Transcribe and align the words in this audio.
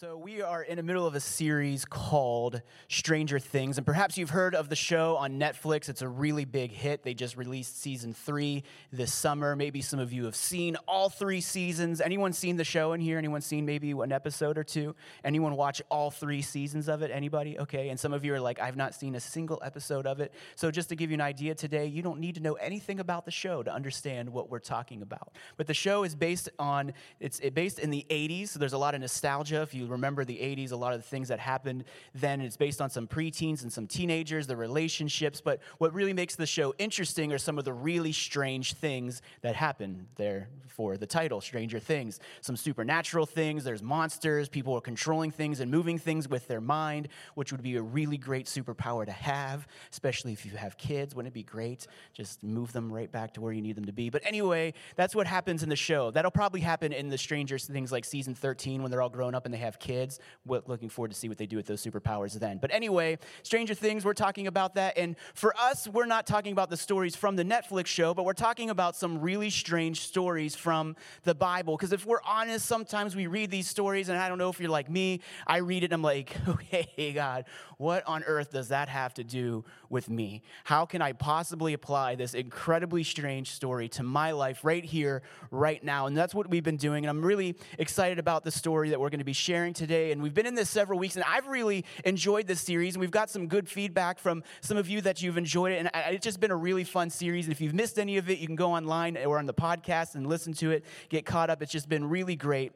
So, 0.00 0.16
we 0.16 0.40
are 0.40 0.62
in 0.62 0.78
the 0.78 0.82
middle 0.82 1.06
of 1.06 1.14
a 1.14 1.20
series 1.20 1.84
called 1.84 2.62
Stranger 2.88 3.38
Things, 3.38 3.76
and 3.76 3.84
perhaps 3.84 4.16
you've 4.16 4.30
heard 4.30 4.54
of 4.54 4.70
the 4.70 4.74
show 4.74 5.16
on 5.16 5.38
Netflix. 5.38 5.90
It's 5.90 6.00
a 6.00 6.08
really 6.08 6.46
big 6.46 6.72
hit. 6.72 7.02
They 7.02 7.12
just 7.12 7.36
released 7.36 7.82
season 7.82 8.14
three 8.14 8.64
this 8.90 9.12
summer. 9.12 9.54
Maybe 9.54 9.82
some 9.82 10.00
of 10.00 10.10
you 10.10 10.24
have 10.24 10.36
seen 10.36 10.76
all 10.88 11.10
three 11.10 11.42
seasons. 11.42 12.00
Anyone 12.00 12.32
seen 12.32 12.56
the 12.56 12.64
show 12.64 12.94
in 12.94 13.02
here? 13.02 13.18
Anyone 13.18 13.42
seen 13.42 13.66
maybe 13.66 13.90
an 13.90 14.10
episode 14.10 14.56
or 14.56 14.64
two? 14.64 14.96
Anyone 15.22 15.54
watch 15.54 15.82
all 15.90 16.10
three 16.10 16.40
seasons 16.40 16.88
of 16.88 17.02
it? 17.02 17.10
Anybody? 17.10 17.58
Okay. 17.58 17.90
And 17.90 18.00
some 18.00 18.14
of 18.14 18.24
you 18.24 18.32
are 18.32 18.40
like, 18.40 18.58
I've 18.58 18.76
not 18.76 18.94
seen 18.94 19.16
a 19.16 19.20
single 19.20 19.60
episode 19.62 20.06
of 20.06 20.18
it. 20.20 20.32
So, 20.56 20.70
just 20.70 20.88
to 20.88 20.96
give 20.96 21.10
you 21.10 21.16
an 21.16 21.20
idea 21.20 21.54
today, 21.54 21.84
you 21.84 22.00
don't 22.00 22.20
need 22.20 22.36
to 22.36 22.40
know 22.40 22.54
anything 22.54 23.00
about 23.00 23.26
the 23.26 23.30
show 23.30 23.62
to 23.62 23.70
understand 23.70 24.30
what 24.30 24.48
we're 24.48 24.60
talking 24.60 25.02
about. 25.02 25.36
But 25.58 25.66
the 25.66 25.74
show 25.74 26.04
is 26.04 26.14
based 26.14 26.48
on, 26.58 26.94
it's 27.18 27.38
based 27.38 27.78
in 27.78 27.90
the 27.90 28.06
80s, 28.08 28.48
so 28.48 28.58
there's 28.58 28.72
a 28.72 28.78
lot 28.78 28.94
of 28.94 29.02
nostalgia. 29.02 29.60
If 29.60 29.74
you 29.74 29.89
remember 29.90 30.24
the 30.24 30.36
80s, 30.36 30.72
a 30.72 30.76
lot 30.76 30.94
of 30.94 31.00
the 31.00 31.08
things 31.08 31.28
that 31.28 31.38
happened 31.38 31.84
then. 32.14 32.40
It's 32.40 32.56
based 32.56 32.80
on 32.80 32.90
some 32.90 33.06
preteens 33.06 33.62
and 33.62 33.72
some 33.72 33.86
teenagers, 33.86 34.46
the 34.46 34.56
relationships. 34.56 35.40
But 35.40 35.60
what 35.78 35.92
really 35.92 36.12
makes 36.12 36.36
the 36.36 36.46
show 36.46 36.74
interesting 36.78 37.32
are 37.32 37.38
some 37.38 37.58
of 37.58 37.64
the 37.64 37.72
really 37.72 38.12
strange 38.12 38.74
things 38.74 39.22
that 39.42 39.56
happen 39.56 40.06
there 40.16 40.48
for 40.68 40.96
the 40.96 41.06
title, 41.06 41.40
Stranger 41.40 41.78
Things. 41.78 42.20
Some 42.40 42.56
supernatural 42.56 43.26
things, 43.26 43.64
there's 43.64 43.82
monsters, 43.82 44.48
people 44.48 44.74
are 44.74 44.80
controlling 44.80 45.30
things 45.30 45.60
and 45.60 45.70
moving 45.70 45.98
things 45.98 46.28
with 46.28 46.46
their 46.48 46.60
mind, 46.60 47.08
which 47.34 47.52
would 47.52 47.62
be 47.62 47.76
a 47.76 47.82
really 47.82 48.16
great 48.16 48.46
superpower 48.46 49.04
to 49.04 49.12
have, 49.12 49.66
especially 49.92 50.32
if 50.32 50.46
you 50.46 50.52
have 50.52 50.78
kids. 50.78 51.14
Wouldn't 51.14 51.32
it 51.32 51.34
be 51.34 51.42
great? 51.42 51.86
Just 52.14 52.42
move 52.42 52.72
them 52.72 52.92
right 52.92 53.10
back 53.10 53.34
to 53.34 53.40
where 53.40 53.52
you 53.52 53.60
need 53.60 53.76
them 53.76 53.86
to 53.86 53.92
be. 53.92 54.10
But 54.10 54.22
anyway, 54.24 54.74
that's 54.96 55.14
what 55.14 55.26
happens 55.26 55.62
in 55.62 55.68
the 55.68 55.76
show. 55.76 56.10
That'll 56.10 56.30
probably 56.30 56.60
happen 56.60 56.92
in 56.92 57.08
the 57.08 57.18
Stranger 57.18 57.58
Things 57.58 57.90
like 57.92 58.04
season 58.04 58.34
13 58.34 58.82
when 58.82 58.90
they're 58.90 59.02
all 59.02 59.10
grown 59.10 59.34
up 59.34 59.44
and 59.44 59.52
they 59.52 59.58
have 59.58 59.78
kids. 59.80 60.20
Looking 60.46 60.88
forward 60.88 61.10
to 61.10 61.16
see 61.16 61.28
what 61.28 61.38
they 61.38 61.46
do 61.46 61.56
with 61.56 61.66
those 61.66 61.82
superpowers 61.82 62.34
then. 62.34 62.58
But 62.58 62.72
anyway, 62.72 63.18
Stranger 63.42 63.74
Things, 63.74 64.04
we're 64.04 64.14
talking 64.14 64.46
about 64.46 64.74
that. 64.74 64.96
And 64.96 65.16
for 65.34 65.54
us, 65.58 65.88
we're 65.88 66.06
not 66.06 66.26
talking 66.26 66.52
about 66.52 66.70
the 66.70 66.76
stories 66.76 67.16
from 67.16 67.36
the 67.36 67.44
Netflix 67.44 67.86
show, 67.86 68.14
but 68.14 68.24
we're 68.24 68.32
talking 68.32 68.70
about 68.70 68.96
some 68.96 69.20
really 69.20 69.50
strange 69.50 70.00
stories 70.00 70.54
from 70.54 70.96
the 71.24 71.34
Bible. 71.34 71.76
Because 71.76 71.92
if 71.92 72.06
we're 72.06 72.22
honest, 72.26 72.66
sometimes 72.66 73.16
we 73.16 73.26
read 73.26 73.50
these 73.50 73.68
stories, 73.68 74.08
and 74.08 74.18
I 74.18 74.28
don't 74.28 74.38
know 74.38 74.50
if 74.50 74.60
you're 74.60 74.70
like 74.70 74.90
me, 74.90 75.20
I 75.46 75.58
read 75.58 75.82
it 75.82 75.86
and 75.86 75.94
I'm 75.94 76.02
like, 76.02 76.36
okay, 76.48 77.12
God, 77.12 77.44
what 77.78 78.06
on 78.06 78.22
earth 78.24 78.52
does 78.52 78.68
that 78.68 78.88
have 78.88 79.14
to 79.14 79.24
do 79.24 79.64
with 79.88 80.10
me? 80.10 80.42
How 80.64 80.84
can 80.84 81.02
I 81.02 81.12
possibly 81.12 81.72
apply 81.72 82.14
this 82.14 82.34
incredibly 82.34 83.02
strange 83.02 83.50
story 83.50 83.88
to 83.90 84.02
my 84.02 84.32
life 84.32 84.64
right 84.64 84.84
here, 84.84 85.22
right 85.50 85.82
now? 85.82 86.06
And 86.06 86.16
that's 86.16 86.34
what 86.34 86.50
we've 86.50 86.62
been 86.62 86.76
doing. 86.76 87.04
And 87.04 87.10
I'm 87.10 87.24
really 87.24 87.56
excited 87.78 88.18
about 88.18 88.44
the 88.44 88.50
story 88.50 88.90
that 88.90 89.00
we're 89.00 89.10
going 89.10 89.20
to 89.20 89.24
be 89.24 89.32
sharing 89.32 89.69
today. 89.72 90.12
And 90.12 90.22
we've 90.22 90.34
been 90.34 90.46
in 90.46 90.54
this 90.54 90.70
several 90.70 90.98
weeks, 90.98 91.16
and 91.16 91.24
I've 91.24 91.46
really 91.46 91.84
enjoyed 92.04 92.46
this 92.46 92.60
series. 92.60 92.94
And 92.94 93.00
we've 93.00 93.10
got 93.10 93.30
some 93.30 93.46
good 93.46 93.68
feedback 93.68 94.18
from 94.18 94.42
some 94.60 94.76
of 94.76 94.88
you 94.88 95.00
that 95.02 95.22
you've 95.22 95.38
enjoyed 95.38 95.72
it. 95.72 95.78
And 95.78 95.90
it's 96.14 96.24
just 96.24 96.40
been 96.40 96.50
a 96.50 96.56
really 96.56 96.84
fun 96.84 97.10
series. 97.10 97.46
And 97.46 97.52
if 97.52 97.60
you've 97.60 97.74
missed 97.74 97.98
any 97.98 98.16
of 98.18 98.28
it, 98.30 98.38
you 98.38 98.46
can 98.46 98.56
go 98.56 98.72
online 98.72 99.16
or 99.16 99.38
on 99.38 99.46
the 99.46 99.54
podcast 99.54 100.14
and 100.14 100.26
listen 100.26 100.52
to 100.54 100.70
it, 100.70 100.84
get 101.08 101.24
caught 101.26 101.50
up. 101.50 101.62
It's 101.62 101.72
just 101.72 101.88
been 101.88 102.08
really 102.08 102.36
great. 102.36 102.72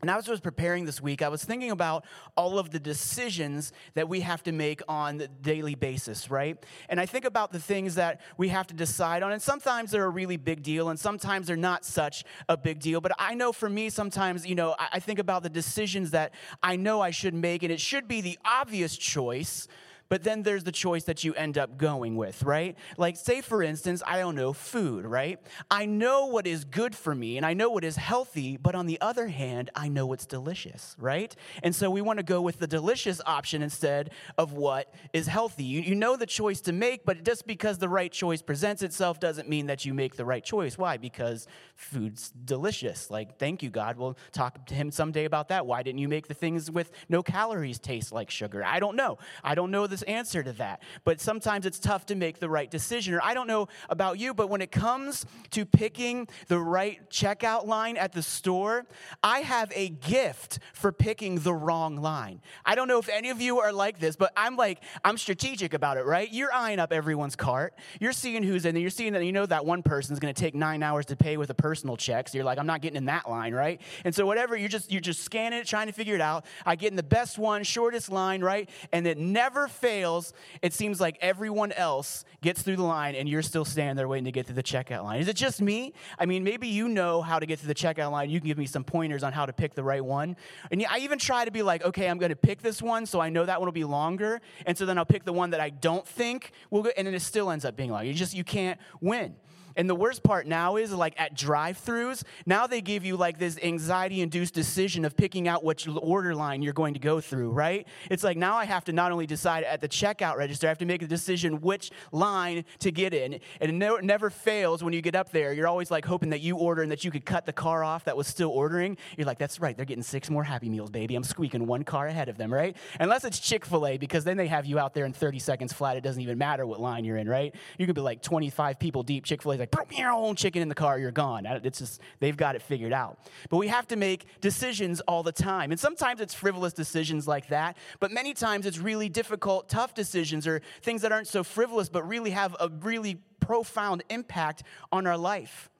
And 0.00 0.10
as 0.10 0.28
I 0.28 0.32
was 0.32 0.40
preparing 0.40 0.84
this 0.84 1.00
week, 1.00 1.22
I 1.22 1.28
was 1.28 1.44
thinking 1.44 1.70
about 1.70 2.04
all 2.36 2.58
of 2.58 2.70
the 2.70 2.78
decisions 2.78 3.72
that 3.94 4.06
we 4.08 4.20
have 4.20 4.42
to 4.42 4.52
make 4.52 4.82
on 4.86 5.16
the 5.16 5.28
daily 5.28 5.74
basis, 5.74 6.30
right? 6.30 6.62
And 6.90 7.00
I 7.00 7.06
think 7.06 7.24
about 7.24 7.52
the 7.52 7.58
things 7.58 7.94
that 7.94 8.20
we 8.36 8.48
have 8.48 8.66
to 8.66 8.74
decide 8.74 9.22
on. 9.22 9.32
And 9.32 9.40
sometimes 9.40 9.90
they're 9.90 10.04
a 10.04 10.10
really 10.10 10.36
big 10.36 10.62
deal, 10.62 10.90
and 10.90 11.00
sometimes 11.00 11.46
they're 11.46 11.56
not 11.56 11.86
such 11.86 12.24
a 12.50 12.56
big 12.56 12.80
deal. 12.80 13.00
But 13.00 13.12
I 13.18 13.34
know 13.34 13.52
for 13.52 13.70
me, 13.70 13.88
sometimes, 13.88 14.46
you 14.46 14.54
know, 14.54 14.76
I 14.78 15.00
think 15.00 15.18
about 15.18 15.42
the 15.42 15.48
decisions 15.48 16.10
that 16.10 16.34
I 16.62 16.76
know 16.76 17.00
I 17.00 17.10
should 17.10 17.34
make, 17.34 17.62
and 17.62 17.72
it 17.72 17.80
should 17.80 18.06
be 18.06 18.20
the 18.20 18.38
obvious 18.44 18.96
choice 18.96 19.68
but 20.08 20.22
then 20.22 20.42
there's 20.42 20.64
the 20.64 20.72
choice 20.72 21.04
that 21.04 21.24
you 21.24 21.34
end 21.34 21.58
up 21.58 21.76
going 21.76 22.16
with, 22.16 22.42
right? 22.42 22.76
Like, 22.96 23.16
say 23.16 23.40
for 23.40 23.62
instance, 23.62 24.02
I 24.06 24.18
don't 24.18 24.34
know, 24.34 24.52
food, 24.52 25.04
right? 25.04 25.40
I 25.70 25.86
know 25.86 26.26
what 26.26 26.46
is 26.46 26.64
good 26.64 26.94
for 26.94 27.14
me 27.14 27.36
and 27.36 27.46
I 27.46 27.54
know 27.54 27.70
what 27.70 27.84
is 27.84 27.96
healthy, 27.96 28.56
but 28.56 28.74
on 28.74 28.86
the 28.86 29.00
other 29.00 29.28
hand, 29.28 29.70
I 29.74 29.88
know 29.88 30.06
what's 30.06 30.26
delicious, 30.26 30.96
right? 30.98 31.34
And 31.62 31.74
so 31.74 31.90
we 31.90 32.00
want 32.00 32.18
to 32.18 32.22
go 32.22 32.40
with 32.40 32.58
the 32.58 32.66
delicious 32.66 33.20
option 33.26 33.62
instead 33.62 34.10
of 34.38 34.52
what 34.52 34.94
is 35.12 35.26
healthy. 35.26 35.64
You, 35.64 35.80
you 35.80 35.94
know 35.94 36.16
the 36.16 36.26
choice 36.26 36.60
to 36.62 36.72
make, 36.72 37.04
but 37.04 37.24
just 37.24 37.46
because 37.46 37.78
the 37.78 37.88
right 37.88 38.12
choice 38.12 38.42
presents 38.42 38.82
itself 38.82 39.20
doesn't 39.20 39.48
mean 39.48 39.66
that 39.66 39.84
you 39.84 39.94
make 39.94 40.16
the 40.16 40.24
right 40.24 40.44
choice. 40.44 40.78
Why? 40.78 40.96
Because 40.96 41.46
food's 41.76 42.30
delicious. 42.30 43.10
Like, 43.10 43.38
thank 43.38 43.62
you, 43.62 43.70
God. 43.70 43.96
We'll 43.96 44.16
talk 44.32 44.66
to 44.66 44.74
Him 44.74 44.90
someday 44.90 45.24
about 45.24 45.48
that. 45.48 45.66
Why 45.66 45.82
didn't 45.82 45.98
you 45.98 46.08
make 46.08 46.28
the 46.28 46.34
things 46.34 46.70
with 46.70 46.90
no 47.08 47.22
calories 47.22 47.78
taste 47.78 48.12
like 48.12 48.30
sugar? 48.30 48.64
I 48.64 48.80
don't 48.80 48.96
know. 48.96 49.18
I 49.42 49.54
don't 49.54 49.70
know 49.70 49.86
the 49.86 49.93
this 49.94 50.02
answer 50.02 50.42
to 50.42 50.52
that. 50.54 50.82
But 51.04 51.20
sometimes 51.20 51.66
it's 51.66 51.78
tough 51.78 52.06
to 52.06 52.14
make 52.16 52.40
the 52.40 52.48
right 52.48 52.70
decision. 52.70 53.14
Or 53.14 53.22
I 53.22 53.34
don't 53.34 53.46
know 53.46 53.68
about 53.88 54.18
you, 54.18 54.34
but 54.34 54.50
when 54.50 54.60
it 54.60 54.72
comes 54.72 55.24
to 55.50 55.64
picking 55.64 56.26
the 56.48 56.58
right 56.58 57.08
checkout 57.10 57.66
line 57.66 57.96
at 57.96 58.12
the 58.12 58.22
store, 58.22 58.86
I 59.22 59.40
have 59.40 59.70
a 59.74 59.90
gift 59.90 60.58
for 60.72 60.90
picking 60.90 61.38
the 61.38 61.54
wrong 61.54 61.96
line. 61.96 62.40
I 62.64 62.74
don't 62.74 62.88
know 62.88 62.98
if 62.98 63.08
any 63.08 63.30
of 63.30 63.40
you 63.40 63.60
are 63.60 63.72
like 63.72 64.00
this, 64.00 64.16
but 64.16 64.32
I'm 64.36 64.56
like, 64.56 64.82
I'm 65.04 65.16
strategic 65.16 65.74
about 65.74 65.96
it, 65.96 66.04
right? 66.04 66.30
You're 66.32 66.52
eyeing 66.52 66.80
up 66.80 66.92
everyone's 66.92 67.36
cart. 67.36 67.74
You're 68.00 68.12
seeing 68.12 68.42
who's 68.42 68.64
in 68.64 68.74
there. 68.74 68.80
You're 68.80 68.90
seeing 68.90 69.12
that 69.12 69.24
you 69.24 69.32
know 69.32 69.46
that 69.46 69.64
one 69.64 69.82
person's 69.82 70.18
going 70.18 70.34
to 70.34 70.40
take 70.40 70.54
nine 70.54 70.82
hours 70.82 71.06
to 71.06 71.16
pay 71.16 71.36
with 71.36 71.50
a 71.50 71.54
personal 71.54 71.96
check. 71.96 72.28
So 72.28 72.38
you're 72.38 72.44
like, 72.44 72.58
I'm 72.58 72.66
not 72.66 72.80
getting 72.80 72.96
in 72.96 73.04
that 73.06 73.28
line, 73.30 73.54
right? 73.54 73.80
And 74.04 74.14
so 74.14 74.26
whatever, 74.26 74.56
you're 74.56 74.68
just 74.68 74.90
you're 74.90 75.00
just 75.00 75.22
scanning 75.22 75.60
it, 75.60 75.66
trying 75.66 75.86
to 75.86 75.92
figure 75.92 76.14
it 76.14 76.20
out. 76.20 76.44
I 76.66 76.74
get 76.74 76.90
in 76.90 76.96
the 76.96 77.02
best 77.02 77.38
one, 77.38 77.62
shortest 77.62 78.10
line, 78.10 78.42
right? 78.42 78.68
And 78.92 79.06
it 79.06 79.18
never 79.18 79.68
fails, 79.84 80.32
it 80.62 80.72
seems 80.72 80.98
like 80.98 81.18
everyone 81.20 81.70
else 81.72 82.24
gets 82.40 82.62
through 82.62 82.76
the 82.76 82.82
line 82.82 83.14
and 83.14 83.28
you're 83.28 83.42
still 83.42 83.66
standing 83.66 83.96
there 83.96 84.08
waiting 84.08 84.24
to 84.24 84.32
get 84.32 84.46
to 84.46 84.54
the 84.54 84.62
checkout 84.62 85.04
line. 85.04 85.20
Is 85.20 85.28
it 85.28 85.36
just 85.36 85.60
me? 85.60 85.92
I 86.18 86.24
mean, 86.24 86.42
maybe 86.42 86.68
you 86.68 86.88
know 86.88 87.20
how 87.20 87.38
to 87.38 87.44
get 87.44 87.58
to 87.58 87.66
the 87.66 87.74
checkout 87.74 88.10
line. 88.10 88.30
You 88.30 88.40
can 88.40 88.48
give 88.48 88.56
me 88.56 88.64
some 88.64 88.82
pointers 88.82 89.22
on 89.22 89.34
how 89.34 89.44
to 89.44 89.52
pick 89.52 89.74
the 89.74 89.84
right 89.84 90.02
one. 90.02 90.36
And 90.70 90.84
I 90.88 91.00
even 91.00 91.18
try 91.18 91.44
to 91.44 91.50
be 91.50 91.62
like, 91.62 91.84
okay, 91.84 92.08
I'm 92.08 92.16
going 92.16 92.30
to 92.30 92.36
pick 92.36 92.62
this 92.62 92.80
one 92.80 93.04
so 93.04 93.20
I 93.20 93.28
know 93.28 93.44
that 93.44 93.60
one 93.60 93.66
will 93.66 93.72
be 93.72 93.84
longer. 93.84 94.40
And 94.64 94.76
so 94.78 94.86
then 94.86 94.96
I'll 94.96 95.04
pick 95.04 95.24
the 95.24 95.34
one 95.34 95.50
that 95.50 95.60
I 95.60 95.68
don't 95.68 96.06
think 96.06 96.52
will 96.70 96.82
go, 96.82 96.90
and 96.96 97.06
then 97.06 97.14
it 97.14 97.20
still 97.20 97.50
ends 97.50 97.66
up 97.66 97.76
being 97.76 97.90
longer. 97.90 98.06
You 98.06 98.14
just, 98.14 98.34
you 98.34 98.44
can't 98.44 98.80
win. 99.02 99.36
And 99.76 99.88
the 99.88 99.94
worst 99.94 100.22
part 100.22 100.46
now 100.46 100.76
is 100.76 100.92
like 100.92 101.14
at 101.18 101.34
drive 101.34 101.82
throughs, 101.84 102.22
now 102.46 102.66
they 102.66 102.80
give 102.80 103.04
you 103.04 103.16
like 103.16 103.38
this 103.38 103.58
anxiety 103.62 104.20
induced 104.20 104.54
decision 104.54 105.04
of 105.04 105.16
picking 105.16 105.48
out 105.48 105.64
which 105.64 105.88
order 105.88 106.34
line 106.34 106.62
you're 106.62 106.72
going 106.72 106.94
to 106.94 107.00
go 107.00 107.20
through, 107.20 107.50
right? 107.50 107.86
It's 108.10 108.24
like 108.24 108.36
now 108.36 108.56
I 108.56 108.64
have 108.64 108.84
to 108.84 108.92
not 108.92 109.12
only 109.12 109.26
decide 109.26 109.64
at 109.64 109.80
the 109.80 109.88
checkout 109.88 110.36
register, 110.36 110.66
I 110.66 110.70
have 110.70 110.78
to 110.78 110.86
make 110.86 111.02
a 111.02 111.06
decision 111.06 111.60
which 111.60 111.90
line 112.12 112.64
to 112.80 112.90
get 112.90 113.14
in. 113.14 113.40
And 113.60 113.82
it 113.82 114.04
never 114.04 114.30
fails 114.30 114.82
when 114.82 114.92
you 114.92 115.02
get 115.02 115.14
up 115.14 115.30
there. 115.30 115.52
You're 115.52 115.68
always 115.68 115.90
like 115.90 116.04
hoping 116.04 116.30
that 116.30 116.40
you 116.40 116.56
order 116.56 116.82
and 116.82 116.90
that 116.92 117.04
you 117.04 117.10
could 117.10 117.24
cut 117.24 117.46
the 117.46 117.52
car 117.52 117.82
off 117.84 118.04
that 118.04 118.16
was 118.16 118.26
still 118.26 118.50
ordering. 118.50 118.96
You're 119.16 119.26
like, 119.26 119.38
that's 119.38 119.60
right, 119.60 119.76
they're 119.76 119.86
getting 119.86 120.02
six 120.02 120.30
more 120.30 120.44
Happy 120.44 120.68
Meals, 120.68 120.90
baby. 120.90 121.14
I'm 121.16 121.24
squeaking 121.24 121.66
one 121.66 121.84
car 121.84 122.06
ahead 122.06 122.28
of 122.28 122.36
them, 122.36 122.52
right? 122.52 122.76
Unless 123.00 123.24
it's 123.24 123.38
Chick 123.38 123.64
fil 123.64 123.86
A, 123.86 123.98
because 123.98 124.24
then 124.24 124.36
they 124.36 124.46
have 124.46 124.66
you 124.66 124.78
out 124.78 124.94
there 124.94 125.04
in 125.04 125.12
30 125.12 125.38
seconds 125.38 125.72
flat. 125.72 125.96
It 125.96 126.02
doesn't 126.02 126.20
even 126.20 126.38
matter 126.38 126.66
what 126.66 126.80
line 126.80 127.04
you're 127.04 127.16
in, 127.16 127.28
right? 127.28 127.54
You 127.78 127.86
could 127.86 127.94
be 127.94 128.00
like 128.00 128.22
25 128.22 128.78
people 128.78 129.02
deep. 129.02 129.24
Chick 129.24 129.42
fil 129.66 129.80
A's 129.80 129.98
like, 129.98 130.28
like, 130.28 130.36
chicken 130.36 130.62
in 130.62 130.68
the 130.68 130.74
car, 130.74 130.98
you're 130.98 131.10
gone. 131.10 131.46
It's 131.46 131.78
just, 131.78 132.00
they've 132.20 132.36
got 132.36 132.56
it 132.56 132.62
figured 132.62 132.92
out. 132.92 133.18
But 133.50 133.58
we 133.58 133.68
have 133.68 133.86
to 133.88 133.96
make 133.96 134.26
decisions 134.40 135.00
all 135.02 135.22
the 135.22 135.32
time. 135.32 135.70
And 135.70 135.80
sometimes 135.80 136.20
it's 136.20 136.34
frivolous 136.34 136.72
decisions 136.72 137.28
like 137.28 137.48
that, 137.48 137.76
but 138.00 138.10
many 138.10 138.34
times 138.34 138.66
it's 138.66 138.78
really 138.78 139.08
difficult, 139.08 139.68
tough 139.68 139.94
decisions 139.94 140.46
or 140.46 140.60
things 140.82 141.02
that 141.02 141.12
aren't 141.12 141.28
so 141.28 141.44
frivolous, 141.44 141.88
but 141.88 142.06
really 142.08 142.30
have 142.30 142.56
a 142.60 142.68
really 142.82 143.18
profound 143.40 144.02
impact 144.10 144.62
on 144.90 145.06
our 145.06 145.18
life. 145.18 145.70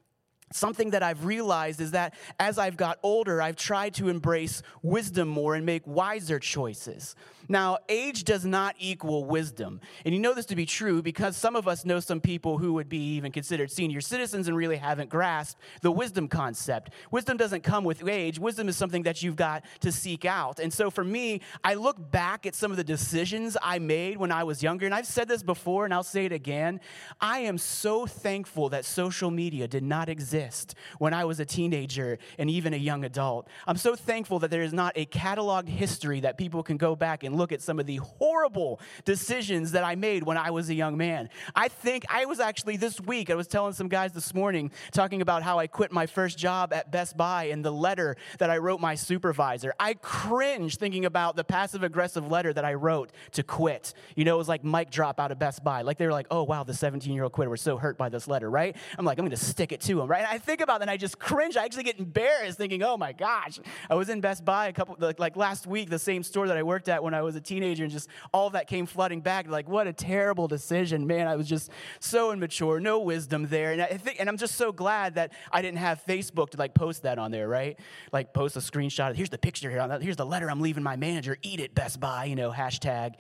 Something 0.52 0.90
that 0.90 1.02
I've 1.02 1.24
realized 1.24 1.80
is 1.80 1.92
that 1.92 2.14
as 2.38 2.58
I've 2.58 2.76
got 2.76 2.98
older, 3.02 3.42
I've 3.42 3.56
tried 3.56 3.94
to 3.94 4.08
embrace 4.08 4.62
wisdom 4.82 5.26
more 5.26 5.56
and 5.56 5.66
make 5.66 5.84
wiser 5.86 6.38
choices. 6.38 7.16
Now, 7.48 7.78
age 7.88 8.24
does 8.24 8.44
not 8.44 8.74
equal 8.78 9.24
wisdom. 9.24 9.80
And 10.04 10.14
you 10.14 10.20
know 10.20 10.34
this 10.34 10.46
to 10.46 10.56
be 10.56 10.66
true 10.66 11.02
because 11.02 11.36
some 11.36 11.56
of 11.56 11.68
us 11.68 11.84
know 11.84 12.00
some 12.00 12.20
people 12.20 12.58
who 12.58 12.74
would 12.74 12.88
be 12.88 13.14
even 13.14 13.32
considered 13.32 13.70
senior 13.70 14.00
citizens 14.00 14.48
and 14.48 14.56
really 14.56 14.76
haven't 14.76 15.10
grasped 15.10 15.60
the 15.82 15.90
wisdom 15.90 16.28
concept. 16.28 16.90
Wisdom 17.10 17.36
doesn't 17.36 17.62
come 17.62 17.84
with 17.84 18.06
age, 18.08 18.38
wisdom 18.38 18.68
is 18.68 18.76
something 18.76 19.02
that 19.02 19.22
you've 19.22 19.36
got 19.36 19.64
to 19.80 19.92
seek 19.92 20.24
out. 20.24 20.58
And 20.58 20.72
so 20.72 20.90
for 20.90 21.04
me, 21.04 21.40
I 21.62 21.74
look 21.74 22.10
back 22.10 22.46
at 22.46 22.54
some 22.54 22.70
of 22.70 22.76
the 22.76 22.84
decisions 22.84 23.56
I 23.62 23.78
made 23.78 24.16
when 24.16 24.32
I 24.32 24.44
was 24.44 24.62
younger, 24.62 24.86
and 24.86 24.94
I've 24.94 25.06
said 25.06 25.28
this 25.28 25.42
before 25.42 25.84
and 25.84 25.92
I'll 25.92 26.02
say 26.02 26.24
it 26.24 26.32
again. 26.32 26.80
I 27.20 27.40
am 27.40 27.58
so 27.58 28.06
thankful 28.06 28.70
that 28.70 28.84
social 28.84 29.30
media 29.30 29.68
did 29.68 29.82
not 29.82 30.08
exist 30.08 30.74
when 30.98 31.14
I 31.14 31.24
was 31.24 31.40
a 31.40 31.44
teenager 31.44 32.18
and 32.38 32.50
even 32.50 32.74
a 32.74 32.78
young 32.78 33.04
adult. 33.04 33.48
I'm 33.66 33.76
so 33.76 33.94
thankful 33.94 34.38
that 34.40 34.50
there 34.50 34.62
is 34.62 34.72
not 34.72 34.92
a 34.96 35.06
cataloged 35.06 35.68
history 35.68 36.20
that 36.20 36.38
people 36.38 36.62
can 36.62 36.76
go 36.76 36.96
back 36.96 37.24
and 37.24 37.33
look 37.36 37.52
at 37.52 37.62
some 37.62 37.78
of 37.78 37.86
the 37.86 37.96
horrible 37.96 38.80
decisions 39.04 39.72
that 39.72 39.84
I 39.84 39.94
made 39.94 40.22
when 40.22 40.36
I 40.36 40.50
was 40.50 40.68
a 40.70 40.74
young 40.74 40.96
man. 40.96 41.28
I 41.54 41.68
think 41.68 42.04
I 42.08 42.24
was 42.26 42.40
actually 42.40 42.76
this 42.76 43.00
week, 43.00 43.30
I 43.30 43.34
was 43.34 43.46
telling 43.46 43.72
some 43.72 43.88
guys 43.88 44.12
this 44.12 44.32
morning, 44.34 44.70
talking 44.92 45.20
about 45.20 45.42
how 45.42 45.58
I 45.58 45.66
quit 45.66 45.92
my 45.92 46.06
first 46.06 46.38
job 46.38 46.72
at 46.72 46.90
Best 46.90 47.16
Buy 47.16 47.44
and 47.44 47.64
the 47.64 47.72
letter 47.72 48.16
that 48.38 48.50
I 48.50 48.58
wrote 48.58 48.80
my 48.80 48.94
supervisor. 48.94 49.74
I 49.78 49.94
cringe 49.94 50.76
thinking 50.76 51.04
about 51.04 51.36
the 51.36 51.44
passive 51.44 51.82
aggressive 51.82 52.30
letter 52.30 52.52
that 52.52 52.64
I 52.64 52.74
wrote 52.74 53.10
to 53.32 53.42
quit. 53.42 53.94
You 54.14 54.24
know, 54.24 54.34
it 54.34 54.38
was 54.38 54.48
like 54.48 54.64
mic 54.64 54.90
drop 54.90 55.18
out 55.20 55.32
of 55.32 55.38
Best 55.38 55.64
Buy. 55.64 55.82
Like 55.82 55.98
they 55.98 56.06
were 56.06 56.12
like, 56.12 56.26
oh, 56.30 56.44
wow, 56.44 56.64
the 56.64 56.74
17 56.74 57.12
year 57.12 57.24
old 57.24 57.32
quitter 57.32 57.50
was 57.50 57.60
so 57.60 57.76
hurt 57.76 57.98
by 57.98 58.08
this 58.08 58.28
letter, 58.28 58.48
right? 58.48 58.76
I'm 58.96 59.04
like, 59.04 59.18
I'm 59.18 59.24
going 59.24 59.36
to 59.36 59.44
stick 59.44 59.72
it 59.72 59.80
to 59.82 60.00
him, 60.00 60.08
right? 60.08 60.20
And 60.20 60.28
I 60.28 60.38
think 60.38 60.60
about 60.60 60.78
that 60.78 60.84
and 60.84 60.90
I 60.90 60.96
just 60.96 61.18
cringe. 61.18 61.56
I 61.56 61.64
actually 61.64 61.84
get 61.84 61.98
embarrassed 61.98 62.58
thinking, 62.58 62.82
oh 62.82 62.96
my 62.96 63.12
gosh. 63.12 63.58
I 63.88 63.94
was 63.94 64.08
in 64.08 64.20
Best 64.20 64.44
Buy 64.44 64.68
a 64.68 64.72
couple, 64.72 64.96
like 65.18 65.36
last 65.36 65.66
week, 65.66 65.88
the 65.88 65.98
same 65.98 66.22
store 66.22 66.48
that 66.48 66.56
I 66.56 66.62
worked 66.62 66.88
at 66.88 67.02
when 67.02 67.14
I 67.14 67.22
was 67.24 67.36
a 67.36 67.40
teenager, 67.40 67.84
and 67.84 67.92
just 67.92 68.08
all 68.32 68.46
of 68.46 68.52
that 68.52 68.66
came 68.66 68.86
flooding 68.86 69.20
back. 69.20 69.48
Like, 69.48 69.68
what 69.68 69.86
a 69.86 69.92
terrible 69.92 70.48
decision, 70.48 71.06
man. 71.06 71.26
I 71.26 71.36
was 71.36 71.48
just 71.48 71.70
so 72.00 72.32
immature, 72.32 72.80
no 72.80 73.00
wisdom 73.00 73.48
there. 73.48 73.72
And 73.72 73.82
I 73.82 73.96
think, 73.96 74.20
and 74.20 74.28
I'm 74.28 74.36
just 74.36 74.56
so 74.56 74.72
glad 74.72 75.14
that 75.16 75.32
I 75.50 75.62
didn't 75.62 75.78
have 75.78 76.04
Facebook 76.04 76.50
to 76.50 76.58
like 76.58 76.74
post 76.74 77.02
that 77.02 77.18
on 77.18 77.30
there, 77.30 77.48
right? 77.48 77.78
Like 78.12 78.32
post 78.32 78.56
a 78.56 78.60
screenshot. 78.60 79.14
Here's 79.14 79.30
the 79.30 79.38
picture 79.38 79.70
here. 79.70 79.98
Here's 80.00 80.16
the 80.16 80.26
letter 80.26 80.50
I'm 80.50 80.60
leaving 80.60 80.82
my 80.82 80.96
manager. 80.96 81.36
Eat 81.42 81.60
it, 81.60 81.74
Best 81.74 82.00
Buy. 82.00 82.26
You 82.26 82.36
know, 82.36 82.52
hashtag 82.52 83.14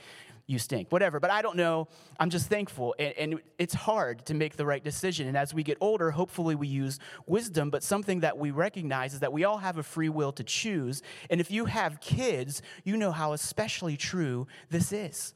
you 0.46 0.58
stink, 0.58 0.92
whatever. 0.92 1.20
But 1.20 1.30
I 1.30 1.42
don't 1.42 1.56
know. 1.56 1.88
I'm 2.18 2.30
just 2.30 2.48
thankful. 2.48 2.94
And, 2.98 3.14
and, 3.16 3.40
it's 3.58 3.74
hard 3.74 4.26
to 4.26 4.34
make 4.34 4.56
the 4.56 4.66
right 4.66 4.82
decision. 4.82 5.28
And 5.28 5.36
as 5.36 5.54
we 5.54 5.62
get 5.62 5.78
older, 5.80 6.10
hopefully 6.10 6.54
we 6.54 6.66
use 6.66 6.98
wisdom. 7.26 7.70
But 7.70 7.82
something 7.82 8.20
that 8.20 8.36
we 8.36 8.50
recognize 8.50 9.14
is 9.14 9.20
that 9.20 9.32
we 9.32 9.44
all 9.44 9.58
have 9.58 9.78
a 9.78 9.82
free 9.82 10.08
will 10.08 10.32
to 10.32 10.44
choose. 10.44 11.02
And 11.30 11.40
if 11.40 11.50
you 11.50 11.66
have 11.66 12.00
kids, 12.00 12.62
you 12.84 12.96
know 12.96 13.12
how 13.12 13.32
especially 13.32 13.96
true 13.96 14.46
this 14.70 14.92
is. 14.92 15.34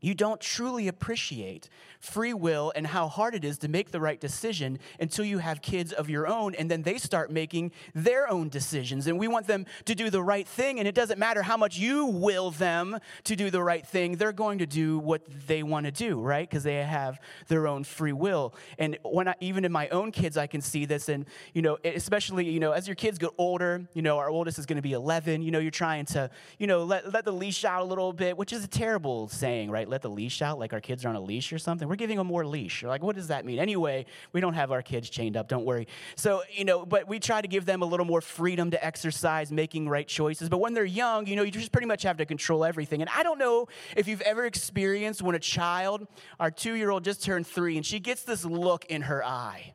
You 0.00 0.14
don't 0.14 0.40
truly 0.40 0.88
appreciate 0.88 1.68
free 2.00 2.32
will 2.32 2.72
and 2.74 2.86
how 2.86 3.08
hard 3.08 3.34
it 3.34 3.44
is 3.44 3.58
to 3.58 3.68
make 3.68 3.90
the 3.90 4.00
right 4.00 4.18
decision 4.18 4.78
until 4.98 5.24
you 5.24 5.38
have 5.38 5.60
kids 5.60 5.92
of 5.92 6.08
your 6.08 6.26
own 6.26 6.54
and 6.54 6.70
then 6.70 6.82
they 6.82 6.98
start 6.98 7.30
making 7.30 7.72
their 7.94 8.30
own 8.30 8.48
decisions. 8.48 9.06
And 9.06 9.18
we 9.18 9.28
want 9.28 9.46
them 9.46 9.66
to 9.84 9.94
do 9.94 10.10
the 10.10 10.22
right 10.22 10.46
thing, 10.46 10.78
and 10.78 10.88
it 10.88 10.94
doesn't 10.94 11.18
matter 11.18 11.42
how 11.42 11.56
much 11.56 11.76
you 11.78 12.06
will 12.06 12.50
them 12.50 12.98
to 13.24 13.36
do 13.36 13.50
the 13.50 13.62
right 13.62 13.86
thing, 13.86 14.16
they're 14.16 14.32
going 14.32 14.58
to 14.58 14.66
do 14.66 14.98
what 14.98 15.22
they 15.46 15.62
want 15.62 15.86
to 15.86 15.92
do, 15.92 16.20
right? 16.20 16.48
Because 16.48 16.64
they 16.64 16.76
have 16.76 17.20
their 17.48 17.66
own 17.66 17.84
free 17.84 18.12
will. 18.12 18.54
And 18.78 18.98
when 19.02 19.28
I, 19.28 19.34
even 19.40 19.64
in 19.64 19.72
my 19.72 19.88
own 19.88 20.12
kids, 20.12 20.36
I 20.36 20.46
can 20.46 20.60
see 20.60 20.84
this, 20.84 21.08
and 21.08 21.26
you 21.52 21.62
know, 21.62 21.78
especially 21.84 22.48
you 22.48 22.60
know, 22.60 22.72
as 22.72 22.88
your 22.88 22.94
kids 22.94 23.18
get 23.18 23.30
older, 23.36 23.86
you 23.94 24.02
know, 24.02 24.18
our 24.18 24.30
oldest 24.30 24.58
is 24.58 24.66
going 24.66 24.76
to 24.76 24.82
be 24.82 24.92
11. 24.92 25.42
You 25.42 25.50
know, 25.50 25.58
you're 25.58 25.70
trying 25.70 26.06
to 26.06 26.30
you 26.58 26.66
know 26.66 26.84
let 26.84 27.12
let 27.12 27.24
the 27.24 27.32
leash 27.32 27.64
out 27.64 27.82
a 27.82 27.84
little 27.84 28.12
bit, 28.12 28.36
which 28.36 28.52
is 28.52 28.64
a 28.64 28.68
terrible 28.68 29.28
saying, 29.28 29.70
right? 29.70 29.88
Let 29.90 30.02
the 30.02 30.08
leash 30.08 30.40
out, 30.40 30.58
like 30.58 30.72
our 30.72 30.80
kids 30.80 31.04
are 31.04 31.08
on 31.08 31.16
a 31.16 31.20
leash 31.20 31.52
or 31.52 31.58
something. 31.58 31.88
We're 31.88 31.96
giving 31.96 32.16
them 32.16 32.28
more 32.28 32.46
leash. 32.46 32.82
You're 32.82 32.90
like, 32.90 33.02
what 33.02 33.16
does 33.16 33.28
that 33.28 33.44
mean? 33.44 33.58
Anyway, 33.58 34.06
we 34.32 34.40
don't 34.40 34.54
have 34.54 34.70
our 34.70 34.82
kids 34.82 35.10
chained 35.10 35.36
up, 35.36 35.48
don't 35.48 35.64
worry. 35.64 35.88
So, 36.14 36.42
you 36.50 36.64
know, 36.64 36.86
but 36.86 37.08
we 37.08 37.18
try 37.18 37.40
to 37.40 37.48
give 37.48 37.66
them 37.66 37.82
a 37.82 37.86
little 37.86 38.06
more 38.06 38.20
freedom 38.20 38.70
to 38.70 38.84
exercise, 38.84 39.50
making 39.50 39.88
right 39.88 40.06
choices. 40.06 40.48
But 40.48 40.58
when 40.58 40.74
they're 40.74 40.84
young, 40.84 41.26
you 41.26 41.36
know, 41.36 41.42
you 41.42 41.50
just 41.50 41.72
pretty 41.72 41.88
much 41.88 42.04
have 42.04 42.18
to 42.18 42.26
control 42.26 42.64
everything. 42.64 43.00
And 43.00 43.10
I 43.14 43.22
don't 43.22 43.38
know 43.38 43.68
if 43.96 44.06
you've 44.06 44.20
ever 44.22 44.46
experienced 44.46 45.22
when 45.22 45.34
a 45.34 45.40
child, 45.40 46.06
our 46.38 46.50
two 46.50 46.74
year 46.74 46.90
old 46.90 47.04
just 47.04 47.22
turned 47.22 47.46
three, 47.46 47.76
and 47.76 47.84
she 47.84 47.98
gets 47.98 48.22
this 48.22 48.44
look 48.44 48.84
in 48.86 49.02
her 49.02 49.24
eye 49.24 49.74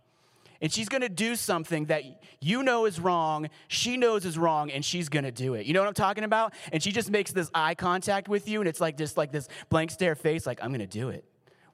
and 0.62 0.72
she's 0.72 0.90
going 0.90 1.02
to 1.02 1.10
do 1.10 1.36
something 1.36 1.86
that 1.86 2.04
you 2.42 2.64
know 2.64 2.86
is 2.86 3.00
wrong, 3.00 3.50
she 3.68 3.98
knows 3.98 4.26
is 4.26 4.38
wrong, 4.38 4.72
and 4.72 4.84
she's 4.84 5.10
going 5.10 5.26
to 5.26 5.32
do 5.32 5.54
it. 5.54 5.66
You 5.66 5.74
know 5.74 5.82
what 5.82 5.88
I'm 5.88 5.94
talking 5.94 6.24
about? 6.24 6.54
And 6.72 6.82
she 6.82 6.92
just 6.92 7.10
makes 7.12 7.32
this 7.32 7.50
eye 7.54 7.76
contact 7.76 8.28
with 8.28 8.48
you, 8.48 8.62
and 8.62 8.68
it's 8.68 8.82
like 8.82 8.98
just 8.98 9.18
like 9.18 9.32
this 9.32 9.48
blank 9.70 9.92
stare 9.92 10.16
face, 10.16 10.46
like, 10.46 10.60
I'm 10.62 10.70
going 10.70 10.80
to 10.80 10.88
do 10.88 11.10
it 11.10 11.26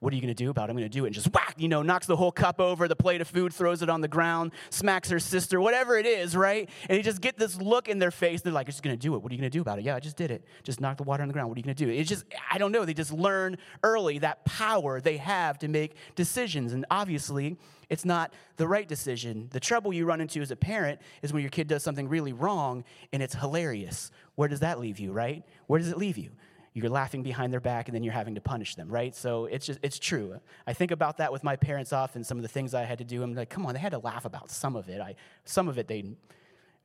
what 0.01 0.11
are 0.11 0.15
you 0.15 0.21
going 0.21 0.33
to 0.33 0.43
do 0.43 0.49
about 0.49 0.67
it? 0.67 0.71
I'm 0.71 0.77
going 0.77 0.89
to 0.89 0.97
do 0.97 1.05
it. 1.05 1.09
And 1.09 1.15
just 1.15 1.31
whack, 1.31 1.53
you 1.57 1.67
know, 1.67 1.83
knocks 1.83 2.07
the 2.07 2.15
whole 2.15 2.31
cup 2.31 2.59
over, 2.59 2.87
the 2.87 2.95
plate 2.95 3.21
of 3.21 3.27
food, 3.27 3.53
throws 3.53 3.83
it 3.83 3.89
on 3.89 4.01
the 4.01 4.07
ground, 4.07 4.51
smacks 4.71 5.11
her 5.11 5.19
sister, 5.19 5.61
whatever 5.61 5.95
it 5.95 6.07
is, 6.07 6.35
right? 6.35 6.67
And 6.89 6.97
you 6.97 7.03
just 7.03 7.21
get 7.21 7.37
this 7.37 7.61
look 7.61 7.87
in 7.87 7.99
their 7.99 8.09
face. 8.09 8.41
They're 8.41 8.51
like, 8.51 8.65
I'm 8.65 8.71
just 8.71 8.81
going 8.81 8.97
to 8.97 8.99
do 8.99 9.13
it. 9.13 9.21
What 9.21 9.31
are 9.31 9.35
you 9.35 9.39
going 9.39 9.51
to 9.51 9.55
do 9.55 9.61
about 9.61 9.77
it? 9.77 9.85
Yeah, 9.85 9.95
I 9.95 9.99
just 9.99 10.17
did 10.17 10.31
it. 10.31 10.43
Just 10.63 10.81
knocked 10.81 10.97
the 10.97 11.03
water 11.03 11.21
on 11.21 11.29
the 11.29 11.33
ground. 11.33 11.49
What 11.49 11.57
are 11.57 11.59
you 11.59 11.63
going 11.63 11.75
to 11.75 11.85
do? 11.85 11.91
It's 11.91 12.09
just, 12.09 12.25
I 12.51 12.57
don't 12.57 12.71
know. 12.71 12.83
They 12.83 12.95
just 12.95 13.13
learn 13.13 13.57
early 13.83 14.17
that 14.19 14.43
power 14.43 14.99
they 14.99 15.17
have 15.17 15.59
to 15.59 15.67
make 15.67 15.93
decisions. 16.15 16.73
And 16.73 16.83
obviously, 16.89 17.57
it's 17.91 18.03
not 18.03 18.33
the 18.57 18.67
right 18.67 18.87
decision. 18.87 19.49
The 19.51 19.59
trouble 19.59 19.93
you 19.93 20.05
run 20.05 20.19
into 20.19 20.41
as 20.41 20.49
a 20.49 20.55
parent 20.55 20.99
is 21.21 21.31
when 21.31 21.43
your 21.43 21.51
kid 21.51 21.67
does 21.67 21.83
something 21.83 22.09
really 22.09 22.33
wrong 22.33 22.85
and 23.13 23.21
it's 23.21 23.35
hilarious. 23.35 24.09
Where 24.33 24.47
does 24.47 24.61
that 24.61 24.79
leave 24.79 24.97
you, 24.97 25.11
right? 25.11 25.43
Where 25.67 25.77
does 25.77 25.89
it 25.89 25.97
leave 25.97 26.17
you? 26.17 26.31
You're 26.73 26.89
laughing 26.89 27.21
behind 27.21 27.51
their 27.51 27.59
back 27.59 27.87
and 27.87 27.95
then 27.95 28.03
you're 28.03 28.13
having 28.13 28.35
to 28.35 28.41
punish 28.41 28.75
them 28.75 28.89
right 28.89 29.15
so 29.15 29.45
it's 29.45 29.65
just 29.65 29.79
it's 29.81 29.99
true 29.99 30.39
i 30.65 30.73
think 30.73 30.91
about 30.91 31.17
that 31.17 31.31
with 31.31 31.43
my 31.43 31.55
parents 31.55 31.91
often 31.91 32.23
some 32.23 32.37
of 32.37 32.43
the 32.43 32.47
things 32.47 32.73
i 32.73 32.83
had 32.83 32.97
to 32.97 33.03
do 33.03 33.23
i'm 33.23 33.33
like 33.33 33.49
come 33.49 33.65
on 33.65 33.73
they 33.73 33.79
had 33.79 33.91
to 33.91 33.99
laugh 33.99 34.25
about 34.25 34.49
some 34.49 34.75
of 34.75 34.89
it 34.89 35.01
i 35.01 35.15
some 35.45 35.67
of 35.67 35.77
it 35.77 35.87
they 35.87 36.03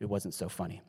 it 0.01 0.07
wasn't 0.07 0.35
so 0.35 0.49
funny 0.49 0.83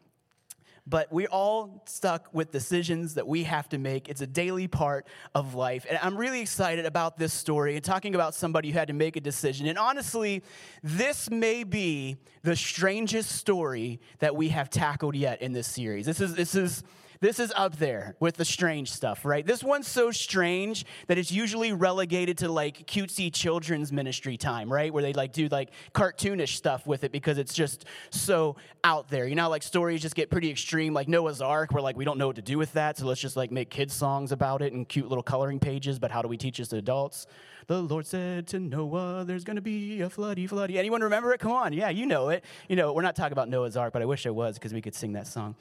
but 0.89 1.11
we're 1.11 1.27
all 1.27 1.83
stuck 1.85 2.33
with 2.33 2.51
decisions 2.51 3.15
that 3.15 3.27
we 3.27 3.43
have 3.43 3.67
to 3.69 3.77
make. 3.77 4.07
It's 4.07 4.21
a 4.21 4.27
daily 4.27 4.69
part 4.69 5.05
of 5.35 5.53
life. 5.53 5.85
And 5.87 5.99
I'm 6.01 6.15
really 6.15 6.39
excited 6.39 6.85
about 6.85 7.17
this 7.17 7.33
story 7.33 7.75
and 7.75 7.83
talking 7.83 8.15
about 8.15 8.33
somebody 8.33 8.71
who 8.71 8.79
had 8.79 8.87
to 8.87 8.93
make 8.93 9.17
a 9.17 9.19
decision. 9.19 9.67
And 9.67 9.77
honestly, 9.77 10.43
this 10.81 11.29
may 11.29 11.65
be 11.65 12.15
the 12.43 12.55
strangest 12.55 13.33
story 13.33 13.99
that 14.19 14.33
we 14.37 14.47
have 14.49 14.69
tackled 14.69 15.15
yet 15.15 15.41
in 15.41 15.51
this 15.51 15.67
series. 15.67 16.05
This 16.05 16.21
is, 16.21 16.35
this 16.35 16.55
is, 16.55 16.83
this 17.19 17.39
is 17.39 17.51
up 17.55 17.77
there 17.77 18.15
with 18.19 18.35
the 18.35 18.45
strange 18.45 18.91
stuff, 18.91 19.25
right? 19.25 19.45
This 19.45 19.63
one's 19.63 19.87
so 19.87 20.11
strange 20.11 20.85
that 21.07 21.17
it's 21.17 21.31
usually 21.31 21.73
relegated 21.73 22.39
to 22.39 22.51
like 22.51 22.85
cutesy 22.87 23.33
children's 23.33 23.91
ministry 23.91 24.37
time, 24.37 24.71
right? 24.71 24.93
Where 24.93 25.03
they 25.03 25.13
like 25.13 25.33
do 25.33 25.47
like 25.47 25.71
cartoonish 25.93 26.55
stuff 26.55 26.85
with 26.85 27.03
it 27.03 27.11
because 27.11 27.37
it's 27.37 27.53
just 27.53 27.85
so 28.09 28.55
out 28.83 29.09
there. 29.09 29.27
You 29.27 29.35
know, 29.35 29.49
like 29.49 29.63
stories 29.63 30.01
just 30.01 30.15
get 30.15 30.29
pretty 30.29 30.49
extreme, 30.49 30.93
like 30.93 31.07
Noah's 31.07 31.41
Ark, 31.41 31.71
where 31.71 31.81
like 31.81 31.97
we 31.97 32.05
don't 32.05 32.17
know 32.17 32.27
what 32.27 32.35
to 32.35 32.41
do 32.41 32.57
with 32.57 32.73
that, 32.73 32.97
so 32.97 33.05
let's 33.05 33.21
just 33.21 33.35
like 33.35 33.51
make 33.51 33.69
kids' 33.69 33.93
songs 33.93 34.31
about 34.31 34.61
it 34.61 34.73
and 34.73 34.87
cute 34.87 35.07
little 35.07 35.23
coloring 35.23 35.59
pages, 35.59 35.99
but 35.99 36.11
how 36.11 36.21
do 36.21 36.27
we 36.27 36.37
teach 36.37 36.57
this 36.57 36.67
to 36.69 36.77
adults? 36.77 37.27
The 37.67 37.81
Lord 37.81 38.05
said 38.05 38.47
to 38.47 38.59
Noah, 38.59 39.25
There's 39.25 39.43
gonna 39.43 39.61
be 39.61 40.01
a 40.01 40.09
floody, 40.09 40.49
floody. 40.49 40.77
Anyone 40.77 41.01
remember 41.01 41.33
it? 41.33 41.39
Come 41.39 41.51
on. 41.51 41.73
Yeah, 41.73 41.89
you 41.89 42.05
know 42.05 42.29
it. 42.29 42.45
You 42.69 42.75
know, 42.75 42.93
we're 42.93 43.01
not 43.01 43.15
talking 43.15 43.33
about 43.33 43.49
Noah's 43.49 43.75
Ark, 43.75 43.91
but 43.91 44.01
I 44.01 44.05
wish 44.05 44.25
I 44.25 44.29
was 44.29 44.55
because 44.55 44.73
we 44.73 44.81
could 44.81 44.95
sing 44.95 45.13
that 45.13 45.27
song. 45.27 45.55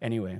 Anyway 0.00 0.38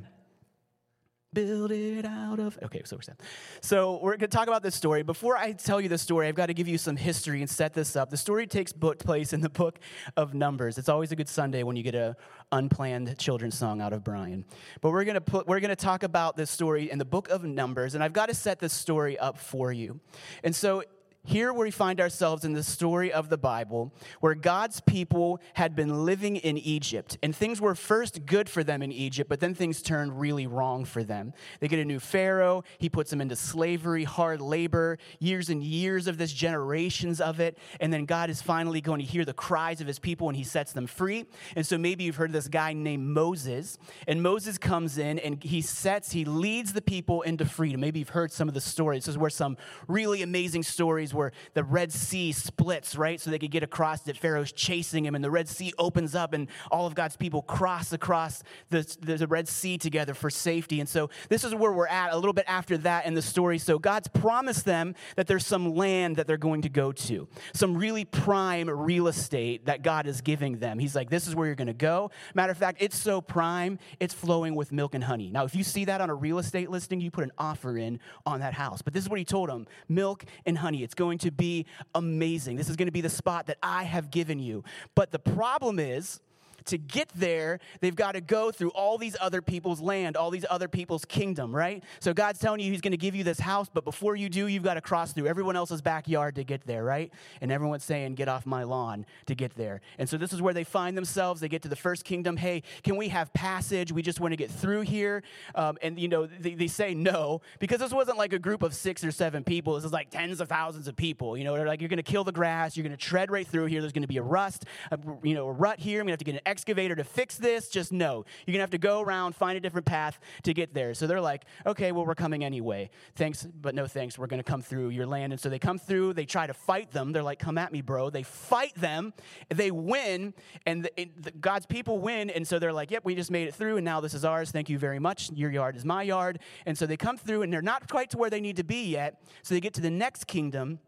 build 1.33 1.71
it 1.71 2.05
out 2.05 2.39
of 2.39 2.59
okay 2.63 2.83
so 2.85 2.97
we're 2.97 3.03
set. 3.03 3.21
So 3.61 3.99
we're 4.03 4.13
going 4.13 4.31
to 4.31 4.37
talk 4.37 4.49
about 4.49 4.63
this 4.63 4.75
story. 4.75 5.03
Before 5.03 5.37
i 5.37 5.53
tell 5.53 5.81
you 5.81 5.89
the 5.89 5.99
story 5.99 6.29
i've 6.29 6.35
got 6.35 6.47
to 6.47 6.55
give 6.55 6.69
you 6.69 6.79
some 6.79 6.97
history 6.97 7.41
and 7.41 7.49
set 7.49 7.75
this 7.75 7.97
up. 7.97 8.11
The 8.11 8.17
story 8.17 8.47
takes 8.47 8.73
book 8.73 8.99
place 8.99 9.33
in 9.33 9.41
the 9.41 9.49
book 9.49 9.79
of 10.17 10.35
numbers. 10.35 10.79
It's 10.79 10.89
always 10.89 11.13
a 11.13 11.17
good 11.17 11.29
sunday 11.29 11.63
when 11.63 11.77
you 11.77 11.83
get 11.83 11.95
a 11.95 12.17
unplanned 12.51 13.17
children's 13.19 13.57
song 13.57 13.81
out 13.81 13.93
of 13.93 14.05
brian. 14.05 14.45
But 14.81 14.91
we're 14.91 15.05
going 15.05 15.15
to 15.15 15.21
put 15.21 15.47
we're 15.47 15.61
going 15.61 15.71
to 15.71 15.77
talk 15.77 16.03
about 16.03 16.37
this 16.37 16.51
story 16.51 16.91
in 16.91 16.99
the 16.99 17.05
book 17.05 17.29
of 17.31 17.45
numbers 17.45 17.95
and 17.95 18.05
i've 18.05 18.13
got 18.13 18.29
to 18.29 18.35
set 18.35 18.59
this 18.59 18.73
story 18.73 19.19
up 19.19 19.39
for 19.39 19.73
you. 19.73 20.01
And 20.45 20.55
so 20.55 20.83
here 21.25 21.53
we 21.53 21.71
find 21.71 22.01
ourselves 22.01 22.45
in 22.45 22.53
the 22.53 22.65
story 22.65 23.13
of 23.13 23.29
the 23.29 23.39
Bible 23.39 23.93
where 24.19 24.35
God's 24.35 24.81
people 24.81 25.41
had 25.55 25.77
been 25.77 26.05
living 26.05 26.35
in 26.37 26.59
Egypt 26.59 27.17
and 27.23 27.35
things 27.35 27.61
were 27.61 27.77
first 27.77 28.27
good 28.27 28.49
for 28.49 28.65
them 28.65 28.83
in 28.83 28.91
Egypt, 28.91 29.29
but 29.31 29.39
then 29.39 29.55
things 29.55 29.83
turned 29.83 30.19
really 30.19 30.49
wrong 30.49 30.85
for 30.85 31.05
them. 31.05 31.33
They 31.61 31.69
get 31.69 31.79
a 31.79 31.85
new 31.85 32.01
Pharaoh, 32.01 32.65
he 32.79 32.89
puts 32.89 33.11
them 33.11 33.21
into 33.21 33.37
slavery, 33.37 34.03
hard 34.03 34.41
labor, 34.41 34.99
years 35.21 35.49
and 35.49 35.63
years 35.63 36.09
of 36.09 36.19
this, 36.19 36.33
generations 36.33 37.21
of 37.21 37.39
it, 37.39 37.57
and 37.79 37.93
then 37.93 38.05
God 38.05 38.29
is 38.29 38.43
finally 38.43 38.81
going 38.81 38.99
to 38.99 39.07
hear 39.07 39.25
the 39.25 39.33
cries 39.33 39.81
of 39.81 39.87
his 39.87 40.01
people 40.01 40.29
and 40.29 40.37
he 40.37 40.45
sets 40.45 40.73
them 40.73 40.89
free. 40.89 41.27
And 41.55 41.65
so 41.65 41.79
maybe 41.79 42.03
you've 42.03 42.17
heard 42.17 42.31
of 42.31 42.35
this 42.35 42.49
guy 42.49 42.73
named 42.73 43.07
Moses, 43.07 43.79
and 44.09 44.25
Moses 44.25 44.59
comes 44.59 44.99
in 44.99 45.21
and 45.21 45.41
he 45.43 45.61
sets, 45.61 46.11
he 46.11 46.25
leads 46.25 46.73
the 46.73 46.83
people 46.83 47.23
into 47.23 47.45
freedom. 47.45 47.81
Maybe 47.81 48.01
you've 48.01 48.09
heard 48.09 48.33
some 48.33 48.49
of 48.49 48.55
the 48.55 48.61
stories. 48.61 49.05
This 49.05 49.15
is 49.15 49.19
where 49.19 49.31
some 49.31 49.57
really 49.87 50.23
amazing 50.23 50.65
stories 50.65 51.12
where 51.15 51.33
the 51.55 51.65
Red 51.65 51.93
Sea 51.93 52.33
splits, 52.33 52.97
right? 52.97 53.21
So 53.21 53.31
they 53.31 53.39
could 53.39 53.51
get 53.51 53.63
across 53.63 54.01
that 54.03 54.17
Pharaoh's 54.17 54.53
chasing 54.53 55.05
him, 55.05 55.15
and 55.15 55.25
the 55.25 55.31
Red 55.31 55.49
Sea 55.49 55.73
opens 55.79 56.15
up, 56.15 56.33
and 56.33 56.49
all 56.71 56.87
of 56.87 56.95
God's 56.95 57.17
people 57.17 57.43
cross 57.43 57.93
across 57.93 58.43
the, 58.71 58.97
the 59.01 59.27
Red 59.27 59.49
Sea 59.49 59.79
together 59.79 60.15
for 60.15 60.31
safety. 60.31 60.81
And 60.81 60.89
so 60.89 61.11
this 61.29 61.45
is 61.45 61.55
where 61.55 61.73
we're 61.73 61.87
at 61.87 62.13
a 62.13 62.17
little 62.17 62.33
bit 62.33 62.45
after 62.49 62.77
that 62.79 63.07
in 63.07 63.15
the 63.15 63.23
story. 63.23 63.59
So 63.59 63.79
God's 63.79 64.09
promised 64.09 64.65
them 64.65 64.95
that 65.17 65.27
there's 65.27 65.47
some 65.47 65.75
land 65.75 66.17
that 66.17 66.27
they're 66.27 66.37
going 66.37 66.63
to 66.63 66.69
go 66.69 66.93
to, 66.93 67.29
some 67.55 67.77
really 67.77 68.05
prime 68.05 68.69
real 68.69 69.09
estate 69.09 69.67
that 69.67 69.83
God 69.83 70.07
is 70.07 70.21
giving 70.21 70.59
them. 70.59 70.79
He's 70.79 70.95
like, 70.95 71.11
this 71.11 71.27
is 71.27 71.35
where 71.35 71.47
you're 71.47 71.57
going 71.57 71.67
to 71.67 71.73
go. 71.73 72.11
Matter 72.35 72.53
of 72.53 72.59
fact, 72.59 72.79
it's 72.81 72.99
so 72.99 73.21
prime, 73.21 73.79
it's 74.01 74.15
flowing 74.15 74.55
with 74.55 74.73
milk 74.73 74.95
and 74.95 75.05
honey. 75.05 75.31
Now, 75.31 75.45
if 75.45 75.55
you 75.55 75.65
see 75.65 75.85
that 75.87 76.01
on 76.01 76.11
a 76.11 76.15
real 76.15 76.39
estate 76.39 76.71
listing, 76.71 77.01
you 77.01 77.11
put 77.11 77.25
an 77.25 77.33
offer 77.39 77.77
in 77.77 78.01
on 78.27 78.41
that 78.41 78.55
house. 78.55 78.83
But 78.83 78.93
this 78.95 79.05
is 79.05 79.11
what 79.11 79.19
he 79.19 79.25
told 79.25 79.49
them 79.49 79.67
milk 79.89 80.25
and 80.47 80.59
honey. 80.59 80.83
It's 80.83 80.95
going 81.03 81.19
to 81.19 81.33
be 81.33 81.67
amazing. 81.97 82.55
This 82.57 82.69
is 82.71 82.77
going 82.77 82.87
to 82.87 82.93
be 82.93 83.01
the 83.01 83.09
spot 83.09 83.47
that 83.47 83.59
I 83.61 83.83
have 83.83 84.13
given 84.13 84.39
you. 84.39 84.63
But 84.95 85.11
the 85.11 85.19
problem 85.19 85.81
is, 85.81 86.21
to 86.67 86.79
get 86.79 87.09
there, 87.15 87.61
they've 87.81 87.95
got 87.95 88.13
to 88.13 88.21
go 88.21 88.51
through 88.51 88.71
all 88.71 88.99
these 88.99 89.17
other 89.21 89.43
people's 89.43 89.81
land, 89.81 90.17
all 90.17 90.31
these 90.31 90.47
other 90.49 90.69
people's 90.69 91.05
kingdom, 91.05 91.55
right? 91.55 91.83
So 92.01 92.15
God's 92.15 92.39
telling 92.39 92.61
you 92.61 92.71
He's 92.71 92.81
going 92.81 92.93
to 92.93 92.97
give 92.97 93.15
you 93.15 93.25
this 93.25 93.41
house, 93.41 93.69
but 93.73 93.85
before 93.85 94.17
you 94.17 94.29
do, 94.29 94.47
you've 94.47 94.63
got 94.63 94.75
to 94.75 94.81
cross 94.81 95.13
through 95.13 95.27
everyone 95.27 95.57
else's 95.57 95.83
backyard 95.83 96.37
to 96.37 96.45
get 96.45 96.67
there, 96.67 96.85
right? 96.85 97.13
And 97.41 97.51
everyone's 97.51 97.85
saying, 97.85 98.15
Get 98.15 98.29
off 98.29 98.47
my 98.47 98.63
lawn 98.63 99.07
to 99.27 99.35
get 99.35 99.55
there. 99.55 99.81
And 99.99 100.09
so 100.09 100.17
this 100.17 100.33
is 100.33 100.43
where 100.43 100.55
they 100.55 100.65
find 100.65 100.97
themselves. 100.97 101.41
They 101.41 101.49
get 101.49 101.63
to 101.63 101.69
the 101.69 101.77
first 101.77 102.05
kingdom. 102.05 102.37
Hey, 102.37 102.63
can 102.83 102.97
we 102.97 103.09
have 103.09 103.33
passage? 103.33 103.93
We 103.93 104.03
just 104.03 104.21
want 104.21 104.33
to 104.33 104.37
get 104.37 104.51
through 104.51 104.83
here. 104.83 105.23
Um, 105.55 105.79
and, 105.83 105.99
you 105.99 106.09
know, 106.09 106.27
they, 106.27 106.55
they 106.55 106.67
say 106.67 106.95
no 106.95 107.41
because 107.59 107.81
this 107.81 107.93
wasn't 107.93 108.19
like 108.19 108.33
a 108.33 108.39
group 108.39 108.63
of 108.63 108.75
six 108.75 109.05
or 109.05 109.11
seven 109.11 109.45
people. 109.45 109.75
This 109.75 109.85
is 109.85 109.93
like 109.93 110.11
tens 110.11 110.41
of 110.41 110.49
thousands 110.49 110.89
of 110.89 110.97
people. 110.97 111.37
You 111.37 111.45
know, 111.45 111.57
they're 111.57 111.67
like, 111.67 111.81
You're 111.81 111.89
going 111.89 111.97
to 111.99 112.03
kill 112.03 112.25
the 112.25 112.33
grass. 112.33 112.77
You're 112.77 112.85
going 112.85 112.97
to 112.97 113.03
tread 113.03 113.31
right 113.31 113.47
through 113.47 113.67
here. 113.67 113.81
There's 113.81 113.93
going 113.93 114.03
to 114.03 114.09
be 114.09 114.19
a 114.19 114.23
rust, 114.23 114.65
a, 114.91 114.99
you 115.23 115.35
know, 115.35 115.49
a 115.49 115.53
rut 115.53 115.79
here. 115.79 116.01
I'm 116.01 116.07
going 116.07 116.09
to 116.09 116.13
have 116.13 116.19
to 116.19 116.25
get 116.25 116.35
an 116.35 116.41
excavator 116.53 116.95
to 116.95 117.03
fix 117.03 117.37
this. 117.37 117.69
Just 117.69 117.93
no. 117.93 118.25
You're 118.47 118.53
going 118.53 118.59
to 118.59 118.61
have 118.61 118.71
to 118.71 118.79
go 118.79 119.01
around, 119.01 119.35
find 119.35 119.57
a 119.57 119.61
different 119.61 119.87
path 119.87 120.21
to 120.43 120.53
get 120.53 120.75
there. 120.75 120.93
So 120.93 121.07
they're 121.07 121.21
like, 121.21 121.47
okay, 121.65 121.93
well, 121.93 122.05
we're 122.05 122.15
coming 122.15 122.45
anyway. 122.45 122.91
Thanks, 123.17 123.49
but 123.61 123.75
no 123.75 123.87
thanks. 123.87 124.19
We're 124.19 124.27
going 124.27 124.43
to 124.43 124.45
come 124.45 124.61
through 124.61 124.91
your 124.91 125.07
land. 125.07 125.33
And 125.33 125.41
so 125.41 125.49
they 125.49 125.59
come 125.59 125.79
through. 125.79 126.13
They 126.13 126.27
try 126.27 126.47
to 126.47 126.53
fight 126.53 126.91
them. 126.93 127.13
They're 127.13 127.23
like, 127.23 127.39
come 127.39 127.57
at 127.57 127.73
me, 127.73 127.81
bro. 127.81 128.11
They 128.11 128.23
fight 128.23 128.75
them. 128.75 129.15
They 129.49 129.71
win. 129.71 130.35
And 130.67 130.85
the, 130.85 131.11
the, 131.17 131.31
God's 131.33 131.65
people 131.65 131.99
win. 131.99 132.29
And 132.29 132.47
so 132.47 132.59
they're 132.59 132.73
like, 132.73 132.91
yep, 132.91 133.05
we 133.05 133.15
just 133.15 133.31
made 133.31 133.49
it 133.49 133.55
through. 133.55 133.79
And 133.79 133.85
now 133.85 134.01
this 134.01 134.13
is 134.13 134.25
ours. 134.25 134.51
Thank 134.51 134.69
you 134.69 134.79
very 134.79 134.99
much. 134.99 135.31
Your 135.33 135.51
yard 135.51 135.75
is 135.75 135.85
my 135.85 136.03
yard. 136.03 136.39
And 136.67 136.77
so 136.77 136.87
they 136.87 136.99
come 136.99 137.17
through 137.17 137.43
and 137.43 137.53
they're 137.53 137.63
not 137.63 137.89
quite 137.89 138.11
to 138.11 138.19
where 138.19 138.31
they 138.31 138.41
need 138.41 138.57
to 138.57 138.65
be 138.65 138.85
yet. 138.85 139.23
So 139.43 139.55
they 139.55 139.61
get 139.61 139.75
to 139.75 139.81
the 139.81 139.91
next 139.91 140.27
kingdom. 140.27 140.81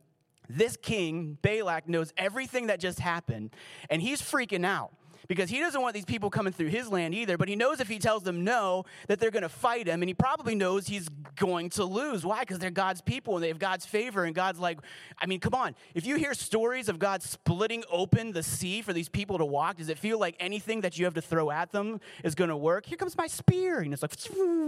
This 0.48 0.76
king, 0.76 1.38
Balak, 1.40 1.88
knows 1.88 2.12
everything 2.16 2.66
that 2.66 2.78
just 2.78 3.00
happened, 3.00 3.54
and 3.88 4.02
he's 4.02 4.20
freaking 4.20 4.66
out 4.66 4.92
because 5.28 5.50
he 5.50 5.60
doesn't 5.60 5.80
want 5.80 5.94
these 5.94 6.04
people 6.04 6.30
coming 6.30 6.52
through 6.52 6.68
his 6.68 6.88
land 6.88 7.14
either. 7.14 7.36
But 7.36 7.48
he 7.48 7.56
knows 7.56 7.80
if 7.80 7.88
he 7.88 7.98
tells 7.98 8.22
them 8.22 8.44
no, 8.44 8.84
that 9.08 9.20
they're 9.20 9.30
going 9.30 9.42
to 9.42 9.48
fight 9.48 9.86
him. 9.86 10.02
And 10.02 10.08
he 10.08 10.14
probably 10.14 10.54
knows 10.54 10.86
he's 10.86 11.08
going 11.36 11.70
to 11.70 11.84
lose. 11.84 12.24
Why? 12.24 12.40
Because 12.40 12.58
they're 12.58 12.70
God's 12.70 13.00
people 13.00 13.36
and 13.36 13.44
they 13.44 13.48
have 13.48 13.58
God's 13.58 13.86
favor. 13.86 14.24
And 14.24 14.34
God's 14.34 14.58
like, 14.58 14.78
I 15.18 15.26
mean, 15.26 15.40
come 15.40 15.54
on. 15.54 15.74
If 15.94 16.06
you 16.06 16.16
hear 16.16 16.34
stories 16.34 16.88
of 16.88 16.98
God 16.98 17.22
splitting 17.22 17.84
open 17.90 18.32
the 18.32 18.42
sea 18.42 18.82
for 18.82 18.92
these 18.92 19.08
people 19.08 19.38
to 19.38 19.44
walk, 19.44 19.76
does 19.76 19.88
it 19.88 19.98
feel 19.98 20.18
like 20.18 20.36
anything 20.40 20.82
that 20.82 20.98
you 20.98 21.04
have 21.04 21.14
to 21.14 21.22
throw 21.22 21.50
at 21.50 21.72
them 21.72 22.00
is 22.22 22.34
going 22.34 22.50
to 22.50 22.56
work? 22.56 22.86
Here 22.86 22.98
comes 22.98 23.16
my 23.16 23.26
spear. 23.26 23.80
And 23.80 23.92
it's 23.92 24.02
like, 24.02 24.14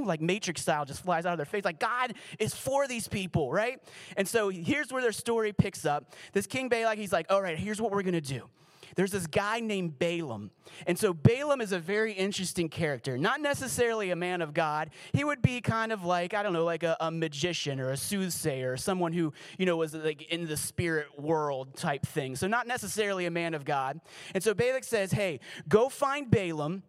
like 0.05 0.21
Matrix 0.21 0.63
style, 0.63 0.85
just 0.85 1.05
flies 1.05 1.27
out 1.27 1.33
of 1.33 1.39
their 1.39 1.47
face. 1.47 1.65
Like 1.65 1.81
God 1.81 2.15
is 2.39 2.55
for 2.55 2.87
these 2.87 3.09
people, 3.09 3.53
right? 3.53 3.83
And 4.17 4.27
so 4.27 4.49
here's 4.49 4.93
where 4.93 5.03
their 5.03 5.13
story 5.13 5.53
picks 5.53 5.85
up. 5.85 6.15
This 6.33 6.47
King 6.47 6.69
Balak, 6.69 6.99
he's 6.99 7.13
like, 7.13 7.27
all 7.31 7.43
right, 7.43 7.59
here's 7.59 7.81
what 7.81 7.93
we're 7.93 8.03
going 8.03 8.15
to 8.15 8.21
do 8.21 8.49
there's 8.97 9.13
this 9.13 9.27
guy 9.27 9.61
named 9.61 9.99
Balaam. 9.99 10.51
And 10.87 10.99
so 10.99 11.13
Balaam 11.13 11.61
is 11.61 11.73
a 11.73 11.79
very 11.79 12.13
interesting 12.13 12.69
character, 12.69 13.17
not 13.17 13.41
necessarily 13.41 14.11
a 14.11 14.17
man 14.17 14.43
of 14.43 14.53
God. 14.53 14.91
He 15.13 15.23
would 15.23 15.43
be 15.43 15.61
kind 15.61 15.93
of 15.93 16.05
like, 16.05 16.35
I 16.35 16.43
don't 16.43 16.53
know, 16.53 16.65
like 16.65 16.83
a, 16.83 16.97
a 16.99 17.11
magician 17.11 17.79
or 17.79 17.91
a 17.91 17.97
soothsayer 17.97 18.73
or 18.73 18.77
someone 18.77 19.13
who, 19.13 19.33
you 19.59 19.67
know, 19.67 19.77
was 19.77 19.95
like 19.95 20.23
in 20.23 20.47
the 20.47 20.57
spirit 20.57 21.07
world 21.19 21.77
type 21.77 22.07
thing. 22.07 22.37
So 22.37 22.47
not 22.47 22.67
necessarily 22.67 23.27
a 23.27 23.31
man 23.31 23.55
of 23.55 23.65
God. 23.65 24.01
And 24.35 24.43
so 24.43 24.55
Balak 24.55 24.85
says, 24.85 25.13
hey, 25.13 25.41
go 25.69 25.89
find 25.89 26.31
Balaam 26.31 26.83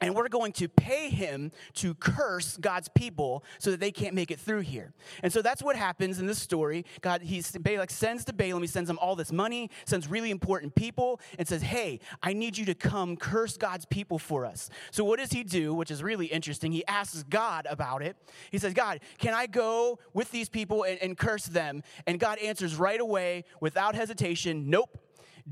and 0.00 0.14
we're 0.14 0.28
going 0.28 0.52
to 0.52 0.68
pay 0.68 1.10
him 1.10 1.52
to 1.74 1.94
curse 1.94 2.56
God's 2.56 2.88
people 2.88 3.44
so 3.58 3.70
that 3.70 3.80
they 3.80 3.90
can't 3.90 4.14
make 4.14 4.30
it 4.30 4.40
through 4.40 4.60
here. 4.60 4.92
And 5.22 5.32
so 5.32 5.42
that's 5.42 5.62
what 5.62 5.76
happens 5.76 6.18
in 6.18 6.26
this 6.26 6.38
story. 6.38 6.84
God, 7.00 7.22
he 7.22 7.42
sends 7.42 8.24
to 8.24 8.32
Balaam, 8.32 8.62
he 8.62 8.66
sends 8.66 8.88
him 8.88 8.98
all 8.98 9.14
this 9.14 9.32
money, 9.32 9.70
sends 9.84 10.08
really 10.08 10.30
important 10.30 10.74
people, 10.74 11.20
and 11.38 11.46
says, 11.46 11.62
Hey, 11.62 12.00
I 12.22 12.32
need 12.32 12.56
you 12.56 12.64
to 12.66 12.74
come 12.74 13.16
curse 13.16 13.56
God's 13.56 13.84
people 13.84 14.18
for 14.18 14.46
us. 14.46 14.70
So 14.90 15.04
what 15.04 15.18
does 15.18 15.32
he 15.32 15.44
do, 15.44 15.74
which 15.74 15.90
is 15.90 16.02
really 16.02 16.26
interesting? 16.26 16.72
He 16.72 16.86
asks 16.86 17.22
God 17.24 17.66
about 17.68 18.02
it. 18.02 18.16
He 18.50 18.58
says, 18.58 18.72
God, 18.72 19.00
can 19.18 19.34
I 19.34 19.46
go 19.46 19.98
with 20.14 20.30
these 20.30 20.48
people 20.48 20.84
and, 20.84 20.98
and 21.02 21.16
curse 21.16 21.46
them? 21.46 21.82
And 22.06 22.18
God 22.18 22.38
answers 22.38 22.76
right 22.76 23.00
away 23.00 23.44
without 23.60 23.94
hesitation, 23.94 24.70
Nope. 24.70 24.98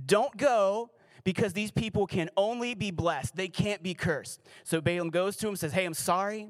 Don't 0.07 0.37
go 0.37 0.91
because 1.29 1.53
these 1.53 1.71
people 1.71 2.07
can 2.07 2.31
only 2.39 2.73
be 2.73 2.91
blessed. 2.91 3.37
They 3.37 3.49
can't 3.49 3.83
be 3.83 3.93
cursed. 3.93 4.41
So 4.65 4.81
Balaam 4.81 5.11
goes 5.11 5.37
to 5.37 5.47
him 5.47 5.51
and 5.51 5.59
says, 5.59 5.75
Hey, 5.75 5.85
I'm 5.85 5.93
sorry. 5.93 6.49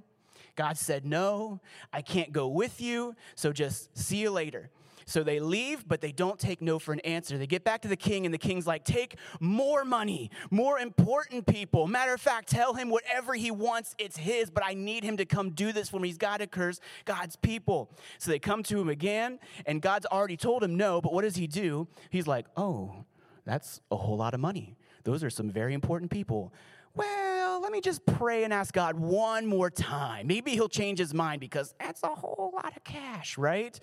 God 0.54 0.78
said, 0.78 1.04
No, 1.04 1.58
I 1.92 2.00
can't 2.00 2.30
go 2.30 2.47
with 2.47 2.80
you. 2.80 3.16
So 3.35 3.52
just 3.52 3.99
see 3.99 4.18
you 4.18 4.30
later. 4.30 4.70
So 5.04 5.25
they 5.25 5.40
leave, 5.40 5.88
but 5.88 6.00
they 6.00 6.12
don't 6.12 6.38
take 6.38 6.62
no 6.62 6.78
for 6.78 6.92
an 6.92 7.00
answer. 7.00 7.37
They 7.38 7.49
get 7.49 7.64
back 7.64 7.82
to 7.82 7.88
the 7.88 7.97
king, 7.97 8.25
and 8.25 8.32
the 8.32 8.38
king's 8.38 8.68
like, 8.68 8.85
Take 8.85 9.16
more 9.40 9.85
money, 9.85 10.30
more 10.52 10.78
important 10.78 11.47
people. 11.49 11.88
Matter 11.88 12.14
of 12.14 12.20
fact, 12.20 12.49
tell 12.49 12.75
him 12.75 12.88
whatever 12.88 13.35
he 13.35 13.50
wants, 13.50 13.97
it's 13.99 14.16
his, 14.16 14.49
but 14.49 14.62
I 14.64 14.75
need 14.75 15.02
him 15.02 15.16
to 15.16 15.25
come 15.25 15.50
do 15.50 15.73
this 15.73 15.88
for 15.88 15.99
me. 15.99 16.06
He's 16.06 16.18
got 16.18 16.37
to 16.37 16.47
curse 16.47 16.78
God's 17.04 17.35
people. 17.35 17.90
So 18.18 18.30
they 18.30 18.38
come 18.38 18.62
to 18.62 18.80
him 18.80 18.88
again, 18.88 19.40
and 19.66 19.82
God's 19.82 20.06
already 20.06 20.37
told 20.37 20.62
him 20.62 20.76
no, 20.76 21.00
but 21.00 21.12
what 21.12 21.23
does 21.23 21.35
he 21.35 21.49
do? 21.49 21.88
He's 22.11 22.28
like, 22.28 22.47
Oh, 22.56 23.04
that's 23.48 23.80
a 23.90 23.96
whole 23.96 24.16
lot 24.16 24.34
of 24.34 24.40
money. 24.40 24.76
Those 25.04 25.24
are 25.24 25.30
some 25.30 25.50
very 25.50 25.74
important 25.74 26.10
people. 26.10 26.52
Well, 26.94 27.60
let 27.62 27.72
me 27.72 27.80
just 27.80 28.04
pray 28.04 28.44
and 28.44 28.52
ask 28.52 28.74
God 28.74 28.98
one 28.98 29.46
more 29.46 29.70
time. 29.70 30.26
Maybe 30.26 30.52
he'll 30.52 30.68
change 30.68 30.98
his 30.98 31.14
mind 31.14 31.40
because 31.40 31.74
that's 31.78 32.02
a 32.02 32.08
whole 32.08 32.52
lot 32.54 32.76
of 32.76 32.84
cash, 32.84 33.38
right? 33.38 33.78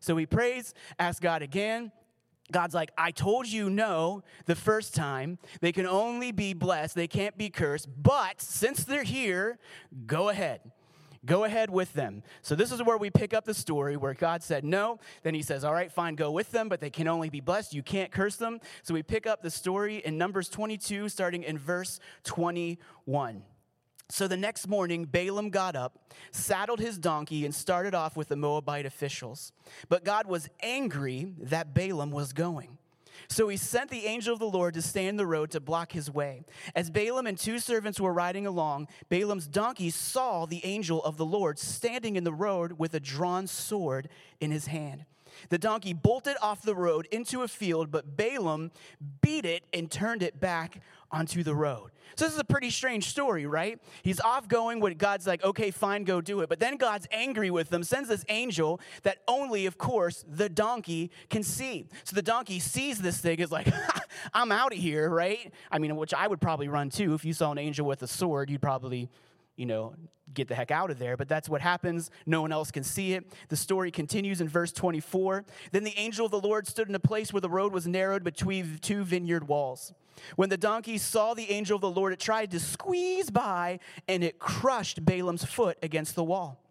So 0.00 0.16
he 0.16 0.26
prays, 0.26 0.74
asks 0.98 1.20
God 1.20 1.42
again. 1.42 1.92
God's 2.50 2.74
like, 2.74 2.90
I 2.96 3.10
told 3.10 3.46
you 3.46 3.68
no 3.68 4.22
the 4.46 4.54
first 4.54 4.94
time. 4.94 5.38
They 5.60 5.72
can 5.72 5.86
only 5.86 6.32
be 6.32 6.54
blessed, 6.54 6.94
they 6.94 7.08
can't 7.08 7.36
be 7.36 7.50
cursed. 7.50 7.88
But 8.02 8.40
since 8.40 8.84
they're 8.84 9.02
here, 9.02 9.58
go 10.06 10.30
ahead. 10.30 10.60
Go 11.28 11.44
ahead 11.44 11.68
with 11.68 11.92
them. 11.92 12.22
So, 12.40 12.54
this 12.54 12.72
is 12.72 12.82
where 12.82 12.96
we 12.96 13.10
pick 13.10 13.34
up 13.34 13.44
the 13.44 13.52
story 13.52 13.98
where 13.98 14.14
God 14.14 14.42
said 14.42 14.64
no. 14.64 14.98
Then 15.22 15.34
he 15.34 15.42
says, 15.42 15.62
All 15.62 15.74
right, 15.74 15.92
fine, 15.92 16.14
go 16.14 16.30
with 16.30 16.50
them, 16.52 16.70
but 16.70 16.80
they 16.80 16.88
can 16.88 17.06
only 17.06 17.28
be 17.28 17.40
blessed. 17.40 17.74
You 17.74 17.82
can't 17.82 18.10
curse 18.10 18.36
them. 18.36 18.60
So, 18.82 18.94
we 18.94 19.02
pick 19.02 19.26
up 19.26 19.42
the 19.42 19.50
story 19.50 19.98
in 19.98 20.16
Numbers 20.16 20.48
22, 20.48 21.10
starting 21.10 21.42
in 21.42 21.58
verse 21.58 22.00
21. 22.24 23.42
So 24.10 24.26
the 24.26 24.38
next 24.38 24.66
morning, 24.66 25.04
Balaam 25.04 25.50
got 25.50 25.76
up, 25.76 25.98
saddled 26.30 26.80
his 26.80 26.96
donkey, 26.96 27.44
and 27.44 27.54
started 27.54 27.94
off 27.94 28.16
with 28.16 28.28
the 28.28 28.36
Moabite 28.36 28.86
officials. 28.86 29.52
But 29.90 30.02
God 30.02 30.26
was 30.26 30.48
angry 30.62 31.34
that 31.38 31.74
Balaam 31.74 32.10
was 32.10 32.32
going. 32.32 32.77
So 33.30 33.48
he 33.48 33.56
sent 33.56 33.90
the 33.90 34.06
angel 34.06 34.32
of 34.32 34.38
the 34.38 34.48
Lord 34.48 34.74
to 34.74 34.82
stand 34.82 35.08
in 35.08 35.16
the 35.16 35.26
road 35.26 35.50
to 35.50 35.60
block 35.60 35.92
his 35.92 36.10
way. 36.10 36.44
As 36.74 36.90
Balaam 36.90 37.26
and 37.26 37.36
two 37.36 37.58
servants 37.58 38.00
were 38.00 38.12
riding 38.12 38.46
along, 38.46 38.88
Balaam's 39.10 39.46
donkey 39.46 39.90
saw 39.90 40.46
the 40.46 40.64
angel 40.64 41.02
of 41.04 41.18
the 41.18 41.26
Lord 41.26 41.58
standing 41.58 42.16
in 42.16 42.24
the 42.24 42.32
road 42.32 42.78
with 42.78 42.94
a 42.94 43.00
drawn 43.00 43.46
sword 43.46 44.08
in 44.40 44.50
his 44.50 44.66
hand. 44.66 45.04
The 45.50 45.58
donkey 45.58 45.92
bolted 45.92 46.36
off 46.40 46.62
the 46.62 46.74
road 46.74 47.06
into 47.10 47.42
a 47.42 47.48
field, 47.48 47.90
but 47.90 48.16
Balaam 48.16 48.70
beat 49.20 49.44
it 49.44 49.64
and 49.72 49.90
turned 49.90 50.22
it 50.22 50.40
back 50.40 50.80
onto 51.10 51.42
the 51.42 51.54
road. 51.54 51.90
So 52.16 52.24
this 52.24 52.34
is 52.34 52.40
a 52.40 52.44
pretty 52.44 52.70
strange 52.70 53.08
story, 53.08 53.46
right? 53.46 53.80
He's 54.02 54.18
off 54.18 54.48
going 54.48 54.80
when 54.80 54.94
God's 54.94 55.26
like, 55.26 55.44
okay, 55.44 55.70
fine, 55.70 56.04
go 56.04 56.20
do 56.20 56.40
it. 56.40 56.48
But 56.48 56.58
then 56.58 56.76
God's 56.76 57.06
angry 57.12 57.50
with 57.50 57.68
them, 57.68 57.84
sends 57.84 58.08
this 58.08 58.24
angel 58.28 58.80
that 59.04 59.18
only, 59.28 59.66
of 59.66 59.78
course, 59.78 60.24
the 60.28 60.48
donkey 60.48 61.12
can 61.30 61.42
see. 61.42 61.86
So 62.04 62.16
the 62.16 62.22
donkey 62.22 62.58
sees 62.58 63.00
this 63.00 63.18
thing, 63.18 63.38
is 63.38 63.52
like, 63.52 63.68
I'm 64.34 64.50
out 64.50 64.72
of 64.72 64.78
here, 64.78 65.08
right? 65.08 65.52
I 65.70 65.78
mean, 65.78 65.94
which 65.96 66.12
I 66.12 66.26
would 66.26 66.40
probably 66.40 66.68
run 66.68 66.90
too. 66.90 67.14
If 67.14 67.24
you 67.24 67.32
saw 67.32 67.52
an 67.52 67.58
angel 67.58 67.86
with 67.86 68.02
a 68.02 68.08
sword, 68.08 68.50
you'd 68.50 68.62
probably 68.62 69.08
you 69.58 69.66
know, 69.66 69.92
get 70.32 70.46
the 70.46 70.54
heck 70.54 70.70
out 70.70 70.90
of 70.90 70.98
there. 70.98 71.16
But 71.16 71.28
that's 71.28 71.48
what 71.48 71.60
happens. 71.60 72.10
No 72.24 72.40
one 72.40 72.52
else 72.52 72.70
can 72.70 72.84
see 72.84 73.12
it. 73.14 73.24
The 73.48 73.56
story 73.56 73.90
continues 73.90 74.40
in 74.40 74.48
verse 74.48 74.72
24. 74.72 75.44
Then 75.72 75.84
the 75.84 75.98
angel 75.98 76.24
of 76.24 76.30
the 76.30 76.40
Lord 76.40 76.66
stood 76.66 76.88
in 76.88 76.94
a 76.94 77.00
place 77.00 77.32
where 77.32 77.40
the 77.40 77.50
road 77.50 77.72
was 77.72 77.86
narrowed 77.86 78.22
between 78.22 78.78
two 78.80 79.02
vineyard 79.02 79.48
walls. 79.48 79.92
When 80.36 80.48
the 80.48 80.56
donkey 80.56 80.98
saw 80.98 81.34
the 81.34 81.50
angel 81.50 81.76
of 81.76 81.82
the 81.82 81.90
Lord, 81.90 82.12
it 82.12 82.20
tried 82.20 82.50
to 82.52 82.60
squeeze 82.60 83.30
by 83.30 83.80
and 84.06 84.22
it 84.22 84.38
crushed 84.38 85.04
Balaam's 85.04 85.44
foot 85.44 85.78
against 85.82 86.14
the 86.14 86.24
wall. 86.24 86.62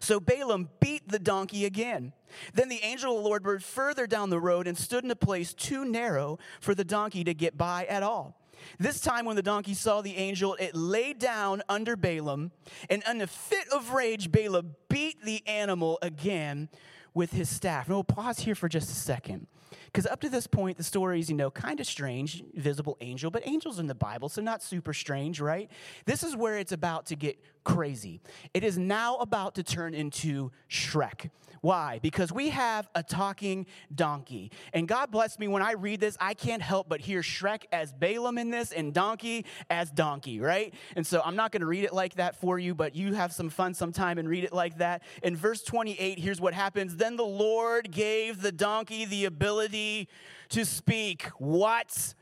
So 0.00 0.18
Balaam 0.18 0.68
beat 0.80 1.08
the 1.08 1.18
donkey 1.18 1.64
again. 1.64 2.12
Then 2.54 2.68
the 2.68 2.82
angel 2.82 3.16
of 3.16 3.22
the 3.22 3.28
Lord 3.28 3.44
moved 3.44 3.64
further 3.64 4.06
down 4.06 4.30
the 4.30 4.40
road 4.40 4.66
and 4.66 4.76
stood 4.76 5.04
in 5.04 5.10
a 5.10 5.16
place 5.16 5.54
too 5.54 5.84
narrow 5.84 6.38
for 6.60 6.74
the 6.74 6.84
donkey 6.84 7.24
to 7.24 7.34
get 7.34 7.56
by 7.56 7.84
at 7.86 8.02
all. 8.02 8.40
This 8.78 9.00
time, 9.00 9.26
when 9.26 9.36
the 9.36 9.42
donkey 9.42 9.74
saw 9.74 10.00
the 10.00 10.16
angel, 10.16 10.56
it 10.58 10.74
lay 10.74 11.12
down 11.12 11.62
under 11.68 11.94
Balaam, 11.94 12.52
and 12.88 13.02
in 13.08 13.20
a 13.20 13.26
fit 13.26 13.68
of 13.72 13.92
rage, 13.92 14.32
Balaam 14.32 14.74
beat 14.88 15.22
the 15.22 15.46
animal 15.46 15.98
again 16.02 16.68
with 17.14 17.32
his 17.32 17.48
staff. 17.48 17.88
We'll 17.88 18.02
pause 18.02 18.40
here 18.40 18.54
for 18.54 18.68
just 18.68 18.90
a 18.90 18.94
second. 18.94 19.46
Because 19.86 20.06
up 20.06 20.20
to 20.20 20.28
this 20.28 20.46
point, 20.46 20.76
the 20.76 20.84
story 20.84 21.20
is, 21.20 21.28
you 21.28 21.36
know, 21.36 21.50
kind 21.50 21.80
of 21.80 21.86
strange, 21.86 22.42
visible 22.54 22.96
angel, 23.00 23.30
but 23.30 23.42
angels 23.46 23.78
in 23.78 23.86
the 23.86 23.94
Bible, 23.94 24.28
so 24.28 24.42
not 24.42 24.62
super 24.62 24.92
strange, 24.92 25.40
right? 25.40 25.70
This 26.04 26.22
is 26.22 26.36
where 26.36 26.58
it's 26.58 26.72
about 26.72 27.06
to 27.06 27.16
get 27.16 27.38
crazy. 27.64 28.20
It 28.54 28.64
is 28.64 28.78
now 28.78 29.16
about 29.16 29.54
to 29.56 29.62
turn 29.62 29.94
into 29.94 30.50
Shrek. 30.70 31.30
Why? 31.66 31.98
Because 32.00 32.30
we 32.30 32.50
have 32.50 32.88
a 32.94 33.02
talking 33.02 33.66
donkey. 33.92 34.52
And 34.72 34.86
God 34.86 35.10
bless 35.10 35.36
me, 35.36 35.48
when 35.48 35.62
I 35.62 35.72
read 35.72 35.98
this, 35.98 36.16
I 36.20 36.32
can't 36.32 36.62
help 36.62 36.88
but 36.88 37.00
hear 37.00 37.22
Shrek 37.22 37.64
as 37.72 37.92
Balaam 37.92 38.38
in 38.38 38.52
this 38.52 38.70
and 38.70 38.94
donkey 38.94 39.44
as 39.68 39.90
donkey, 39.90 40.38
right? 40.38 40.72
And 40.94 41.04
so 41.04 41.20
I'm 41.24 41.34
not 41.34 41.50
going 41.50 41.62
to 41.62 41.66
read 41.66 41.82
it 41.82 41.92
like 41.92 42.14
that 42.14 42.36
for 42.36 42.56
you, 42.60 42.72
but 42.72 42.94
you 42.94 43.14
have 43.14 43.32
some 43.32 43.50
fun 43.50 43.74
sometime 43.74 44.18
and 44.18 44.28
read 44.28 44.44
it 44.44 44.52
like 44.52 44.78
that. 44.78 45.02
In 45.24 45.34
verse 45.36 45.64
28, 45.64 46.20
here's 46.20 46.40
what 46.40 46.54
happens 46.54 46.94
Then 46.94 47.16
the 47.16 47.24
Lord 47.24 47.90
gave 47.90 48.42
the 48.42 48.52
donkey 48.52 49.04
the 49.04 49.24
ability 49.24 50.08
to 50.50 50.64
speak. 50.64 51.24
What? 51.38 52.14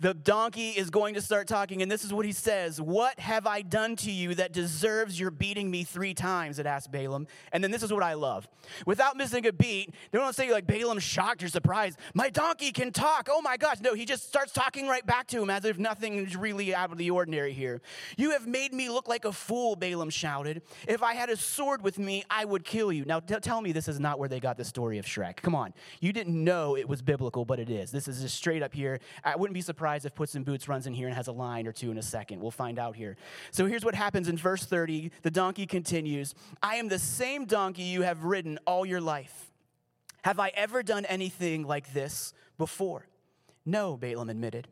The 0.00 0.14
donkey 0.14 0.70
is 0.70 0.88
going 0.88 1.14
to 1.14 1.20
start 1.20 1.46
talking, 1.46 1.82
and 1.82 1.92
this 1.92 2.04
is 2.04 2.12
what 2.12 2.24
he 2.24 2.32
says 2.32 2.80
What 2.80 3.18
have 3.20 3.46
I 3.46 3.62
done 3.62 3.96
to 3.96 4.10
you 4.10 4.34
that 4.36 4.52
deserves 4.52 5.20
your 5.20 5.30
beating 5.30 5.70
me 5.70 5.84
three 5.84 6.14
times? 6.14 6.58
It 6.58 6.66
asked 6.66 6.90
Balaam. 6.90 7.26
And 7.52 7.62
then 7.62 7.70
this 7.70 7.82
is 7.82 7.92
what 7.92 8.02
I 8.02 8.14
love. 8.14 8.48
Without 8.86 9.16
missing 9.16 9.46
a 9.46 9.52
beat, 9.52 9.94
they 10.10 10.18
don't 10.18 10.34
say 10.34 10.50
like 10.50 10.66
Balaam's 10.66 11.02
shocked 11.02 11.42
or 11.42 11.48
surprised. 11.48 11.98
My 12.14 12.30
donkey 12.30 12.72
can 12.72 12.92
talk. 12.92 13.28
Oh 13.30 13.42
my 13.42 13.56
gosh. 13.56 13.80
No, 13.80 13.94
he 13.94 14.06
just 14.06 14.26
starts 14.26 14.52
talking 14.52 14.88
right 14.88 15.04
back 15.04 15.26
to 15.28 15.42
him 15.42 15.50
as 15.50 15.64
if 15.64 15.78
nothing 15.78 16.14
is 16.14 16.36
really 16.36 16.74
out 16.74 16.90
of 16.90 16.98
the 16.98 17.10
ordinary 17.10 17.52
here. 17.52 17.82
You 18.16 18.30
have 18.30 18.46
made 18.46 18.72
me 18.72 18.88
look 18.88 19.06
like 19.06 19.26
a 19.26 19.32
fool, 19.32 19.76
Balaam 19.76 20.10
shouted. 20.10 20.62
If 20.88 21.02
I 21.02 21.14
had 21.14 21.28
a 21.28 21.36
sword 21.36 21.82
with 21.82 21.98
me, 21.98 22.24
I 22.30 22.46
would 22.46 22.64
kill 22.64 22.90
you. 22.90 23.04
Now 23.04 23.20
t- 23.20 23.34
tell 23.36 23.60
me 23.60 23.72
this 23.72 23.88
is 23.88 24.00
not 24.00 24.18
where 24.18 24.28
they 24.28 24.40
got 24.40 24.56
the 24.56 24.64
story 24.64 24.96
of 24.96 25.04
Shrek. 25.04 25.36
Come 25.36 25.54
on. 25.54 25.74
You 26.00 26.12
didn't 26.12 26.42
know 26.42 26.76
it 26.76 26.88
was 26.88 27.02
biblical, 27.02 27.44
but 27.44 27.60
it 27.60 27.68
is. 27.68 27.90
This 27.90 28.08
is 28.08 28.22
just 28.22 28.36
straight 28.36 28.62
up 28.62 28.72
here. 28.72 29.00
I 29.24 29.36
wouldn't 29.36 29.54
be 29.54 29.60
surprised 29.60 29.89
surprised 29.90 30.06
if 30.06 30.14
Puss 30.14 30.36
in 30.36 30.44
Boots 30.44 30.68
runs 30.68 30.86
in 30.86 30.94
here 30.94 31.08
and 31.08 31.16
has 31.16 31.26
a 31.26 31.32
line 31.32 31.66
or 31.66 31.72
two 31.72 31.90
in 31.90 31.98
a 31.98 32.02
second. 32.02 32.40
We'll 32.40 32.52
find 32.52 32.78
out 32.78 32.94
here. 32.94 33.16
So 33.50 33.66
here's 33.66 33.84
what 33.84 33.96
happens 33.96 34.28
in 34.28 34.36
verse 34.36 34.64
30. 34.64 35.10
The 35.22 35.32
donkey 35.32 35.66
continues 35.66 36.32
I 36.62 36.76
am 36.76 36.86
the 36.86 36.98
same 36.98 37.44
donkey 37.44 37.82
you 37.82 38.02
have 38.02 38.22
ridden 38.22 38.60
all 38.68 38.86
your 38.86 39.00
life. 39.00 39.50
Have 40.22 40.38
I 40.38 40.52
ever 40.54 40.84
done 40.84 41.06
anything 41.06 41.64
like 41.64 41.92
this 41.92 42.32
before? 42.56 43.08
No, 43.66 43.96
Balaam 43.96 44.30
admitted. 44.30 44.68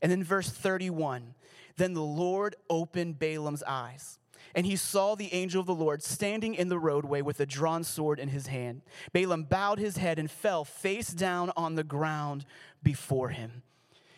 And 0.00 0.10
then 0.10 0.24
verse 0.24 0.48
31 0.48 1.34
Then 1.76 1.92
the 1.92 2.00
Lord 2.00 2.56
opened 2.70 3.18
Balaam's 3.18 3.62
eyes 3.66 4.18
and 4.54 4.64
he 4.64 4.76
saw 4.76 5.14
the 5.14 5.34
angel 5.34 5.60
of 5.60 5.66
the 5.66 5.74
Lord 5.74 6.02
standing 6.02 6.54
in 6.54 6.70
the 6.70 6.78
roadway 6.78 7.20
with 7.20 7.40
a 7.40 7.46
drawn 7.46 7.84
sword 7.84 8.18
in 8.18 8.28
his 8.28 8.46
hand. 8.46 8.80
Balaam 9.12 9.44
bowed 9.44 9.78
his 9.78 9.98
head 9.98 10.18
and 10.18 10.30
fell 10.30 10.64
face 10.64 11.08
down 11.08 11.52
on 11.58 11.74
the 11.74 11.84
ground 11.84 12.46
before 12.82 13.28
him. 13.28 13.62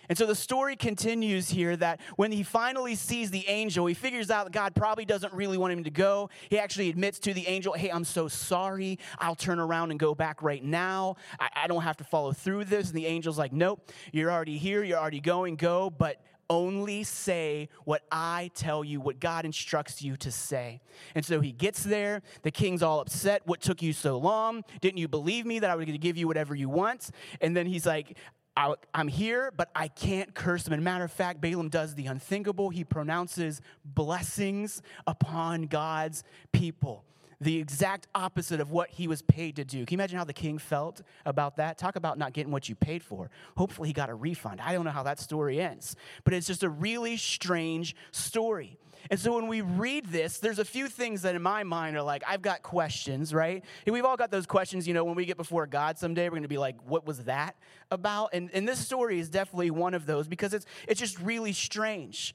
And 0.08 0.16
so 0.16 0.26
the 0.26 0.34
story 0.34 0.76
continues 0.76 1.48
here 1.48 1.76
that 1.76 2.00
when 2.16 2.32
he 2.32 2.42
finally 2.42 2.94
sees 2.94 3.30
the 3.30 3.46
angel, 3.48 3.86
he 3.86 3.94
figures 3.94 4.30
out 4.30 4.44
that 4.44 4.52
God 4.52 4.74
probably 4.74 5.04
doesn't 5.04 5.32
really 5.32 5.58
want 5.58 5.72
him 5.72 5.84
to 5.84 5.90
go. 5.90 6.30
He 6.48 6.58
actually 6.58 6.88
admits 6.88 7.18
to 7.20 7.34
the 7.34 7.46
angel, 7.46 7.74
Hey, 7.74 7.90
I'm 7.90 8.04
so 8.04 8.28
sorry. 8.28 8.98
I'll 9.18 9.34
turn 9.34 9.58
around 9.58 9.90
and 9.90 10.00
go 10.00 10.14
back 10.14 10.42
right 10.42 10.62
now. 10.62 11.16
I, 11.38 11.48
I 11.64 11.66
don't 11.66 11.82
have 11.82 11.96
to 11.98 12.04
follow 12.04 12.32
through 12.32 12.64
this. 12.64 12.88
And 12.88 12.96
the 12.96 13.06
angel's 13.06 13.38
like, 13.38 13.52
Nope, 13.52 13.90
you're 14.12 14.30
already 14.30 14.58
here. 14.58 14.82
You're 14.82 14.98
already 14.98 15.20
going. 15.20 15.56
Go. 15.56 15.90
But 15.90 16.20
only 16.50 17.04
say 17.04 17.68
what 17.84 18.02
I 18.10 18.50
tell 18.54 18.82
you, 18.82 19.00
what 19.00 19.20
God 19.20 19.44
instructs 19.44 20.02
you 20.02 20.16
to 20.18 20.30
say. 20.30 20.80
And 21.14 21.24
so 21.24 21.40
he 21.40 21.52
gets 21.52 21.82
there. 21.82 22.22
The 22.42 22.50
king's 22.50 22.82
all 22.82 23.00
upset. 23.00 23.42
What 23.44 23.60
took 23.60 23.82
you 23.82 23.92
so 23.92 24.18
long? 24.18 24.64
Didn't 24.80 24.98
you 24.98 25.08
believe 25.08 25.46
me 25.46 25.58
that 25.58 25.70
I 25.70 25.74
was 25.74 25.84
going 25.84 25.94
to 25.94 26.02
give 26.02 26.16
you 26.16 26.26
whatever 26.26 26.54
you 26.54 26.68
want? 26.68 27.10
And 27.40 27.56
then 27.56 27.66
he's 27.66 27.86
like, 27.86 28.16
I, 28.58 28.74
am 28.92 29.06
here, 29.06 29.52
but 29.56 29.70
I 29.72 29.86
can't 29.86 30.34
curse 30.34 30.64
them. 30.64 30.72
And 30.72 30.82
matter 30.82 31.04
of 31.04 31.12
fact, 31.12 31.40
Balaam 31.40 31.68
does 31.68 31.94
the 31.94 32.06
unthinkable. 32.06 32.70
He 32.70 32.82
pronounces 32.82 33.60
blessings 33.84 34.82
upon 35.06 35.62
God's 35.62 36.24
people. 36.50 37.04
The 37.40 37.56
exact 37.56 38.08
opposite 38.16 38.58
of 38.58 38.72
what 38.72 38.90
he 38.90 39.06
was 39.06 39.22
paid 39.22 39.54
to 39.56 39.64
do. 39.64 39.86
Can 39.86 39.94
you 39.94 40.00
imagine 40.00 40.18
how 40.18 40.24
the 40.24 40.32
king 40.32 40.58
felt 40.58 41.02
about 41.24 41.58
that? 41.58 41.78
Talk 41.78 41.94
about 41.94 42.18
not 42.18 42.32
getting 42.32 42.50
what 42.50 42.68
you 42.68 42.74
paid 42.74 43.00
for. 43.00 43.30
Hopefully, 43.56 43.90
he 43.90 43.92
got 43.92 44.10
a 44.10 44.14
refund. 44.14 44.60
I 44.60 44.72
don't 44.72 44.84
know 44.84 44.90
how 44.90 45.04
that 45.04 45.20
story 45.20 45.60
ends, 45.60 45.94
but 46.24 46.34
it's 46.34 46.48
just 46.48 46.64
a 46.64 46.68
really 46.68 47.16
strange 47.16 47.94
story. 48.10 48.76
And 49.10 49.18
so 49.18 49.34
when 49.34 49.46
we 49.46 49.60
read 49.60 50.06
this, 50.06 50.38
there's 50.38 50.58
a 50.58 50.64
few 50.64 50.88
things 50.88 51.22
that 51.22 51.34
in 51.34 51.42
my 51.42 51.62
mind 51.62 51.96
are 51.96 52.02
like, 52.02 52.22
I've 52.26 52.42
got 52.42 52.62
questions, 52.62 53.32
right? 53.34 53.64
And 53.86 53.92
we've 53.92 54.04
all 54.04 54.16
got 54.16 54.30
those 54.30 54.46
questions, 54.46 54.86
you 54.86 54.94
know, 54.94 55.04
when 55.04 55.14
we 55.14 55.24
get 55.24 55.36
before 55.36 55.66
God 55.66 55.98
someday, 55.98 56.28
we're 56.28 56.40
to 56.40 56.48
be 56.48 56.58
like, 56.58 56.76
what 56.86 57.06
was 57.06 57.24
that 57.24 57.56
about? 57.90 58.30
And, 58.32 58.50
and 58.52 58.66
this 58.66 58.78
story 58.78 59.18
is 59.18 59.28
definitely 59.28 59.70
one 59.70 59.94
of 59.94 60.06
those 60.06 60.28
because 60.28 60.54
it's, 60.54 60.66
it's 60.86 61.00
just 61.00 61.18
really 61.20 61.52
strange. 61.52 62.34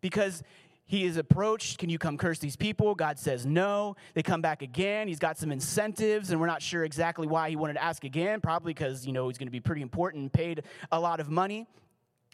Because 0.00 0.42
he 0.86 1.04
is 1.04 1.16
approached, 1.16 1.78
can 1.78 1.88
you 1.88 1.98
come 1.98 2.16
curse 2.16 2.40
these 2.40 2.56
people? 2.56 2.96
God 2.96 3.16
says 3.16 3.46
no. 3.46 3.94
They 4.14 4.24
come 4.24 4.40
back 4.40 4.60
again. 4.62 5.06
He's 5.06 5.20
got 5.20 5.38
some 5.38 5.52
incentives, 5.52 6.32
and 6.32 6.40
we're 6.40 6.48
not 6.48 6.62
sure 6.62 6.84
exactly 6.84 7.28
why 7.28 7.48
he 7.48 7.54
wanted 7.54 7.74
to 7.74 7.82
ask 7.84 8.02
again, 8.02 8.40
probably 8.40 8.74
because, 8.74 9.06
you 9.06 9.12
know, 9.12 9.28
he's 9.28 9.38
going 9.38 9.46
to 9.46 9.52
be 9.52 9.60
pretty 9.60 9.82
important 9.82 10.22
and 10.22 10.32
paid 10.32 10.64
a 10.90 10.98
lot 10.98 11.20
of 11.20 11.30
money. 11.30 11.68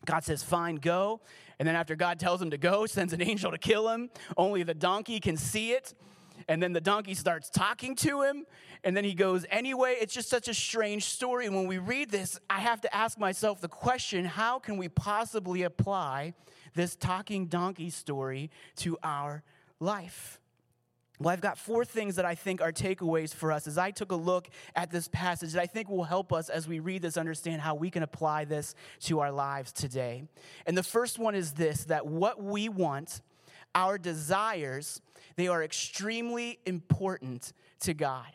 God 0.07 0.25
says, 0.25 0.43
Fine, 0.43 0.77
go. 0.77 1.21
And 1.59 1.67
then 1.67 1.77
after 1.77 1.97
God 1.97 2.19
tells 2.19 2.41
him 2.41 2.51
to 2.51 2.59
go, 2.59 2.87
sends 2.87 3.13
an 3.13 3.23
angel 3.23 3.51
to 3.51 3.59
kill 3.59 3.89
him. 3.89 4.11
Only 4.37 4.63
the 4.63 4.75
donkey 4.75 5.21
can 5.21 5.37
see 5.37 5.73
it. 5.73 5.95
And 6.49 6.63
then 6.63 6.73
the 6.73 6.81
donkey 6.81 7.15
starts 7.15 7.51
talking 7.51 7.97
to 7.97 8.23
him, 8.23 8.47
and 8.85 8.97
then 8.97 9.05
he 9.05 9.15
goes 9.15 9.47
anyway. 9.51 9.97
It's 10.01 10.15
just 10.15 10.29
such 10.29 10.49
a 10.49 10.55
strange 10.55 11.05
story. 11.05 11.47
And 11.47 11.57
when 11.57 11.67
we 11.67 11.79
read 11.79 12.11
this, 12.11 12.39
I 12.49 12.61
have 12.61 12.81
to 12.83 12.95
ask 12.95 13.19
myself 13.19 13.61
the 13.61 13.69
question 13.69 14.25
how 14.25 14.59
can 14.59 14.77
we 14.77 14.89
possibly 14.89 15.63
apply 15.63 16.35
this 16.75 16.95
talking 16.95 17.47
donkey 17.47 17.91
story 17.91 18.51
to 18.77 18.99
our 19.03 19.43
life? 19.81 20.41
Well, 21.19 21.33
I've 21.33 21.41
got 21.41 21.57
four 21.57 21.85
things 21.85 22.17
that 22.17 22.25
I 22.25 22.35
think 22.35 22.61
are 22.61 22.73
takeaways 22.73 23.35
for 23.35 23.51
us 23.51 23.67
as 23.67 23.79
I 23.79 23.91
took 23.91 24.13
a 24.13 24.17
look 24.17 24.49
at 24.75 24.91
this 24.91 25.09
passage 25.09 25.53
that 25.53 25.63
I 25.63 25.67
think 25.67 25.89
will 25.89 26.05
help 26.05 26.33
us 26.33 26.51
as 26.51 26.69
we 26.69 26.79
read 26.79 27.03
this 27.03 27.17
understand 27.17 27.63
how 27.63 27.75
we 27.75 27.91
can 27.91 28.03
apply 28.03 28.45
this 28.45 28.75
to 29.01 29.21
our 29.21 29.33
lives 29.33 29.73
today. 29.73 30.25
And 30.67 30.77
the 30.77 30.83
first 30.83 31.19
one 31.19 31.35
is 31.35 31.53
this 31.53 31.85
that 31.85 32.07
what 32.07 32.43
we 32.43 32.69
want, 32.69 33.23
our 33.75 33.97
desires, 33.97 35.01
they 35.37 35.49
are 35.49 35.63
extremely 35.63 36.59
important 36.67 37.53
to 37.81 37.95
God. 37.95 38.27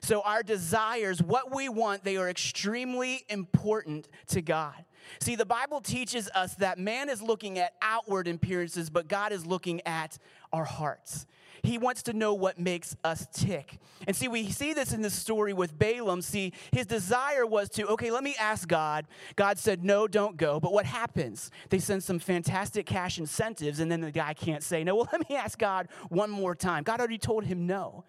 So, 0.00 0.22
our 0.22 0.42
desires, 0.42 1.20
what 1.20 1.52
we 1.52 1.68
want, 1.68 2.04
they 2.04 2.16
are 2.16 2.28
extremely 2.28 3.24
important 3.28 4.08
to 4.28 4.40
God. 4.40 4.84
See, 5.20 5.34
the 5.34 5.46
Bible 5.46 5.80
teaches 5.80 6.28
us 6.34 6.54
that 6.56 6.78
man 6.78 7.08
is 7.08 7.20
looking 7.20 7.58
at 7.58 7.74
outward 7.82 8.28
appearances, 8.28 8.88
but 8.88 9.08
God 9.08 9.32
is 9.32 9.44
looking 9.44 9.80
at 9.86 10.18
our 10.52 10.64
hearts. 10.64 11.26
He 11.62 11.78
wants 11.78 12.02
to 12.04 12.12
know 12.12 12.34
what 12.34 12.58
makes 12.58 12.96
us 13.04 13.26
tick. 13.32 13.78
And 14.06 14.16
see, 14.16 14.28
we 14.28 14.50
see 14.50 14.72
this 14.72 14.92
in 14.92 15.02
the 15.02 15.10
story 15.10 15.52
with 15.52 15.78
Balaam. 15.78 16.22
See, 16.22 16.52
his 16.72 16.86
desire 16.86 17.46
was 17.46 17.68
to, 17.70 17.86
okay, 17.88 18.10
let 18.10 18.24
me 18.24 18.34
ask 18.38 18.66
God. 18.66 19.06
God 19.36 19.58
said, 19.58 19.84
no, 19.84 20.08
don't 20.08 20.36
go. 20.36 20.60
But 20.60 20.72
what 20.72 20.86
happens? 20.86 21.50
They 21.68 21.78
send 21.78 22.02
some 22.02 22.18
fantastic 22.18 22.86
cash 22.86 23.18
incentives, 23.18 23.80
and 23.80 23.90
then 23.90 24.00
the 24.00 24.10
guy 24.10 24.34
can't 24.34 24.62
say 24.62 24.84
no. 24.84 24.90
Well, 25.00 25.08
let 25.12 25.30
me 25.30 25.36
ask 25.36 25.58
God 25.58 25.88
one 26.10 26.28
more 26.28 26.54
time. 26.54 26.82
God 26.82 26.98
already 27.00 27.16
told 27.16 27.44
him 27.44 27.66
no. 27.66 28.04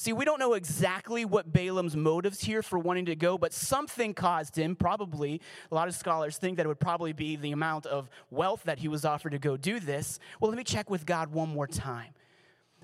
See, 0.00 0.14
we 0.14 0.24
don't 0.24 0.38
know 0.38 0.54
exactly 0.54 1.26
what 1.26 1.52
Balaam's 1.52 1.94
motives 1.94 2.40
here 2.40 2.62
for 2.62 2.78
wanting 2.78 3.04
to 3.04 3.14
go, 3.14 3.36
but 3.36 3.52
something 3.52 4.14
caused 4.14 4.56
him, 4.56 4.74
probably, 4.74 5.42
a 5.70 5.74
lot 5.74 5.88
of 5.88 5.94
scholars 5.94 6.38
think 6.38 6.56
that 6.56 6.64
it 6.64 6.68
would 6.70 6.80
probably 6.80 7.12
be 7.12 7.36
the 7.36 7.52
amount 7.52 7.84
of 7.84 8.08
wealth 8.30 8.62
that 8.62 8.78
he 8.78 8.88
was 8.88 9.04
offered 9.04 9.32
to 9.32 9.38
go 9.38 9.58
do 9.58 9.78
this. 9.78 10.18
Well, 10.40 10.50
let 10.50 10.56
me 10.56 10.64
check 10.64 10.88
with 10.88 11.04
God 11.04 11.32
one 11.32 11.50
more 11.50 11.66
time. 11.66 12.14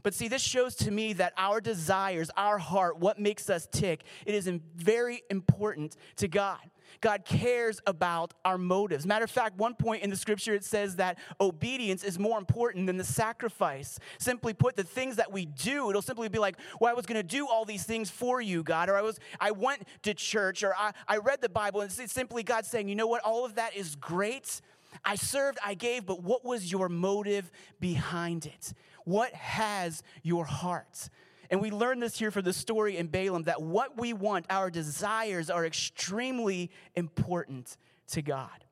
But 0.02 0.14
see, 0.14 0.28
this 0.28 0.42
shows 0.42 0.74
to 0.76 0.90
me 0.90 1.12
that 1.14 1.32
our 1.36 1.60
desires, 1.60 2.30
our 2.36 2.58
heart, 2.58 2.98
what 2.98 3.18
makes 3.18 3.50
us 3.50 3.66
tick, 3.70 4.04
it 4.24 4.34
is 4.34 4.50
very 4.76 5.22
important 5.30 5.96
to 6.16 6.28
God. 6.28 6.58
God 7.00 7.24
cares 7.24 7.80
about 7.86 8.34
our 8.44 8.58
motives. 8.58 9.06
Matter 9.06 9.24
of 9.24 9.30
fact, 9.30 9.58
one 9.58 9.74
point 9.74 10.02
in 10.02 10.10
the 10.10 10.16
scripture 10.16 10.54
it 10.54 10.64
says 10.64 10.96
that 10.96 11.18
obedience 11.40 12.04
is 12.04 12.18
more 12.18 12.38
important 12.38 12.86
than 12.86 12.96
the 12.96 13.04
sacrifice. 13.04 13.98
Simply 14.18 14.54
put, 14.54 14.76
the 14.76 14.84
things 14.84 15.16
that 15.16 15.32
we 15.32 15.46
do, 15.46 15.90
it'll 15.90 16.02
simply 16.02 16.28
be 16.28 16.38
like, 16.38 16.56
well, 16.80 16.90
I 16.90 16.94
was 16.94 17.06
going 17.06 17.16
to 17.16 17.22
do 17.22 17.48
all 17.48 17.64
these 17.64 17.84
things 17.84 18.10
for 18.10 18.40
you, 18.40 18.62
God, 18.62 18.88
or 18.88 18.96
I 18.96 19.02
was, 19.02 19.18
I 19.40 19.50
went 19.50 19.82
to 20.02 20.14
church, 20.14 20.62
or 20.62 20.74
I, 20.76 20.92
I 21.08 21.18
read 21.18 21.40
the 21.40 21.48
Bible, 21.48 21.80
and 21.80 21.90
it's 21.98 22.12
simply 22.12 22.42
God 22.42 22.64
saying, 22.66 22.88
you 22.88 22.94
know 22.94 23.06
what, 23.06 23.22
all 23.22 23.44
of 23.44 23.56
that 23.56 23.76
is 23.76 23.96
great. 23.96 24.60
I 25.04 25.16
served, 25.16 25.58
I 25.64 25.74
gave, 25.74 26.06
but 26.06 26.22
what 26.22 26.44
was 26.44 26.70
your 26.70 26.88
motive 26.88 27.50
behind 27.80 28.46
it? 28.46 28.72
What 29.06 29.32
has 29.34 30.02
your 30.24 30.44
heart? 30.44 31.10
And 31.48 31.60
we 31.60 31.70
learn 31.70 32.00
this 32.00 32.18
here 32.18 32.32
from 32.32 32.42
the 32.42 32.52
story 32.52 32.96
in 32.96 33.06
Balaam 33.06 33.44
that 33.44 33.62
what 33.62 33.96
we 33.96 34.12
want, 34.12 34.46
our 34.50 34.68
desires, 34.68 35.48
are 35.48 35.64
extremely 35.64 36.72
important 36.96 37.76
to 38.08 38.20
God. 38.20 38.64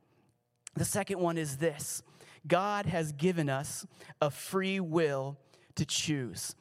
The 0.74 0.84
second 0.84 1.20
one 1.20 1.38
is 1.38 1.58
this 1.58 2.02
God 2.48 2.86
has 2.86 3.12
given 3.12 3.48
us 3.48 3.86
a 4.20 4.28
free 4.28 4.80
will 4.80 5.38
to 5.76 5.84
choose. 5.84 6.56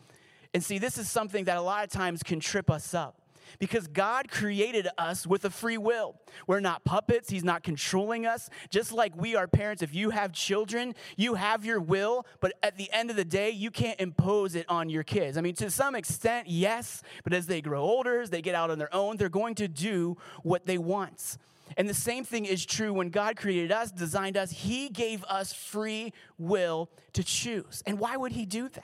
And 0.53 0.63
see, 0.63 0.77
this 0.77 0.99
is 0.99 1.09
something 1.09 1.45
that 1.45 1.57
a 1.57 1.61
lot 1.61 1.83
of 1.83 1.89
times 1.89 2.21
can 2.21 2.39
trip 2.39 2.69
us 2.69 2.93
up 2.93 3.22
Because 3.59 3.87
God 3.87 4.29
created 4.29 4.87
us 4.97 5.25
with 5.27 5.45
a 5.45 5.49
free 5.49 5.77
will. 5.77 6.15
We're 6.47 6.59
not 6.59 6.83
puppets, 6.83 7.29
He's 7.29 7.43
not 7.43 7.63
controlling 7.63 8.25
us. 8.25 8.49
Just 8.69 8.91
like 8.91 9.15
we 9.15 9.35
are 9.35 9.47
parents, 9.47 9.81
if 9.81 9.93
you 9.93 10.09
have 10.11 10.33
children, 10.33 10.95
you 11.15 11.35
have 11.35 11.65
your 11.65 11.79
will, 11.79 12.25
but 12.39 12.53
at 12.61 12.77
the 12.77 12.91
end 12.91 13.09
of 13.09 13.15
the 13.15 13.25
day, 13.25 13.49
you 13.49 13.71
can't 13.71 13.99
impose 13.99 14.55
it 14.55 14.65
on 14.69 14.89
your 14.89 15.03
kids. 15.03 15.37
I 15.37 15.41
mean, 15.41 15.55
to 15.55 15.69
some 15.69 15.95
extent, 15.95 16.47
yes, 16.47 17.01
but 17.23 17.33
as 17.33 17.47
they 17.47 17.61
grow 17.61 17.81
older, 17.81 18.21
as 18.21 18.29
they 18.29 18.41
get 18.41 18.55
out 18.55 18.69
on 18.71 18.79
their 18.79 18.93
own, 18.93 19.17
they're 19.17 19.29
going 19.29 19.55
to 19.55 19.67
do 19.67 20.17
what 20.43 20.65
they 20.65 20.77
want. 20.77 21.37
And 21.77 21.89
the 21.89 21.93
same 21.93 22.23
thing 22.23 22.45
is 22.45 22.65
true 22.65 22.93
when 22.93 23.09
God 23.09 23.35
created 23.35 23.71
us, 23.71 23.91
designed 23.91 24.37
us, 24.37 24.51
He 24.51 24.89
gave 24.89 25.23
us 25.25 25.53
free 25.53 26.13
will 26.37 26.89
to 27.13 27.23
choose. 27.23 27.83
And 27.85 27.99
why 27.99 28.17
would 28.17 28.31
He 28.31 28.45
do 28.45 28.69
that? 28.69 28.83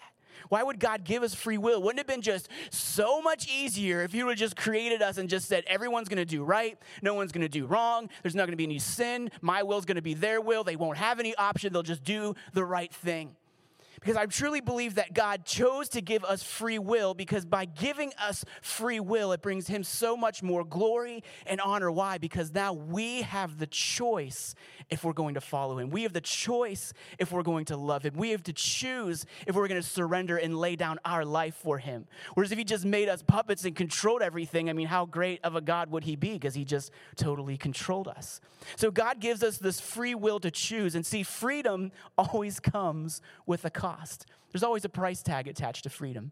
Why 0.50 0.64
would 0.64 0.80
God 0.80 1.04
give 1.04 1.24
us 1.24 1.34
free 1.34 1.58
will? 1.58 1.82
Wouldn't 1.82 2.00
it 2.00 2.10
have 2.10 2.16
been 2.16 2.22
just 2.22 2.50
so 2.72 3.22
much 3.22 3.48
easier 3.48 4.02
if 4.02 4.12
He 4.12 4.24
would 4.24 4.32
have 4.32 4.40
just 4.40 4.58
created 4.58 5.02
us 5.02 5.18
and 5.18 5.30
just 5.30 5.48
said, 5.48 5.64
everyone's 5.68 6.10
gonna 6.10 6.26
do 6.26 6.44
right, 6.44 6.78
no 7.02 7.14
one's 7.14 7.32
gonna 7.32 7.48
do 7.48 7.66
wrong, 7.66 8.10
there's 8.24 8.36
not 8.36 8.46
gonna 8.46 8.58
be 8.58 8.64
any 8.66 8.80
sin, 8.80 9.32
my 9.42 9.64
will's 9.64 9.86
gonna 9.86 10.02
be 10.02 10.16
their 10.16 10.42
will, 10.42 10.64
they 10.64 10.76
won't 10.76 10.98
have 10.98 11.20
any 11.20 11.36
option, 11.36 11.72
they'll 11.72 11.84
just 11.84 12.04
do 12.04 12.36
the 12.54 12.66
right 12.66 12.94
thing. 12.94 13.36
Because 14.00 14.16
I 14.16 14.26
truly 14.26 14.62
believe 14.62 14.96
that 14.96 15.14
God 15.14 15.46
chose 15.46 15.90
to 15.90 16.02
give 16.02 16.24
us 16.24 16.42
free 16.42 16.80
will 16.80 17.14
because 17.14 17.46
by 17.46 17.66
giving 17.66 18.14
us 18.20 18.46
free 18.62 19.00
will, 19.00 19.34
it 19.34 19.42
brings 19.42 19.68
Him 19.68 19.84
so 19.84 20.16
much 20.16 20.42
more 20.42 20.64
glory 20.64 21.24
and 21.46 21.60
honor. 21.60 21.92
Why? 21.92 22.18
Because 22.18 22.54
now 22.54 22.74
we 22.74 23.24
have 23.24 23.58
the 23.58 23.68
choice 23.68 24.56
if 24.90 25.04
we're 25.04 25.14
going 25.14 25.34
to 25.34 25.42
follow 25.42 25.80
Him. 25.80 25.90
We 25.90 26.04
have 26.04 26.14
the 26.14 26.22
choice 26.22 26.94
if 27.18 27.32
we're 27.32 27.44
going 27.44 27.66
to 27.66 27.78
love 27.78 28.04
Him. 28.04 28.14
We 28.16 28.32
have 28.32 28.44
to 28.44 28.54
choose 28.54 29.26
if 29.46 29.56
we're 29.56 29.68
going 29.68 29.82
to 29.82 29.88
surrender 29.88 30.38
and 30.38 30.58
lay 30.58 30.76
down 30.78 31.00
our 31.04 31.26
life 31.26 31.56
for 31.56 31.78
Him. 31.78 32.08
Whereas 32.36 32.52
if 32.54 32.58
He 32.58 32.64
just 32.64 32.86
made 32.86 33.10
us 33.10 33.22
puppets 33.22 33.66
and 33.66 33.76
controlled 33.76 34.22
everything, 34.22 34.70
I 34.70 34.74
mean, 34.74 34.88
how 34.88 35.06
great 35.06 35.42
of 35.44 35.56
a 35.56 35.62
God 35.62 35.92
would 35.92 36.06
He 36.06 36.16
be? 36.16 36.34
Because 36.34 36.56
He 36.56 36.64
just 36.64 36.92
totally 37.18 37.58
controlled 37.58 38.08
us. 38.08 38.40
So 38.78 38.92
God 38.92 39.20
gives 39.20 39.44
us 39.44 39.58
this 39.58 39.80
free 39.80 40.16
will 40.16 40.40
to 40.40 40.52
choose. 40.52 40.96
And 40.96 41.06
see, 41.06 41.24
freedom 41.24 41.92
always 42.18 42.60
comes 42.60 43.22
with 43.46 43.66
a 43.66 43.70
cost 43.70 43.89
cost. 43.90 44.26
There's 44.52 44.64
always 44.64 44.86
a 44.86 44.90
price 44.90 45.22
tag 45.22 45.48
attached 45.48 45.84
to 45.84 45.90
freedom. 45.90 46.32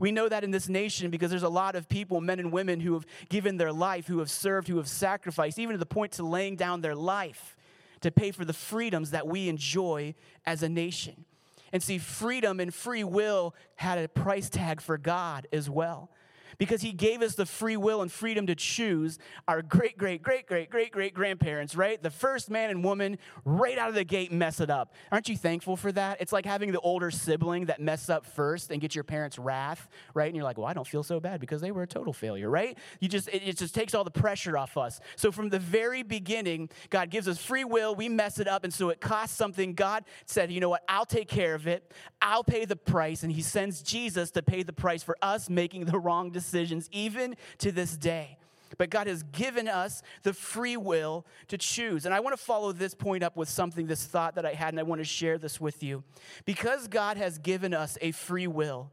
We 0.00 0.10
know 0.10 0.28
that 0.28 0.44
in 0.44 0.50
this 0.50 0.68
nation 0.68 1.10
because 1.10 1.30
there's 1.30 1.42
a 1.42 1.48
lot 1.48 1.76
of 1.76 1.88
people, 1.88 2.20
men 2.20 2.38
and 2.38 2.50
women, 2.50 2.80
who 2.80 2.94
have 2.94 3.06
given 3.28 3.56
their 3.56 3.72
life, 3.72 4.06
who 4.06 4.18
have 4.18 4.30
served, 4.30 4.68
who 4.68 4.78
have 4.78 4.88
sacrificed, 4.88 5.58
even 5.58 5.72
to 5.74 5.78
the 5.78 5.86
point 5.86 6.12
to 6.12 6.24
laying 6.24 6.56
down 6.56 6.80
their 6.80 6.94
life 6.94 7.56
to 8.00 8.10
pay 8.10 8.30
for 8.30 8.44
the 8.44 8.52
freedoms 8.52 9.10
that 9.10 9.26
we 9.26 9.48
enjoy 9.48 10.14
as 10.44 10.62
a 10.62 10.68
nation. 10.68 11.24
And 11.72 11.82
see, 11.82 11.98
freedom 11.98 12.60
and 12.60 12.72
free 12.72 13.04
will 13.04 13.54
had 13.76 13.98
a 13.98 14.08
price 14.08 14.48
tag 14.48 14.80
for 14.80 14.96
God 14.96 15.46
as 15.52 15.68
well 15.68 16.10
because 16.58 16.82
he 16.82 16.92
gave 16.92 17.22
us 17.22 17.34
the 17.34 17.46
free 17.46 17.76
will 17.76 18.02
and 18.02 18.10
freedom 18.10 18.46
to 18.46 18.54
choose 18.54 19.18
our 19.48 19.62
great, 19.62 19.98
great, 19.98 20.22
great, 20.22 20.46
great, 20.46 20.70
great, 20.70 20.92
great 20.92 21.14
grandparents, 21.14 21.74
right? 21.74 22.02
The 22.02 22.10
first 22.10 22.50
man 22.50 22.70
and 22.70 22.82
woman 22.82 23.18
right 23.44 23.78
out 23.78 23.88
of 23.88 23.94
the 23.94 24.04
gate 24.04 24.32
mess 24.32 24.60
it 24.60 24.70
up. 24.70 24.94
Aren't 25.12 25.28
you 25.28 25.36
thankful 25.36 25.76
for 25.76 25.92
that? 25.92 26.20
It's 26.20 26.32
like 26.32 26.46
having 26.46 26.72
the 26.72 26.80
older 26.80 27.10
sibling 27.10 27.66
that 27.66 27.80
mess 27.80 28.08
up 28.08 28.24
first 28.24 28.70
and 28.70 28.80
get 28.80 28.94
your 28.94 29.04
parents' 29.04 29.38
wrath, 29.38 29.88
right? 30.14 30.26
And 30.26 30.34
you're 30.34 30.44
like, 30.44 30.58
well, 30.58 30.66
I 30.66 30.72
don't 30.72 30.86
feel 30.86 31.02
so 31.02 31.20
bad 31.20 31.40
because 31.40 31.60
they 31.60 31.70
were 31.70 31.82
a 31.82 31.86
total 31.86 32.12
failure, 32.12 32.48
right? 32.48 32.78
You 33.00 33.08
just, 33.08 33.28
it, 33.28 33.42
it 33.46 33.56
just 33.58 33.74
takes 33.74 33.94
all 33.94 34.04
the 34.04 34.10
pressure 34.10 34.56
off 34.56 34.76
us. 34.76 35.00
So 35.16 35.30
from 35.30 35.48
the 35.48 35.58
very 35.58 36.02
beginning, 36.02 36.70
God 36.90 37.10
gives 37.10 37.28
us 37.28 37.38
free 37.38 37.64
will, 37.64 37.94
we 37.94 38.08
mess 38.08 38.38
it 38.38 38.48
up, 38.48 38.64
and 38.64 38.72
so 38.72 38.88
it 38.90 39.00
costs 39.00 39.36
something. 39.36 39.74
God 39.74 40.04
said, 40.24 40.50
you 40.50 40.60
know 40.60 40.70
what? 40.70 40.82
I'll 40.88 41.04
take 41.06 41.28
care 41.28 41.54
of 41.54 41.66
it. 41.66 41.92
I'll 42.22 42.44
pay 42.44 42.64
the 42.64 42.76
price. 42.76 43.22
And 43.22 43.32
he 43.32 43.42
sends 43.42 43.82
Jesus 43.82 44.30
to 44.32 44.42
pay 44.42 44.62
the 44.62 44.72
price 44.72 45.02
for 45.02 45.16
us 45.22 45.50
making 45.50 45.84
the 45.84 45.98
wrong 45.98 46.30
decision 46.30 46.45
decisions, 46.46 46.88
even 46.92 47.36
to 47.58 47.72
this 47.72 47.96
day. 47.96 48.38
But 48.78 48.90
God 48.90 49.06
has 49.06 49.22
given 49.22 49.68
us 49.68 50.02
the 50.22 50.32
free 50.32 50.76
will 50.76 51.24
to 51.48 51.58
choose. 51.58 52.04
And 52.04 52.14
I 52.14 52.20
want 52.20 52.36
to 52.36 52.42
follow 52.42 52.72
this 52.72 52.94
point 52.94 53.22
up 53.22 53.36
with 53.36 53.48
something, 53.48 53.86
this 53.86 54.04
thought 54.04 54.34
that 54.34 54.44
I 54.44 54.52
had, 54.52 54.70
and 54.70 54.80
I 54.80 54.82
want 54.82 55.00
to 55.00 55.04
share 55.04 55.38
this 55.38 55.60
with 55.60 55.82
you. 55.82 56.02
Because 56.44 56.88
God 56.88 57.16
has 57.16 57.38
given 57.38 57.72
us 57.72 57.96
a 58.00 58.10
free 58.12 58.46
will, 58.46 58.90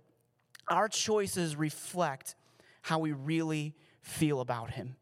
our 0.67 0.87
choices 0.87 1.55
reflect 1.55 2.35
how 2.81 2.99
we 2.99 3.11
really 3.11 3.73
feel 4.01 4.41
about 4.41 4.71
Him. 4.71 4.95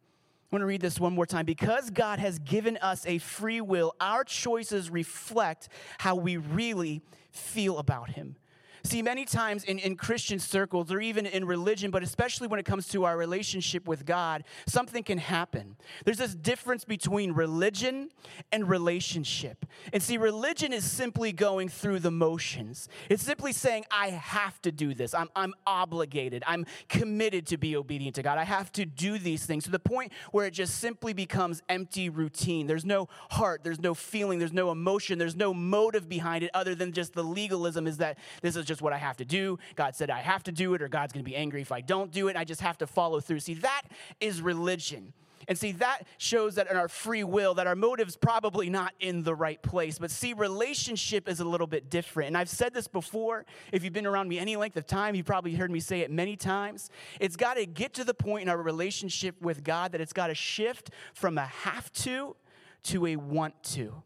I 0.51 0.55
want 0.55 0.61
to 0.61 0.67
read 0.67 0.81
this 0.81 0.99
one 0.99 1.13
more 1.13 1.25
time. 1.25 1.45
Because 1.45 1.89
God 1.89 2.19
has 2.19 2.39
given 2.39 2.77
us 2.77 3.05
a 3.05 3.17
free 3.19 3.61
will, 3.61 3.95
our 3.99 4.23
choices 4.23 4.89
reflect 4.89 5.69
how 5.97 6.15
we 6.15 6.37
really 6.37 7.01
feel 7.31 7.77
about 7.77 8.09
Him. 8.09 8.35
See, 8.83 9.01
many 9.01 9.25
times 9.25 9.63
in, 9.63 9.77
in 9.79 9.95
Christian 9.95 10.39
circles 10.39 10.91
or 10.91 10.99
even 10.99 11.25
in 11.25 11.45
religion, 11.45 11.91
but 11.91 12.01
especially 12.01 12.47
when 12.47 12.59
it 12.59 12.65
comes 12.65 12.87
to 12.89 13.05
our 13.05 13.15
relationship 13.15 13.87
with 13.87 14.05
God, 14.05 14.43
something 14.65 15.03
can 15.03 15.19
happen. 15.19 15.75
There's 16.03 16.17
this 16.17 16.33
difference 16.33 16.83
between 16.83 17.33
religion 17.33 18.09
and 18.51 18.67
relationship. 18.67 19.65
And 19.93 20.01
see, 20.01 20.17
religion 20.17 20.73
is 20.73 20.89
simply 20.89 21.31
going 21.31 21.69
through 21.69 21.99
the 21.99 22.11
motions. 22.11 22.89
It's 23.09 23.23
simply 23.23 23.53
saying, 23.53 23.85
I 23.91 24.09
have 24.09 24.59
to 24.63 24.71
do 24.71 24.93
this. 24.93 25.13
I'm, 25.13 25.29
I'm 25.35 25.53
obligated. 25.67 26.43
I'm 26.47 26.65
committed 26.89 27.45
to 27.47 27.57
be 27.57 27.75
obedient 27.75 28.15
to 28.15 28.23
God. 28.23 28.37
I 28.37 28.43
have 28.43 28.71
to 28.73 28.85
do 28.85 29.19
these 29.19 29.45
things 29.45 29.65
to 29.65 29.71
the 29.71 29.79
point 29.79 30.11
where 30.31 30.47
it 30.47 30.51
just 30.51 30.79
simply 30.79 31.13
becomes 31.13 31.61
empty 31.69 32.09
routine. 32.09 32.65
There's 32.67 32.85
no 32.85 33.09
heart, 33.31 33.63
there's 33.63 33.79
no 33.79 33.93
feeling, 33.93 34.39
there's 34.39 34.53
no 34.53 34.71
emotion, 34.71 35.19
there's 35.19 35.35
no 35.35 35.53
motive 35.53 36.09
behind 36.09 36.43
it 36.43 36.51
other 36.53 36.73
than 36.73 36.93
just 36.93 37.13
the 37.13 37.23
legalism 37.23 37.85
is 37.85 37.97
that 37.97 38.17
this 38.41 38.55
is 38.55 38.70
just 38.71 38.81
what 38.81 38.93
I 38.93 38.97
have 38.97 39.17
to 39.17 39.25
do. 39.25 39.59
God 39.75 39.95
said 39.95 40.09
I 40.09 40.19
have 40.19 40.43
to 40.43 40.51
do 40.51 40.73
it, 40.73 40.81
or 40.81 40.87
God's 40.87 41.13
going 41.13 41.23
to 41.23 41.29
be 41.29 41.35
angry 41.35 41.61
if 41.61 41.71
I 41.71 41.81
don't 41.81 42.11
do 42.11 42.29
it. 42.29 42.37
I 42.37 42.43
just 42.43 42.61
have 42.61 42.77
to 42.79 42.87
follow 42.87 43.19
through. 43.19 43.41
See, 43.41 43.55
that 43.55 43.83
is 44.19 44.41
religion. 44.41 45.13
And 45.47 45.57
see, 45.57 45.71
that 45.73 46.03
shows 46.17 46.55
that 46.55 46.69
in 46.69 46.77
our 46.77 46.87
free 46.87 47.23
will, 47.23 47.55
that 47.55 47.67
our 47.67 47.75
motive's 47.75 48.15
probably 48.15 48.69
not 48.69 48.93
in 48.99 49.23
the 49.23 49.35
right 49.35 49.61
place. 49.61 49.97
But 49.99 50.11
see, 50.11 50.33
relationship 50.33 51.27
is 51.27 51.39
a 51.39 51.45
little 51.45 51.67
bit 51.67 51.89
different. 51.89 52.27
And 52.27 52.37
I've 52.37 52.49
said 52.49 52.73
this 52.73 52.87
before. 52.87 53.45
If 53.71 53.83
you've 53.83 53.91
been 53.91 54.05
around 54.05 54.29
me 54.29 54.39
any 54.39 54.55
length 54.55 54.77
of 54.77 54.85
time, 54.85 55.15
you've 55.15 55.25
probably 55.25 55.55
heard 55.55 55.71
me 55.71 55.79
say 55.79 56.01
it 56.01 56.11
many 56.11 56.35
times. 56.35 56.89
It's 57.19 57.35
got 57.35 57.55
to 57.55 57.65
get 57.65 57.93
to 57.95 58.03
the 58.03 58.13
point 58.13 58.43
in 58.43 58.49
our 58.49 58.61
relationship 58.61 59.35
with 59.41 59.63
God 59.63 59.91
that 59.91 60.01
it's 60.01 60.13
got 60.13 60.27
to 60.27 60.35
shift 60.35 60.91
from 61.13 61.37
a 61.37 61.45
have 61.45 61.91
to 61.93 62.35
to 62.83 63.05
a 63.07 63.15
want 63.15 63.61
to. 63.63 64.03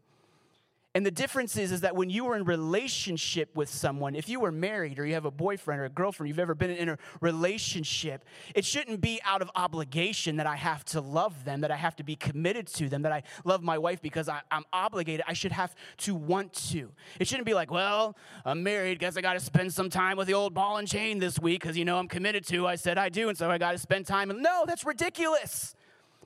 And 0.96 1.04
the 1.04 1.10
difference 1.10 1.58
is, 1.58 1.72
is 1.72 1.82
that 1.82 1.94
when 1.94 2.08
you 2.08 2.26
are 2.28 2.36
in 2.36 2.44
relationship 2.44 3.54
with 3.54 3.68
someone, 3.68 4.14
if 4.14 4.30
you 4.30 4.40
were 4.40 4.50
married 4.50 4.98
or 4.98 5.04
you 5.04 5.12
have 5.12 5.26
a 5.26 5.30
boyfriend 5.30 5.78
or 5.78 5.84
a 5.84 5.90
girlfriend, 5.90 6.28
you've 6.30 6.38
ever 6.38 6.54
been 6.54 6.70
in 6.70 6.88
a 6.88 6.96
relationship, 7.20 8.24
it 8.54 8.64
shouldn't 8.64 9.02
be 9.02 9.20
out 9.22 9.42
of 9.42 9.50
obligation 9.54 10.36
that 10.36 10.46
I 10.46 10.56
have 10.56 10.86
to 10.86 11.02
love 11.02 11.44
them, 11.44 11.60
that 11.60 11.70
I 11.70 11.76
have 11.76 11.96
to 11.96 12.02
be 12.02 12.16
committed 12.16 12.66
to 12.68 12.88
them, 12.88 13.02
that 13.02 13.12
I 13.12 13.24
love 13.44 13.62
my 13.62 13.76
wife 13.76 14.00
because 14.00 14.26
I, 14.26 14.40
am 14.50 14.64
obligated. 14.72 15.22
I 15.28 15.34
should 15.34 15.52
have 15.52 15.74
to 15.98 16.14
want 16.14 16.54
to. 16.70 16.90
It 17.20 17.28
shouldn't 17.28 17.44
be 17.44 17.52
like, 17.52 17.70
well, 17.70 18.16
I'm 18.46 18.62
married, 18.62 18.98
guess 18.98 19.18
I 19.18 19.20
got 19.20 19.34
to 19.34 19.40
spend 19.40 19.74
some 19.74 19.90
time 19.90 20.16
with 20.16 20.28
the 20.28 20.34
old 20.34 20.54
ball 20.54 20.78
and 20.78 20.88
chain 20.88 21.18
this 21.18 21.38
week 21.38 21.60
because, 21.60 21.76
you 21.76 21.84
know, 21.84 21.98
I'm 21.98 22.08
committed 22.08 22.46
to. 22.46 22.66
I 22.66 22.76
said 22.76 22.96
I 22.96 23.10
do, 23.10 23.28
and 23.28 23.36
so 23.36 23.50
I 23.50 23.58
got 23.58 23.72
to 23.72 23.78
spend 23.78 24.06
time. 24.06 24.30
And 24.30 24.42
no, 24.42 24.64
that's 24.66 24.86
ridiculous. 24.86 25.74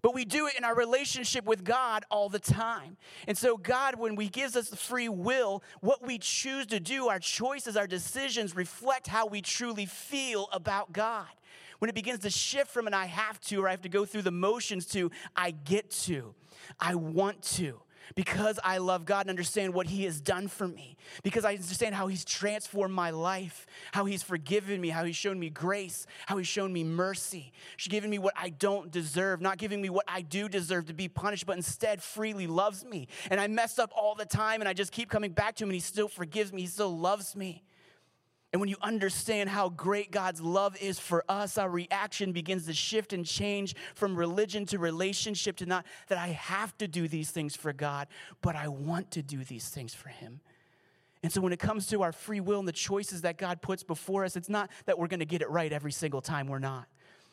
But 0.02 0.14
we 0.14 0.24
do 0.24 0.46
it 0.46 0.54
in 0.56 0.64
our 0.64 0.74
relationship 0.74 1.44
with 1.44 1.64
God 1.64 2.04
all 2.10 2.28
the 2.28 2.38
time. 2.38 2.96
And 3.26 3.36
so, 3.36 3.56
God, 3.56 3.96
when 3.96 4.16
He 4.18 4.28
gives 4.28 4.56
us 4.56 4.68
the 4.70 4.76
free 4.76 5.08
will, 5.08 5.62
what 5.80 6.04
we 6.04 6.18
choose 6.18 6.66
to 6.66 6.80
do, 6.80 7.08
our 7.08 7.18
choices, 7.18 7.76
our 7.76 7.86
decisions 7.86 8.56
reflect 8.56 9.06
how 9.06 9.26
we 9.26 9.42
truly 9.42 9.86
feel 9.86 10.48
about 10.52 10.92
God. 10.92 11.26
When 11.78 11.88
it 11.88 11.94
begins 11.94 12.20
to 12.20 12.30
shift 12.30 12.70
from 12.70 12.86
an 12.86 12.94
I 12.94 13.06
have 13.06 13.40
to 13.42 13.62
or 13.62 13.68
I 13.68 13.70
have 13.70 13.82
to 13.82 13.88
go 13.88 14.04
through 14.04 14.22
the 14.22 14.30
motions 14.30 14.86
to 14.88 15.10
I 15.34 15.50
get 15.50 15.90
to, 16.02 16.34
I 16.78 16.94
want 16.94 17.42
to 17.54 17.80
because 18.14 18.58
I 18.62 18.78
love 18.78 19.04
God 19.04 19.22
and 19.22 19.30
understand 19.30 19.74
what 19.74 19.86
He 19.86 20.04
has 20.04 20.20
done 20.20 20.48
for 20.48 20.66
me, 20.66 20.96
because 21.22 21.44
I 21.44 21.54
understand 21.54 21.94
how 21.94 22.06
He's 22.06 22.24
transformed 22.24 22.94
my 22.94 23.10
life, 23.10 23.66
how 23.92 24.04
He's 24.04 24.22
forgiven 24.22 24.80
me, 24.80 24.88
how 24.88 25.04
He's 25.04 25.16
shown 25.16 25.38
me 25.38 25.50
grace, 25.50 26.06
how 26.26 26.36
He's 26.36 26.46
shown 26.46 26.72
me 26.72 26.84
mercy. 26.84 27.52
She's 27.76 27.90
given 27.90 28.10
me 28.10 28.18
what 28.18 28.34
I 28.36 28.50
don't 28.50 28.90
deserve, 28.90 29.40
not 29.40 29.58
giving 29.58 29.80
me 29.80 29.90
what 29.90 30.04
I 30.08 30.22
do 30.22 30.48
deserve 30.48 30.86
to 30.86 30.94
be 30.94 31.08
punished, 31.08 31.46
but 31.46 31.56
instead 31.56 32.02
freely 32.02 32.46
loves 32.46 32.84
me. 32.84 33.08
And 33.30 33.40
I 33.40 33.46
mess 33.46 33.78
up 33.78 33.92
all 33.96 34.14
the 34.14 34.26
time 34.26 34.60
and 34.60 34.68
I 34.68 34.72
just 34.72 34.92
keep 34.92 35.08
coming 35.08 35.32
back 35.32 35.56
to 35.56 35.64
Him 35.64 35.70
and 35.70 35.74
He 35.74 35.80
still 35.80 36.08
forgives 36.08 36.52
me, 36.52 36.62
He 36.62 36.66
still 36.66 36.96
loves 36.96 37.36
me. 37.36 37.62
And 38.52 38.58
when 38.58 38.68
you 38.68 38.76
understand 38.82 39.48
how 39.48 39.68
great 39.68 40.10
God's 40.10 40.40
love 40.40 40.76
is 40.82 40.98
for 40.98 41.24
us, 41.28 41.56
our 41.56 41.70
reaction 41.70 42.32
begins 42.32 42.66
to 42.66 42.72
shift 42.72 43.12
and 43.12 43.24
change 43.24 43.76
from 43.94 44.16
religion 44.16 44.66
to 44.66 44.78
relationship 44.78 45.56
to 45.58 45.66
not 45.66 45.86
that 46.08 46.18
I 46.18 46.28
have 46.28 46.76
to 46.78 46.88
do 46.88 47.06
these 47.06 47.30
things 47.30 47.54
for 47.54 47.72
God, 47.72 48.08
but 48.42 48.56
I 48.56 48.66
want 48.66 49.12
to 49.12 49.22
do 49.22 49.44
these 49.44 49.68
things 49.68 49.94
for 49.94 50.08
Him. 50.08 50.40
And 51.22 51.32
so 51.32 51.40
when 51.40 51.52
it 51.52 51.58
comes 51.58 51.86
to 51.88 52.02
our 52.02 52.12
free 52.12 52.40
will 52.40 52.58
and 52.58 52.66
the 52.66 52.72
choices 52.72 53.22
that 53.22 53.36
God 53.36 53.62
puts 53.62 53.82
before 53.82 54.24
us, 54.24 54.36
it's 54.36 54.48
not 54.48 54.70
that 54.86 54.98
we're 54.98 55.06
going 55.06 55.20
to 55.20 55.26
get 55.26 55.42
it 55.42 55.50
right 55.50 55.72
every 55.72 55.92
single 55.92 56.20
time 56.20 56.48
we're 56.48 56.58
not. 56.58 56.86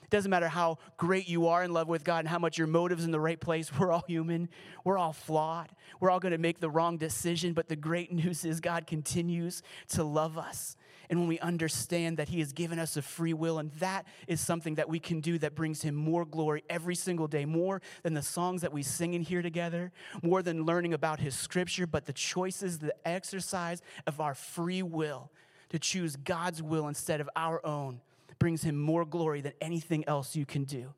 It 0.03 0.10
doesn't 0.12 0.30
matter 0.30 0.47
how 0.47 0.77
great 0.97 1.27
you 1.27 1.47
are 1.47 1.63
in 1.63 1.73
love 1.73 1.88
with 1.88 2.03
God 2.03 2.19
and 2.19 2.27
how 2.30 2.39
much 2.39 2.58
your 2.58 2.67
motive's 2.67 3.03
in 3.03 3.12
the 3.12 3.19
right 3.19 3.39
place. 3.39 3.71
We're 3.77 3.91
all 3.91 4.06
human. 4.08 4.49
We're 4.84 4.97
all 4.97 5.13
flawed. 5.13 5.69
We're 5.99 6.12
all 6.12 6.19
going 6.19 6.32
to 6.32 6.38
make 6.38 6.60
the 6.60 6.69
wrong 6.69 6.97
decision. 6.97 7.53
But 7.53 7.67
the 7.67 7.75
great 7.75 8.12
news 8.13 8.45
is 8.45 8.60
God 8.60 8.88
continues 8.88 9.63
to 9.89 10.03
love 10.03 10.38
us. 10.38 10.77
And 11.10 11.20
when 11.20 11.28
we 11.28 11.39
understand 11.39 12.17
that 12.17 12.30
He 12.30 12.39
has 12.39 12.52
given 12.52 12.80
us 12.80 12.98
a 12.98 13.02
free 13.02 13.34
will, 13.34 13.60
and 13.60 13.72
that 13.74 14.06
is 14.28 14.41
something 14.41 14.76
that 14.76 14.89
we 14.89 15.00
can 15.00 15.22
do 15.22 15.38
that 15.39 15.56
brings 15.56 15.82
Him 15.82 15.96
more 15.96 16.26
glory 16.26 16.63
every 16.70 16.96
single 16.96 17.28
day, 17.28 17.46
more 17.46 17.82
than 18.04 18.13
the 18.13 18.22
songs 18.22 18.62
that 18.62 18.74
we 18.74 18.84
sing 18.84 19.13
in 19.13 19.22
here 19.22 19.41
together, 19.41 19.91
more 20.22 20.41
than 20.41 20.65
learning 20.65 20.93
about 20.93 21.20
His 21.20 21.36
scripture, 21.36 21.88
but 21.88 22.06
the 22.06 22.13
choices, 22.13 22.80
the 22.80 22.96
exercise 23.08 23.82
of 24.06 24.20
our 24.20 24.34
free 24.34 24.84
will 24.84 25.32
to 25.70 25.80
choose 25.80 26.15
God's 26.15 26.62
will 26.62 26.88
instead 26.88 27.22
of 27.22 27.30
our 27.36 27.65
own 27.65 28.02
brings 28.39 28.63
Him 28.63 28.78
more 28.78 29.06
glory 29.06 29.41
than 29.41 29.54
anything 29.62 30.08
else 30.08 30.36
you 30.36 30.46
can 30.46 30.63
do. 30.63 30.93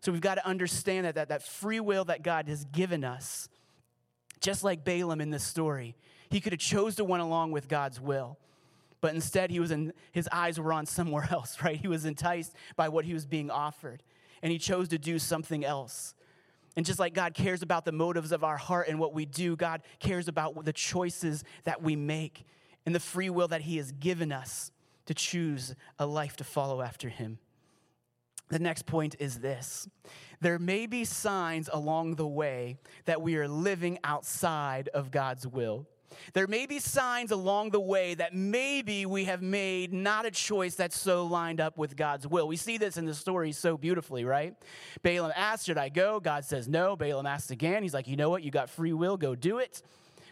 So 0.00 0.12
we've 0.12 0.20
got 0.20 0.36
to 0.36 0.46
understand 0.46 1.06
that, 1.06 1.16
that, 1.16 1.28
that 1.28 1.42
free 1.42 1.80
will 1.80 2.04
that 2.04 2.22
God 2.22 2.48
has 2.48 2.64
given 2.64 3.04
us, 3.04 3.48
just 4.40 4.62
like 4.62 4.84
Balaam 4.84 5.20
in 5.20 5.30
this 5.30 5.42
story, 5.42 5.96
he 6.30 6.40
could 6.40 6.52
have 6.52 6.60
chose 6.60 6.94
to 6.96 7.04
went 7.04 7.22
along 7.22 7.52
with 7.52 7.68
God's 7.68 8.00
will 8.00 8.38
but 9.00 9.14
instead 9.14 9.50
he 9.50 9.60
was 9.60 9.70
in 9.70 9.92
his 10.12 10.28
eyes 10.32 10.58
were 10.58 10.72
on 10.72 10.86
somewhere 10.86 11.28
else 11.30 11.58
right? 11.62 11.76
He 11.76 11.88
was 11.88 12.04
enticed 12.04 12.54
by 12.76 12.88
what 12.88 13.04
he 13.04 13.14
was 13.14 13.26
being 13.26 13.50
offered 13.50 14.02
and 14.42 14.52
he 14.52 14.58
chose 14.58 14.88
to 14.88 14.98
do 14.98 15.18
something 15.18 15.64
else. 15.64 16.14
And 16.76 16.86
just 16.86 16.98
like 16.98 17.14
god 17.14 17.34
cares 17.34 17.62
about 17.62 17.84
the 17.84 17.92
motives 17.92 18.32
of 18.32 18.44
our 18.44 18.56
heart 18.56 18.88
and 18.88 18.98
what 18.98 19.14
we 19.14 19.24
do 19.24 19.56
god 19.56 19.82
cares 19.98 20.28
about 20.28 20.64
the 20.64 20.72
choices 20.72 21.44
that 21.64 21.82
we 21.82 21.96
make 21.96 22.44
and 22.86 22.94
the 22.94 23.00
free 23.00 23.30
will 23.30 23.48
that 23.48 23.62
he 23.62 23.76
has 23.76 23.92
given 23.92 24.32
us 24.32 24.70
to 25.06 25.14
choose 25.14 25.74
a 25.98 26.06
life 26.06 26.36
to 26.36 26.44
follow 26.44 26.82
after 26.82 27.08
him. 27.08 27.38
The 28.50 28.58
next 28.58 28.86
point 28.86 29.16
is 29.18 29.40
this. 29.40 29.88
There 30.40 30.58
may 30.58 30.86
be 30.86 31.04
signs 31.04 31.68
along 31.72 32.14
the 32.14 32.26
way 32.26 32.76
that 33.04 33.20
we 33.20 33.36
are 33.36 33.48
living 33.48 33.98
outside 34.04 34.88
of 34.88 35.10
God's 35.10 35.46
will. 35.46 35.86
There 36.32 36.46
may 36.46 36.66
be 36.66 36.78
signs 36.78 37.30
along 37.30 37.70
the 37.70 37.80
way 37.80 38.14
that 38.14 38.34
maybe 38.34 39.06
we 39.06 39.24
have 39.24 39.42
made 39.42 39.92
not 39.92 40.26
a 40.26 40.30
choice 40.30 40.74
that's 40.74 40.98
so 40.98 41.24
lined 41.26 41.60
up 41.60 41.78
with 41.78 41.96
God's 41.96 42.26
will. 42.26 42.48
We 42.48 42.56
see 42.56 42.78
this 42.78 42.96
in 42.96 43.04
the 43.04 43.14
story 43.14 43.52
so 43.52 43.76
beautifully, 43.76 44.24
right? 44.24 44.54
Balaam 45.02 45.32
asks, 45.34 45.66
Should 45.66 45.78
I 45.78 45.88
go? 45.88 46.20
God 46.20 46.44
says 46.44 46.68
no. 46.68 46.96
Balaam 46.96 47.26
asks 47.26 47.50
again. 47.50 47.82
He's 47.82 47.94
like, 47.94 48.08
You 48.08 48.16
know 48.16 48.30
what? 48.30 48.42
You 48.42 48.50
got 48.50 48.70
free 48.70 48.92
will. 48.92 49.16
Go 49.16 49.34
do 49.34 49.58
it. 49.58 49.82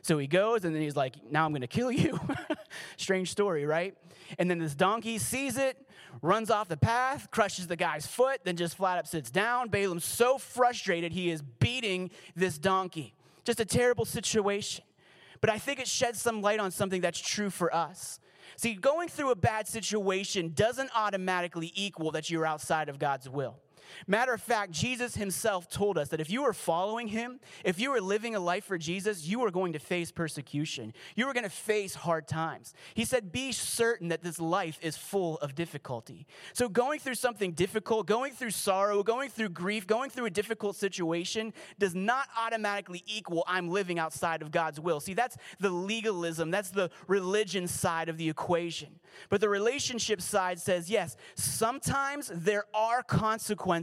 So 0.03 0.19
he 0.19 0.29
goes, 0.29 0.65
and 0.65 0.75
then 0.75 0.83
he's 0.83 0.97
like, 0.97 1.17
Now 1.31 1.45
I'm 1.45 1.53
going 1.53 1.63
to 1.63 1.67
kill 1.67 1.91
you. 1.91 2.21
Strange 2.97 3.31
story, 3.31 3.67
right? 3.67 3.97
And 4.39 4.51
then 4.51 4.59
this 4.59 4.75
donkey 4.75 5.19
sees 5.19 5.57
it, 5.57 5.77
runs 6.23 6.51
off 6.51 6.69
the 6.69 6.77
path, 6.77 7.31
crushes 7.31 7.67
the 7.67 7.77
guy's 7.77 8.07
foot, 8.07 8.41
then 8.45 8.57
just 8.57 8.77
flat 8.77 8.99
up 8.99 9.07
sits 9.07 9.31
down. 9.31 9.69
Balaam's 9.69 10.05
so 10.05 10.39
frustrated, 10.39 11.13
he 11.13 11.31
is 11.31 11.43
beating 11.43 12.11
this 12.35 12.59
donkey. 12.59 13.15
Just 13.45 13.61
a 13.61 13.65
terrible 13.65 14.05
situation. 14.05 14.85
But 15.41 15.51
I 15.51 15.59
think 15.59 15.81
it 15.81 15.89
sheds 15.89 16.21
some 16.21 16.43
light 16.43 16.61
on 16.61 16.71
something 16.71 17.01
that's 17.01 17.21
true 17.21 17.51
for 17.51 17.75
us. 17.75 18.21
See, 18.57 18.75
going 18.75 19.09
through 19.09 19.31
a 19.31 19.37
bad 19.37 19.69
situation 19.69 20.53
doesn't 20.55 20.91
automatically 20.95 21.73
equal 21.75 22.11
that 22.13 22.31
you're 22.31 22.47
outside 22.47 22.89
of 22.89 22.99
God's 22.99 23.29
will. 23.29 23.57
Matter 24.07 24.33
of 24.33 24.41
fact, 24.41 24.73
Jesus 24.73 25.17
himself 25.17 25.69
told 25.69 25.99
us 25.99 26.09
that 26.09 26.21
if 26.21 26.31
you 26.31 26.45
are 26.45 26.53
following 26.53 27.09
him, 27.09 27.41
if 27.65 27.81
you 27.81 27.93
are 27.93 28.01
living 28.01 28.35
a 28.35 28.41
life 28.41 28.65
for 28.65 28.79
Jesus, 28.79 29.27
you 29.27 29.45
are 29.45 29.51
going 29.51 29.73
to 29.73 29.79
face 29.79 30.11
persecution. 30.11 30.93
You 31.15 31.27
are 31.29 31.33
going 31.33 31.45
to 31.45 31.51
face 31.51 31.95
hard 31.95 32.29
times. 32.29 32.75
He 32.95 33.05
said, 33.05 33.33
Be 33.33 33.53
certain 33.53 34.09
that 34.09 34.23
this 34.23 34.41
life 34.41 34.79
is 34.83 34.97
full 34.97 35.39
of 35.39 35.55
difficulty. 35.55 36.27
So, 36.53 36.69
going 36.69 37.01
through 37.01 37.15
something 37.15 37.53
difficult, 37.53 38.07
going 38.07 38.33
through 38.33 38.51
sorrow, 38.51 39.03
going 39.03 39.31
through 39.31 39.51
grief, 39.51 39.87
going 39.87 40.11
through 40.11 40.27
a 40.27 40.31
difficult 40.31 40.77
situation 40.77 41.53
does 41.79 41.95
not 41.95 42.29
automatically 42.37 43.03
equal 43.07 43.45
I'm 43.47 43.69
living 43.69 43.99
outside 43.99 44.43
of 44.43 44.51
God's 44.51 44.81
will. 44.81 45.01
See, 45.01 45.15
that's 45.15 45.37
the 45.61 45.71
legalism, 45.71 46.51
that's 46.51 46.71
the 46.71 46.91
religion 47.07 47.69
side 47.69 48.09
of 48.09 48.19
the 48.19 48.29
equation. 48.29 48.99
But 49.29 49.41
the 49.41 49.49
relationship 49.49 50.21
side 50.21 50.59
says, 50.59 50.91
yes, 50.91 51.17
sometimes 51.35 52.31
there 52.35 52.65
are 52.75 53.03
consequences 53.03 53.76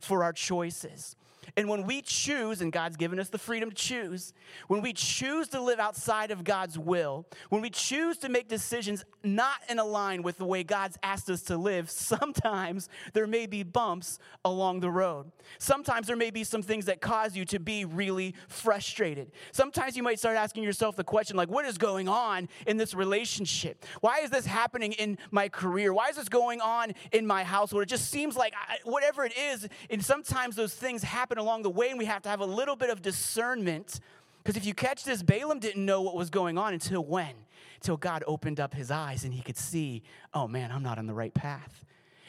for 0.00 0.24
our 0.24 0.32
choices. 0.32 1.16
And 1.56 1.68
when 1.68 1.86
we 1.86 2.02
choose, 2.02 2.60
and 2.60 2.72
God's 2.72 2.96
given 2.96 3.18
us 3.18 3.28
the 3.28 3.38
freedom 3.38 3.70
to 3.70 3.74
choose, 3.74 4.34
when 4.68 4.82
we 4.82 4.92
choose 4.92 5.48
to 5.48 5.60
live 5.60 5.78
outside 5.80 6.30
of 6.30 6.44
God's 6.44 6.78
will, 6.78 7.26
when 7.48 7.62
we 7.62 7.70
choose 7.70 8.18
to 8.18 8.28
make 8.28 8.48
decisions 8.48 9.04
not 9.24 9.56
in 9.68 9.78
line 9.78 10.22
with 10.22 10.38
the 10.38 10.44
way 10.44 10.62
God's 10.62 10.98
asked 11.02 11.30
us 11.30 11.42
to 11.42 11.56
live, 11.56 11.90
sometimes 11.90 12.88
there 13.14 13.26
may 13.26 13.46
be 13.46 13.62
bumps 13.62 14.18
along 14.44 14.80
the 14.80 14.90
road. 14.90 15.30
Sometimes 15.58 16.06
there 16.06 16.16
may 16.16 16.30
be 16.30 16.44
some 16.44 16.62
things 16.62 16.84
that 16.86 17.00
cause 17.00 17.36
you 17.36 17.44
to 17.46 17.58
be 17.58 17.84
really 17.84 18.34
frustrated. 18.48 19.32
Sometimes 19.52 19.96
you 19.96 20.02
might 20.02 20.18
start 20.18 20.36
asking 20.36 20.62
yourself 20.62 20.96
the 20.96 21.04
question, 21.04 21.36
like, 21.36 21.48
what 21.48 21.64
is 21.64 21.78
going 21.78 22.08
on 22.08 22.48
in 22.66 22.76
this 22.76 22.94
relationship? 22.94 23.84
Why 24.00 24.18
is 24.20 24.30
this 24.30 24.46
happening 24.46 24.92
in 24.92 25.18
my 25.30 25.48
career? 25.48 25.92
Why 25.92 26.08
is 26.08 26.16
this 26.16 26.28
going 26.28 26.60
on 26.60 26.92
in 27.12 27.26
my 27.26 27.44
household? 27.44 27.82
It 27.82 27.88
just 27.88 28.10
seems 28.10 28.36
like 28.36 28.52
I, 28.54 28.76
whatever 28.84 29.24
it 29.24 29.32
is, 29.36 29.68
and 29.90 30.04
sometimes 30.04 30.56
those 30.56 30.74
things 30.74 31.02
happen 31.02 31.37
along 31.38 31.62
the 31.62 31.70
way, 31.70 31.90
and 31.90 31.98
we 31.98 32.04
have 32.04 32.22
to 32.22 32.28
have 32.28 32.40
a 32.40 32.46
little 32.46 32.76
bit 32.76 32.90
of 32.90 33.02
discernment. 33.02 34.00
Because 34.42 34.56
if 34.56 34.64
you 34.66 34.74
catch 34.74 35.04
this, 35.04 35.22
Balaam 35.22 35.58
didn't 35.58 35.84
know 35.84 36.00
what 36.02 36.14
was 36.14 36.30
going 36.30 36.56
on 36.56 36.72
until 36.72 37.04
when? 37.04 37.34
Until 37.76 37.96
God 37.96 38.24
opened 38.26 38.60
up 38.60 38.74
his 38.74 38.90
eyes 38.90 39.24
and 39.24 39.32
he 39.32 39.42
could 39.42 39.56
see, 39.56 40.02
oh 40.32 40.48
man, 40.48 40.72
I'm 40.72 40.82
not 40.82 40.98
on 40.98 41.06
the 41.06 41.14
right 41.14 41.34
path. 41.34 41.84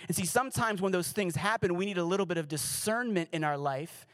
And 0.08 0.16
see, 0.16 0.26
sometimes 0.26 0.82
when 0.82 0.92
those 0.92 1.12
things 1.12 1.36
happen, 1.36 1.76
we 1.76 1.86
need 1.86 1.98
a 1.98 2.04
little 2.04 2.26
bit 2.26 2.38
of 2.38 2.48
discernment 2.48 3.30
in 3.32 3.44
our 3.44 3.58
life. 3.58 4.06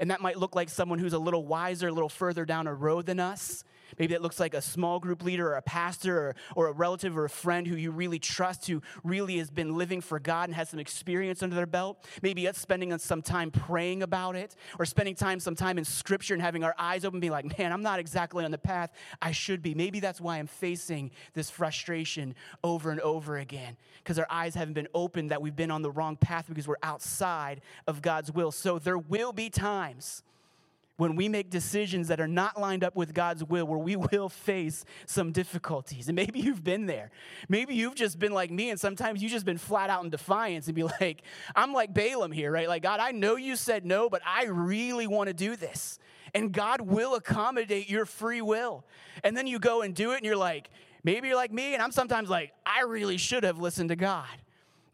And 0.00 0.10
that 0.10 0.20
might 0.20 0.38
look 0.38 0.54
like 0.54 0.68
someone 0.68 0.98
who's 0.98 1.12
a 1.12 1.18
little 1.18 1.44
wiser, 1.44 1.88
a 1.88 1.92
little 1.92 2.08
further 2.08 2.44
down 2.44 2.66
a 2.66 2.74
road 2.74 3.06
than 3.06 3.20
us. 3.20 3.64
Maybe 3.98 4.14
it 4.14 4.22
looks 4.22 4.40
like 4.40 4.54
a 4.54 4.62
small 4.62 4.98
group 4.98 5.22
leader 5.22 5.48
or 5.48 5.56
a 5.56 5.62
pastor 5.62 6.16
or, 6.16 6.36
or 6.56 6.66
a 6.68 6.72
relative 6.72 7.16
or 7.16 7.24
a 7.24 7.30
friend 7.30 7.66
who 7.66 7.76
you 7.76 7.90
really 7.90 8.18
trust, 8.18 8.66
who 8.66 8.82
really 9.02 9.38
has 9.38 9.50
been 9.50 9.76
living 9.76 10.00
for 10.00 10.18
God 10.18 10.48
and 10.48 10.54
has 10.54 10.70
some 10.70 10.80
experience 10.80 11.42
under 11.42 11.56
their 11.56 11.66
belt. 11.66 12.06
Maybe 12.22 12.46
it's 12.46 12.60
spending 12.60 12.96
some 12.98 13.22
time 13.22 13.50
praying 13.50 14.02
about 14.02 14.36
it 14.36 14.56
or 14.78 14.84
spending 14.84 15.14
time 15.14 15.40
some 15.40 15.54
time 15.54 15.78
in 15.78 15.84
scripture 15.84 16.34
and 16.34 16.42
having 16.42 16.64
our 16.64 16.74
eyes 16.78 17.04
open, 17.04 17.20
being 17.20 17.32
like, 17.32 17.58
man, 17.58 17.72
I'm 17.72 17.82
not 17.82 17.98
exactly 17.98 18.44
on 18.44 18.50
the 18.50 18.58
path 18.58 18.92
I 19.20 19.32
should 19.32 19.62
be. 19.62 19.74
Maybe 19.74 20.00
that's 20.00 20.20
why 20.20 20.38
I'm 20.38 20.46
facing 20.46 21.10
this 21.34 21.50
frustration 21.50 22.34
over 22.62 22.90
and 22.90 23.00
over 23.00 23.38
again 23.38 23.76
because 23.98 24.18
our 24.18 24.26
eyes 24.30 24.54
haven't 24.54 24.74
been 24.74 24.88
opened 24.94 25.30
that 25.30 25.40
we've 25.40 25.56
been 25.56 25.70
on 25.70 25.82
the 25.82 25.90
wrong 25.90 26.16
path 26.16 26.46
because 26.48 26.68
we're 26.68 26.76
outside 26.82 27.60
of 27.86 28.02
God's 28.02 28.30
will. 28.30 28.52
So 28.52 28.78
there 28.78 28.98
will 28.98 29.32
be 29.32 29.50
times 29.50 30.22
when 30.96 31.16
we 31.16 31.28
make 31.28 31.50
decisions 31.50 32.08
that 32.08 32.20
are 32.20 32.28
not 32.28 32.60
lined 32.60 32.84
up 32.84 32.94
with 32.94 33.14
God's 33.14 33.42
will, 33.42 33.66
where 33.66 33.78
we 33.78 33.96
will 34.12 34.28
face 34.28 34.84
some 35.06 35.32
difficulties. 35.32 36.08
And 36.08 36.16
maybe 36.16 36.40
you've 36.40 36.62
been 36.62 36.86
there. 36.86 37.10
Maybe 37.48 37.74
you've 37.74 37.94
just 37.94 38.18
been 38.18 38.32
like 38.32 38.50
me, 38.50 38.70
and 38.70 38.78
sometimes 38.78 39.22
you've 39.22 39.32
just 39.32 39.46
been 39.46 39.58
flat 39.58 39.90
out 39.90 40.04
in 40.04 40.10
defiance 40.10 40.66
and 40.66 40.74
be 40.74 40.82
like, 41.00 41.22
I'm 41.56 41.72
like 41.72 41.92
Balaam 41.92 42.32
here, 42.32 42.50
right? 42.50 42.68
Like, 42.68 42.82
God, 42.82 43.00
I 43.00 43.10
know 43.10 43.36
you 43.36 43.56
said 43.56 43.84
no, 43.84 44.08
but 44.08 44.22
I 44.24 44.44
really 44.44 45.06
want 45.06 45.28
to 45.28 45.34
do 45.34 45.56
this. 45.56 45.98
And 46.32 46.52
God 46.52 46.80
will 46.80 47.14
accommodate 47.14 47.88
your 47.88 48.06
free 48.06 48.42
will. 48.42 48.84
And 49.22 49.36
then 49.36 49.46
you 49.46 49.58
go 49.58 49.82
and 49.82 49.94
do 49.94 50.12
it, 50.12 50.16
and 50.16 50.24
you're 50.24 50.36
like, 50.36 50.70
maybe 51.02 51.28
you're 51.28 51.36
like 51.36 51.52
me, 51.52 51.74
and 51.74 51.82
I'm 51.82 51.92
sometimes 51.92 52.28
like, 52.28 52.52
I 52.64 52.82
really 52.82 53.16
should 53.16 53.44
have 53.44 53.58
listened 53.58 53.90
to 53.90 53.96
God. 53.96 54.26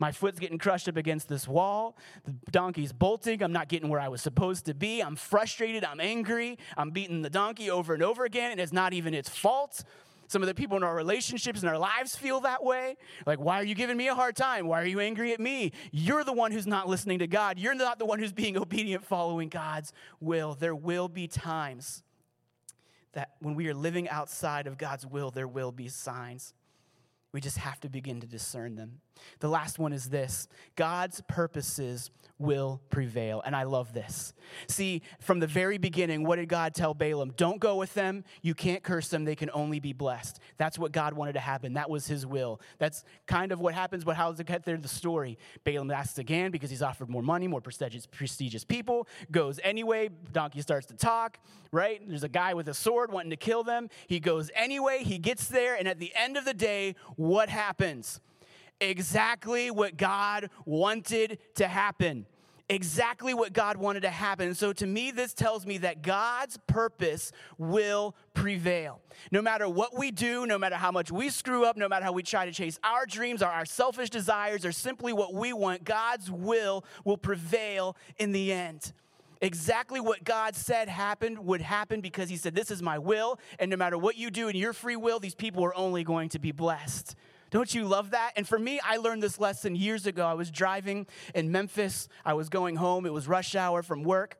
My 0.00 0.10
foot's 0.10 0.40
getting 0.40 0.58
crushed 0.58 0.88
up 0.88 0.96
against 0.96 1.28
this 1.28 1.46
wall. 1.46 1.96
The 2.24 2.32
donkey's 2.50 2.92
bolting. 2.92 3.42
I'm 3.42 3.52
not 3.52 3.68
getting 3.68 3.90
where 3.90 4.00
I 4.00 4.08
was 4.08 4.22
supposed 4.22 4.64
to 4.64 4.74
be. 4.74 5.00
I'm 5.00 5.14
frustrated. 5.14 5.84
I'm 5.84 6.00
angry. 6.00 6.58
I'm 6.76 6.90
beating 6.90 7.20
the 7.22 7.30
donkey 7.30 7.70
over 7.70 7.94
and 7.94 8.02
over 8.02 8.24
again, 8.24 8.50
and 8.50 8.60
it's 8.60 8.72
not 8.72 8.94
even 8.94 9.14
its 9.14 9.28
fault. 9.28 9.84
Some 10.26 10.42
of 10.42 10.48
the 10.48 10.54
people 10.54 10.76
in 10.76 10.84
our 10.84 10.94
relationships 10.94 11.60
and 11.60 11.68
our 11.68 11.76
lives 11.76 12.16
feel 12.16 12.40
that 12.40 12.64
way. 12.64 12.96
Like, 13.26 13.40
why 13.40 13.60
are 13.60 13.64
you 13.64 13.74
giving 13.74 13.96
me 13.96 14.08
a 14.08 14.14
hard 14.14 14.36
time? 14.36 14.66
Why 14.66 14.80
are 14.80 14.86
you 14.86 15.00
angry 15.00 15.32
at 15.32 15.40
me? 15.40 15.72
You're 15.90 16.24
the 16.24 16.32
one 16.32 16.52
who's 16.52 16.68
not 16.68 16.88
listening 16.88 17.18
to 17.18 17.26
God. 17.26 17.58
You're 17.58 17.74
not 17.74 17.98
the 17.98 18.06
one 18.06 18.20
who's 18.20 18.32
being 18.32 18.56
obedient, 18.56 19.04
following 19.04 19.48
God's 19.48 19.92
will. 20.20 20.54
There 20.54 20.74
will 20.74 21.08
be 21.08 21.26
times 21.26 22.04
that 23.12 23.32
when 23.40 23.54
we 23.54 23.68
are 23.68 23.74
living 23.74 24.08
outside 24.08 24.66
of 24.66 24.78
God's 24.78 25.04
will, 25.04 25.30
there 25.30 25.48
will 25.48 25.72
be 25.72 25.88
signs. 25.88 26.54
We 27.32 27.40
just 27.40 27.58
have 27.58 27.80
to 27.80 27.88
begin 27.88 28.20
to 28.20 28.26
discern 28.26 28.76
them. 28.76 29.00
The 29.40 29.48
last 29.48 29.78
one 29.78 29.92
is 29.92 30.08
this 30.08 30.48
God's 30.76 31.22
purposes 31.28 32.10
will 32.40 32.80
prevail. 32.88 33.42
And 33.44 33.54
I 33.54 33.64
love 33.64 33.92
this. 33.92 34.32
See, 34.66 35.02
from 35.20 35.40
the 35.40 35.46
very 35.46 35.76
beginning, 35.76 36.24
what 36.24 36.36
did 36.36 36.48
God 36.48 36.74
tell 36.74 36.94
Balaam? 36.94 37.32
Don't 37.36 37.60
go 37.60 37.76
with 37.76 37.92
them. 37.92 38.24
You 38.40 38.54
can't 38.54 38.82
curse 38.82 39.08
them. 39.08 39.24
They 39.24 39.36
can 39.36 39.50
only 39.52 39.78
be 39.78 39.92
blessed. 39.92 40.40
That's 40.56 40.78
what 40.78 40.90
God 40.90 41.12
wanted 41.12 41.34
to 41.34 41.40
happen. 41.40 41.74
That 41.74 41.90
was 41.90 42.06
his 42.06 42.24
will. 42.24 42.60
That's 42.78 43.04
kind 43.26 43.52
of 43.52 43.60
what 43.60 43.74
happens, 43.74 44.04
but 44.04 44.16
how 44.16 44.30
does 44.30 44.40
it 44.40 44.46
get 44.46 44.64
there? 44.64 44.78
The 44.78 44.88
story. 44.88 45.38
Balaam 45.64 45.90
asks 45.90 46.18
again 46.18 46.50
because 46.50 46.70
he's 46.70 46.82
offered 46.82 47.10
more 47.10 47.22
money, 47.22 47.46
more 47.46 47.60
prestigious, 47.60 48.06
prestigious 48.06 48.64
people, 48.64 49.06
goes 49.30 49.60
anyway. 49.62 50.08
Donkey 50.32 50.62
starts 50.62 50.86
to 50.86 50.94
talk, 50.94 51.38
right? 51.72 52.00
There's 52.08 52.24
a 52.24 52.28
guy 52.28 52.54
with 52.54 52.68
a 52.68 52.74
sword 52.74 53.12
wanting 53.12 53.30
to 53.30 53.36
kill 53.36 53.62
them. 53.62 53.90
He 54.06 54.18
goes 54.18 54.50
anyway. 54.54 55.04
He 55.04 55.18
gets 55.18 55.46
there. 55.46 55.74
And 55.74 55.86
at 55.86 55.98
the 55.98 56.12
end 56.16 56.38
of 56.38 56.46
the 56.46 56.54
day, 56.54 56.96
what 57.16 57.50
happens? 57.50 58.20
Exactly 58.80 59.70
what 59.70 59.96
God 59.96 60.50
wanted 60.64 61.38
to 61.56 61.68
happen 61.68 62.26
exactly 62.70 63.34
what 63.34 63.52
God 63.52 63.76
wanted 63.76 64.02
to 64.02 64.10
happen. 64.10 64.54
So 64.54 64.72
to 64.74 64.86
me, 64.86 65.10
this 65.10 65.34
tells 65.34 65.66
me 65.66 65.78
that 65.78 66.02
God's 66.02 66.56
purpose 66.68 67.32
will 67.58 68.14
prevail. 68.32 69.00
No 69.32 69.42
matter 69.42 69.68
what 69.68 69.98
we 69.98 70.12
do, 70.12 70.46
no 70.46 70.56
matter 70.56 70.76
how 70.76 70.92
much 70.92 71.10
we 71.10 71.30
screw 71.30 71.64
up, 71.64 71.76
no 71.76 71.88
matter 71.88 72.04
how 72.04 72.12
we 72.12 72.22
try 72.22 72.46
to 72.46 72.52
chase 72.52 72.78
our 72.84 73.06
dreams 73.06 73.42
or 73.42 73.48
our 73.48 73.64
selfish 73.64 74.08
desires 74.08 74.64
or 74.64 74.70
simply 74.70 75.12
what 75.12 75.34
we 75.34 75.52
want, 75.52 75.82
God's 75.82 76.30
will 76.30 76.84
will 77.04 77.18
prevail 77.18 77.96
in 78.18 78.30
the 78.30 78.52
end. 78.52 78.92
Exactly 79.42 80.00
what 80.00 80.22
God 80.22 80.54
said 80.54 80.88
happened 80.88 81.40
would 81.40 81.62
happen 81.62 82.00
because 82.00 82.28
He 82.28 82.36
said, 82.36 82.54
This 82.54 82.70
is 82.70 82.82
my 82.82 82.98
will, 82.98 83.40
and 83.58 83.70
no 83.70 83.76
matter 83.76 83.98
what 83.98 84.16
you 84.16 84.30
do 84.30 84.48
in 84.48 84.54
your 84.54 84.74
free 84.74 84.96
will, 84.96 85.18
these 85.18 85.34
people 85.34 85.64
are 85.64 85.74
only 85.74 86.04
going 86.04 86.28
to 86.30 86.38
be 86.38 86.52
blessed. 86.52 87.16
Don't 87.50 87.74
you 87.74 87.84
love 87.84 88.10
that? 88.12 88.32
And 88.36 88.46
for 88.46 88.58
me, 88.58 88.80
I 88.84 88.96
learned 88.96 89.22
this 89.22 89.38
lesson 89.38 89.74
years 89.74 90.06
ago. 90.06 90.26
I 90.26 90.34
was 90.34 90.50
driving 90.50 91.06
in 91.34 91.50
Memphis. 91.50 92.08
I 92.24 92.34
was 92.34 92.48
going 92.48 92.76
home. 92.76 93.06
It 93.06 93.12
was 93.12 93.28
rush 93.28 93.54
hour 93.54 93.82
from 93.82 94.02
work. 94.04 94.39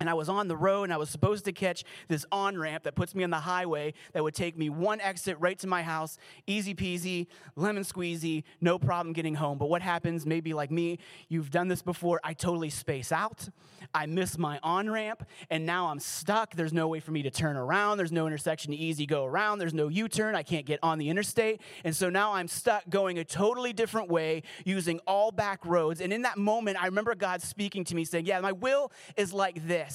And 0.00 0.10
I 0.10 0.14
was 0.14 0.28
on 0.28 0.48
the 0.48 0.56
road 0.56 0.84
and 0.84 0.92
I 0.92 0.96
was 0.96 1.10
supposed 1.10 1.44
to 1.46 1.52
catch 1.52 1.84
this 2.08 2.24
on 2.30 2.58
ramp 2.58 2.84
that 2.84 2.94
puts 2.94 3.14
me 3.14 3.24
on 3.24 3.30
the 3.30 3.40
highway 3.40 3.94
that 4.12 4.22
would 4.22 4.34
take 4.34 4.56
me 4.56 4.68
one 4.68 5.00
exit 5.00 5.36
right 5.40 5.58
to 5.58 5.66
my 5.66 5.82
house, 5.82 6.18
easy 6.46 6.74
peasy, 6.74 7.26
lemon 7.54 7.82
squeezy, 7.82 8.44
no 8.60 8.78
problem 8.78 9.12
getting 9.12 9.34
home. 9.34 9.58
But 9.58 9.68
what 9.68 9.82
happens, 9.82 10.26
maybe 10.26 10.52
like 10.52 10.70
me, 10.70 10.98
you've 11.28 11.50
done 11.50 11.68
this 11.68 11.82
before, 11.82 12.20
I 12.22 12.34
totally 12.34 12.70
space 12.70 13.12
out. 13.12 13.48
I 13.94 14.06
miss 14.06 14.38
my 14.38 14.58
on 14.62 14.90
ramp, 14.90 15.26
and 15.50 15.64
now 15.64 15.86
I'm 15.86 16.00
stuck. 16.00 16.54
There's 16.54 16.72
no 16.72 16.88
way 16.88 17.00
for 17.00 17.12
me 17.12 17.22
to 17.22 17.30
turn 17.30 17.56
around. 17.56 17.98
There's 17.98 18.12
no 18.12 18.26
intersection 18.26 18.72
to 18.72 18.76
easy 18.76 19.06
go 19.06 19.24
around. 19.24 19.58
There's 19.58 19.74
no 19.74 19.88
U 19.88 20.08
turn. 20.08 20.34
I 20.34 20.42
can't 20.42 20.66
get 20.66 20.80
on 20.82 20.98
the 20.98 21.08
interstate. 21.08 21.60
And 21.84 21.94
so 21.94 22.10
now 22.10 22.32
I'm 22.32 22.48
stuck 22.48 22.88
going 22.88 23.18
a 23.18 23.24
totally 23.24 23.72
different 23.72 24.08
way 24.08 24.42
using 24.64 24.98
all 25.06 25.30
back 25.30 25.64
roads. 25.64 26.00
And 26.00 26.12
in 26.12 26.22
that 26.22 26.38
moment, 26.38 26.82
I 26.82 26.86
remember 26.86 27.14
God 27.14 27.42
speaking 27.42 27.84
to 27.84 27.94
me 27.94 28.04
saying, 28.04 28.26
Yeah, 28.26 28.40
my 28.40 28.52
will 28.52 28.92
is 29.16 29.32
like 29.32 29.66
this. 29.66 29.85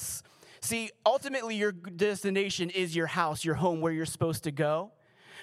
See, 0.60 0.90
ultimately, 1.04 1.56
your 1.56 1.72
destination 1.72 2.70
is 2.70 2.94
your 2.94 3.08
house, 3.08 3.44
your 3.44 3.56
home, 3.56 3.80
where 3.80 3.92
you're 3.92 4.06
supposed 4.06 4.44
to 4.44 4.52
go. 4.52 4.92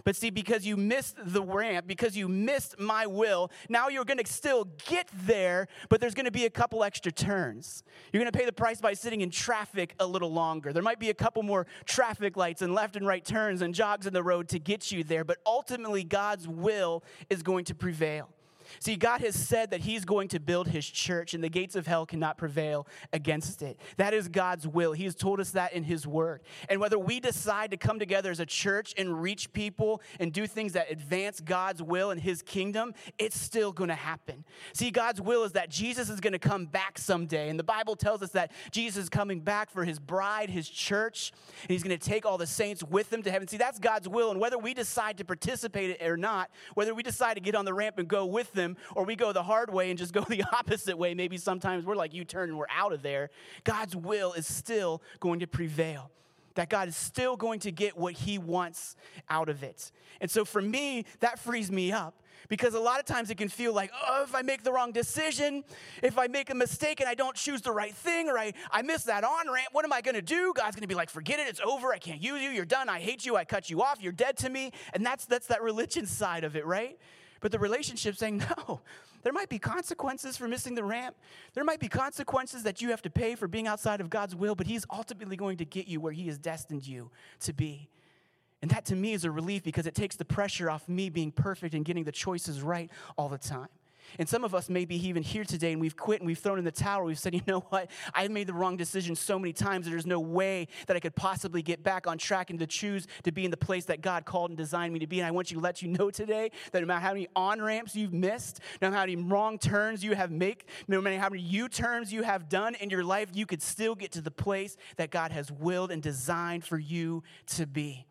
But 0.03 0.15
see, 0.15 0.29
because 0.29 0.65
you 0.65 0.77
missed 0.77 1.17
the 1.19 1.43
ramp, 1.43 1.87
because 1.87 2.15
you 2.15 2.27
missed 2.27 2.79
my 2.79 3.05
will, 3.05 3.51
now 3.67 3.89
you're 3.89 4.05
going 4.05 4.19
to 4.19 4.31
still 4.31 4.65
get 4.87 5.09
there, 5.25 5.67
but 5.89 5.99
there's 5.99 6.13
going 6.13 6.25
to 6.25 6.31
be 6.31 6.45
a 6.45 6.49
couple 6.49 6.83
extra 6.83 7.11
turns. 7.11 7.83
You're 8.11 8.21
going 8.21 8.31
to 8.31 8.37
pay 8.37 8.45
the 8.45 8.53
price 8.53 8.79
by 8.79 8.93
sitting 8.93 9.21
in 9.21 9.29
traffic 9.29 9.95
a 9.99 10.05
little 10.05 10.31
longer. 10.31 10.73
There 10.73 10.83
might 10.83 10.99
be 10.99 11.09
a 11.09 11.13
couple 11.13 11.43
more 11.43 11.67
traffic 11.85 12.37
lights 12.37 12.61
and 12.61 12.73
left 12.73 12.95
and 12.95 13.05
right 13.05 13.23
turns 13.23 13.61
and 13.61 13.73
jogs 13.73 14.07
in 14.07 14.13
the 14.13 14.23
road 14.23 14.47
to 14.49 14.59
get 14.59 14.91
you 14.91 15.03
there, 15.03 15.23
but 15.23 15.37
ultimately, 15.45 16.03
God's 16.03 16.47
will 16.47 17.03
is 17.29 17.43
going 17.43 17.65
to 17.65 17.75
prevail. 17.75 18.29
See, 18.79 18.95
God 18.95 19.21
has 19.21 19.35
said 19.35 19.71
that 19.71 19.81
He's 19.81 20.05
going 20.05 20.27
to 20.29 20.39
build 20.39 20.67
His 20.67 20.85
church, 20.85 21.33
and 21.33 21.43
the 21.43 21.49
gates 21.49 21.75
of 21.75 21.87
hell 21.87 22.05
cannot 22.05 22.37
prevail 22.37 22.87
against 23.11 23.61
it. 23.61 23.79
That 23.97 24.13
is 24.13 24.27
God's 24.27 24.67
will. 24.67 24.93
He 24.93 25.05
has 25.05 25.15
told 25.15 25.39
us 25.39 25.51
that 25.51 25.73
in 25.73 25.83
His 25.83 26.05
word. 26.05 26.41
And 26.69 26.79
whether 26.79 26.99
we 26.99 27.19
decide 27.19 27.71
to 27.71 27.77
come 27.77 27.99
together 27.99 28.31
as 28.31 28.39
a 28.39 28.45
church 28.45 28.93
and 28.97 29.21
reach 29.21 29.51
people 29.53 30.01
and 30.19 30.31
do 30.31 30.47
things 30.47 30.73
that 30.73 30.91
advance 30.91 31.39
God's 31.39 31.81
will 31.81 32.11
and 32.11 32.21
His 32.21 32.41
kingdom, 32.41 32.93
it's 33.17 33.39
still 33.39 33.71
going 33.71 33.89
to 33.89 33.95
happen. 33.95 34.43
See, 34.73 34.91
God's 34.91 35.21
will 35.21 35.43
is 35.43 35.53
that 35.53 35.69
Jesus 35.69 36.09
is 36.09 36.19
going 36.19 36.33
to 36.33 36.39
come 36.39 36.65
back 36.65 36.97
someday. 36.97 37.49
And 37.49 37.59
the 37.59 37.63
Bible 37.63 37.95
tells 37.95 38.21
us 38.21 38.31
that 38.31 38.51
Jesus 38.71 39.03
is 39.03 39.09
coming 39.09 39.39
back 39.39 39.69
for 39.69 39.83
His 39.83 39.99
bride, 39.99 40.49
His 40.49 40.69
church, 40.69 41.31
and 41.61 41.71
He's 41.71 41.83
going 41.83 41.97
to 41.97 42.09
take 42.09 42.25
all 42.25 42.37
the 42.37 42.47
saints 42.47 42.83
with 42.83 43.11
Him 43.11 43.23
to 43.23 43.31
heaven. 43.31 43.47
See, 43.47 43.57
that's 43.57 43.79
God's 43.79 44.07
will. 44.07 44.31
And 44.31 44.39
whether 44.39 44.57
we 44.57 44.73
decide 44.73 45.17
to 45.17 45.25
participate 45.25 45.91
it 45.91 46.07
or 46.07 46.17
not, 46.17 46.49
whether 46.73 46.93
we 46.93 47.03
decide 47.03 47.35
to 47.35 47.41
get 47.41 47.55
on 47.55 47.65
the 47.65 47.73
ramp 47.73 47.97
and 47.97 48.07
go 48.07 48.25
with 48.25 48.51
or 48.95 49.03
we 49.03 49.15
go 49.15 49.31
the 49.31 49.43
hard 49.43 49.71
way 49.71 49.89
and 49.89 49.97
just 49.97 50.13
go 50.13 50.21
the 50.29 50.43
opposite 50.53 50.97
way. 50.97 51.13
Maybe 51.13 51.37
sometimes 51.37 51.85
we're 51.85 51.95
like, 51.95 52.13
you 52.13 52.25
turn 52.25 52.49
and 52.49 52.57
we're 52.57 52.65
out 52.69 52.93
of 52.93 53.01
there. 53.01 53.29
God's 53.63 53.95
will 53.95 54.33
is 54.33 54.47
still 54.47 55.01
going 55.19 55.39
to 55.39 55.47
prevail. 55.47 56.11
That 56.55 56.69
God 56.69 56.87
is 56.87 56.97
still 56.97 57.37
going 57.37 57.59
to 57.61 57.71
get 57.71 57.97
what 57.97 58.13
He 58.13 58.37
wants 58.37 58.95
out 59.29 59.49
of 59.49 59.63
it. 59.63 59.91
And 60.19 60.29
so 60.29 60.43
for 60.43 60.61
me, 60.61 61.05
that 61.19 61.39
frees 61.39 61.71
me 61.71 61.91
up 61.91 62.21
because 62.47 62.73
a 62.73 62.79
lot 62.79 62.99
of 62.99 63.05
times 63.05 63.29
it 63.29 63.37
can 63.37 63.49
feel 63.49 63.73
like, 63.73 63.91
oh, 64.07 64.23
if 64.23 64.33
I 64.33 64.41
make 64.41 64.63
the 64.63 64.71
wrong 64.71 64.91
decision, 64.91 65.63
if 66.01 66.17
I 66.17 66.27
make 66.27 66.49
a 66.49 66.55
mistake 66.55 66.99
and 66.99 67.09
I 67.09 67.13
don't 67.13 67.35
choose 67.35 67.61
the 67.61 67.71
right 67.71 67.93
thing, 67.93 68.29
or 68.29 68.37
I, 68.37 68.53
I 68.71 68.81
miss 68.81 69.03
that 69.03 69.23
on 69.23 69.51
ramp, 69.51 69.69
what 69.71 69.85
am 69.85 69.93
I 69.93 70.01
gonna 70.01 70.21
do? 70.21 70.53
God's 70.55 70.75
gonna 70.75 70.87
be 70.87 70.95
like, 70.95 71.09
forget 71.09 71.39
it, 71.39 71.47
it's 71.47 71.61
over, 71.61 71.93
I 71.93 71.97
can't 71.99 72.21
use 72.21 72.41
you, 72.41 72.49
you're 72.49 72.65
done, 72.65 72.89
I 72.89 72.99
hate 72.99 73.25
you, 73.25 73.35
I 73.35 73.45
cut 73.45 73.69
you 73.69 73.81
off, 73.81 74.01
you're 74.01 74.11
dead 74.11 74.37
to 74.37 74.49
me. 74.49 74.71
And 74.93 75.05
that's 75.05 75.25
that's 75.25 75.47
that 75.47 75.61
religion 75.61 76.05
side 76.07 76.43
of 76.43 76.55
it, 76.55 76.65
right? 76.65 76.97
But 77.39 77.51
the 77.51 77.59
relationship 77.59 78.15
saying, 78.15 78.43
no, 78.67 78.81
there 79.23 79.33
might 79.33 79.49
be 79.49 79.59
consequences 79.59 80.37
for 80.37 80.47
missing 80.47 80.75
the 80.75 80.83
ramp. 80.83 81.15
There 81.53 81.63
might 81.63 81.79
be 81.79 81.87
consequences 81.87 82.63
that 82.63 82.81
you 82.81 82.89
have 82.89 83.01
to 83.03 83.09
pay 83.09 83.35
for 83.35 83.47
being 83.47 83.67
outside 83.67 84.01
of 84.01 84.09
God's 84.09 84.35
will, 84.35 84.55
but 84.55 84.67
He's 84.67 84.85
ultimately 84.91 85.35
going 85.35 85.57
to 85.57 85.65
get 85.65 85.87
you 85.87 85.99
where 85.99 86.13
He 86.13 86.27
has 86.27 86.37
destined 86.37 86.87
you 86.87 87.11
to 87.41 87.53
be. 87.53 87.89
And 88.61 88.69
that 88.71 88.85
to 88.85 88.95
me 88.95 89.13
is 89.13 89.23
a 89.23 89.31
relief 89.31 89.63
because 89.63 89.87
it 89.87 89.95
takes 89.95 90.15
the 90.17 90.25
pressure 90.25 90.69
off 90.69 90.87
me 90.89 91.09
being 91.09 91.31
perfect 91.31 91.73
and 91.73 91.85
getting 91.85 92.03
the 92.03 92.11
choices 92.11 92.61
right 92.61 92.91
all 93.17 93.29
the 93.29 93.37
time. 93.37 93.69
And 94.17 94.27
some 94.27 94.43
of 94.43 94.55
us 94.55 94.69
may 94.69 94.85
be 94.85 94.95
even 95.07 95.23
here 95.23 95.43
today 95.43 95.71
and 95.71 95.81
we've 95.81 95.95
quit 95.95 96.21
and 96.21 96.27
we've 96.27 96.39
thrown 96.39 96.57
in 96.57 96.65
the 96.65 96.71
towel. 96.71 97.05
We've 97.05 97.19
said, 97.19 97.33
you 97.33 97.41
know 97.47 97.59
what? 97.69 97.89
I've 98.13 98.31
made 98.31 98.47
the 98.47 98.53
wrong 98.53 98.77
decision 98.77 99.15
so 99.15 99.37
many 99.37 99.53
times 99.53 99.85
that 99.85 99.91
there's 99.91 100.05
no 100.05 100.19
way 100.19 100.67
that 100.87 100.95
I 100.95 100.99
could 100.99 101.15
possibly 101.15 101.61
get 101.61 101.83
back 101.83 102.07
on 102.07 102.17
track 102.17 102.49
and 102.49 102.59
to 102.59 102.67
choose 102.67 103.07
to 103.23 103.31
be 103.31 103.45
in 103.45 103.51
the 103.51 103.57
place 103.57 103.85
that 103.85 104.01
God 104.01 104.25
called 104.25 104.49
and 104.51 104.57
designed 104.57 104.93
me 104.93 104.99
to 104.99 105.07
be. 105.07 105.19
And 105.19 105.27
I 105.27 105.31
want 105.31 105.51
you 105.51 105.57
to 105.57 105.63
let 105.63 105.81
you 105.81 105.89
know 105.89 106.09
today 106.09 106.51
that 106.71 106.79
no 106.79 106.87
matter 106.87 107.01
how 107.01 107.13
many 107.13 107.27
on 107.35 107.61
ramps 107.61 107.95
you've 107.95 108.13
missed, 108.13 108.59
no 108.81 108.89
matter 108.89 108.97
how 108.97 109.05
many 109.05 109.15
wrong 109.17 109.57
turns 109.57 110.03
you 110.03 110.15
have 110.15 110.31
made, 110.31 110.63
no 110.87 111.01
matter 111.01 111.19
how 111.19 111.29
many 111.29 111.43
U 111.43 111.69
turns 111.69 112.11
you 112.11 112.23
have 112.23 112.49
done 112.49 112.75
in 112.75 112.89
your 112.89 113.03
life, 113.03 113.29
you 113.33 113.45
could 113.45 113.61
still 113.61 113.95
get 113.95 114.11
to 114.13 114.21
the 114.21 114.31
place 114.31 114.77
that 114.97 115.11
God 115.11 115.31
has 115.31 115.51
willed 115.51 115.91
and 115.91 116.01
designed 116.01 116.63
for 116.63 116.77
you 116.77 117.23
to 117.47 117.67
be. 117.67 118.05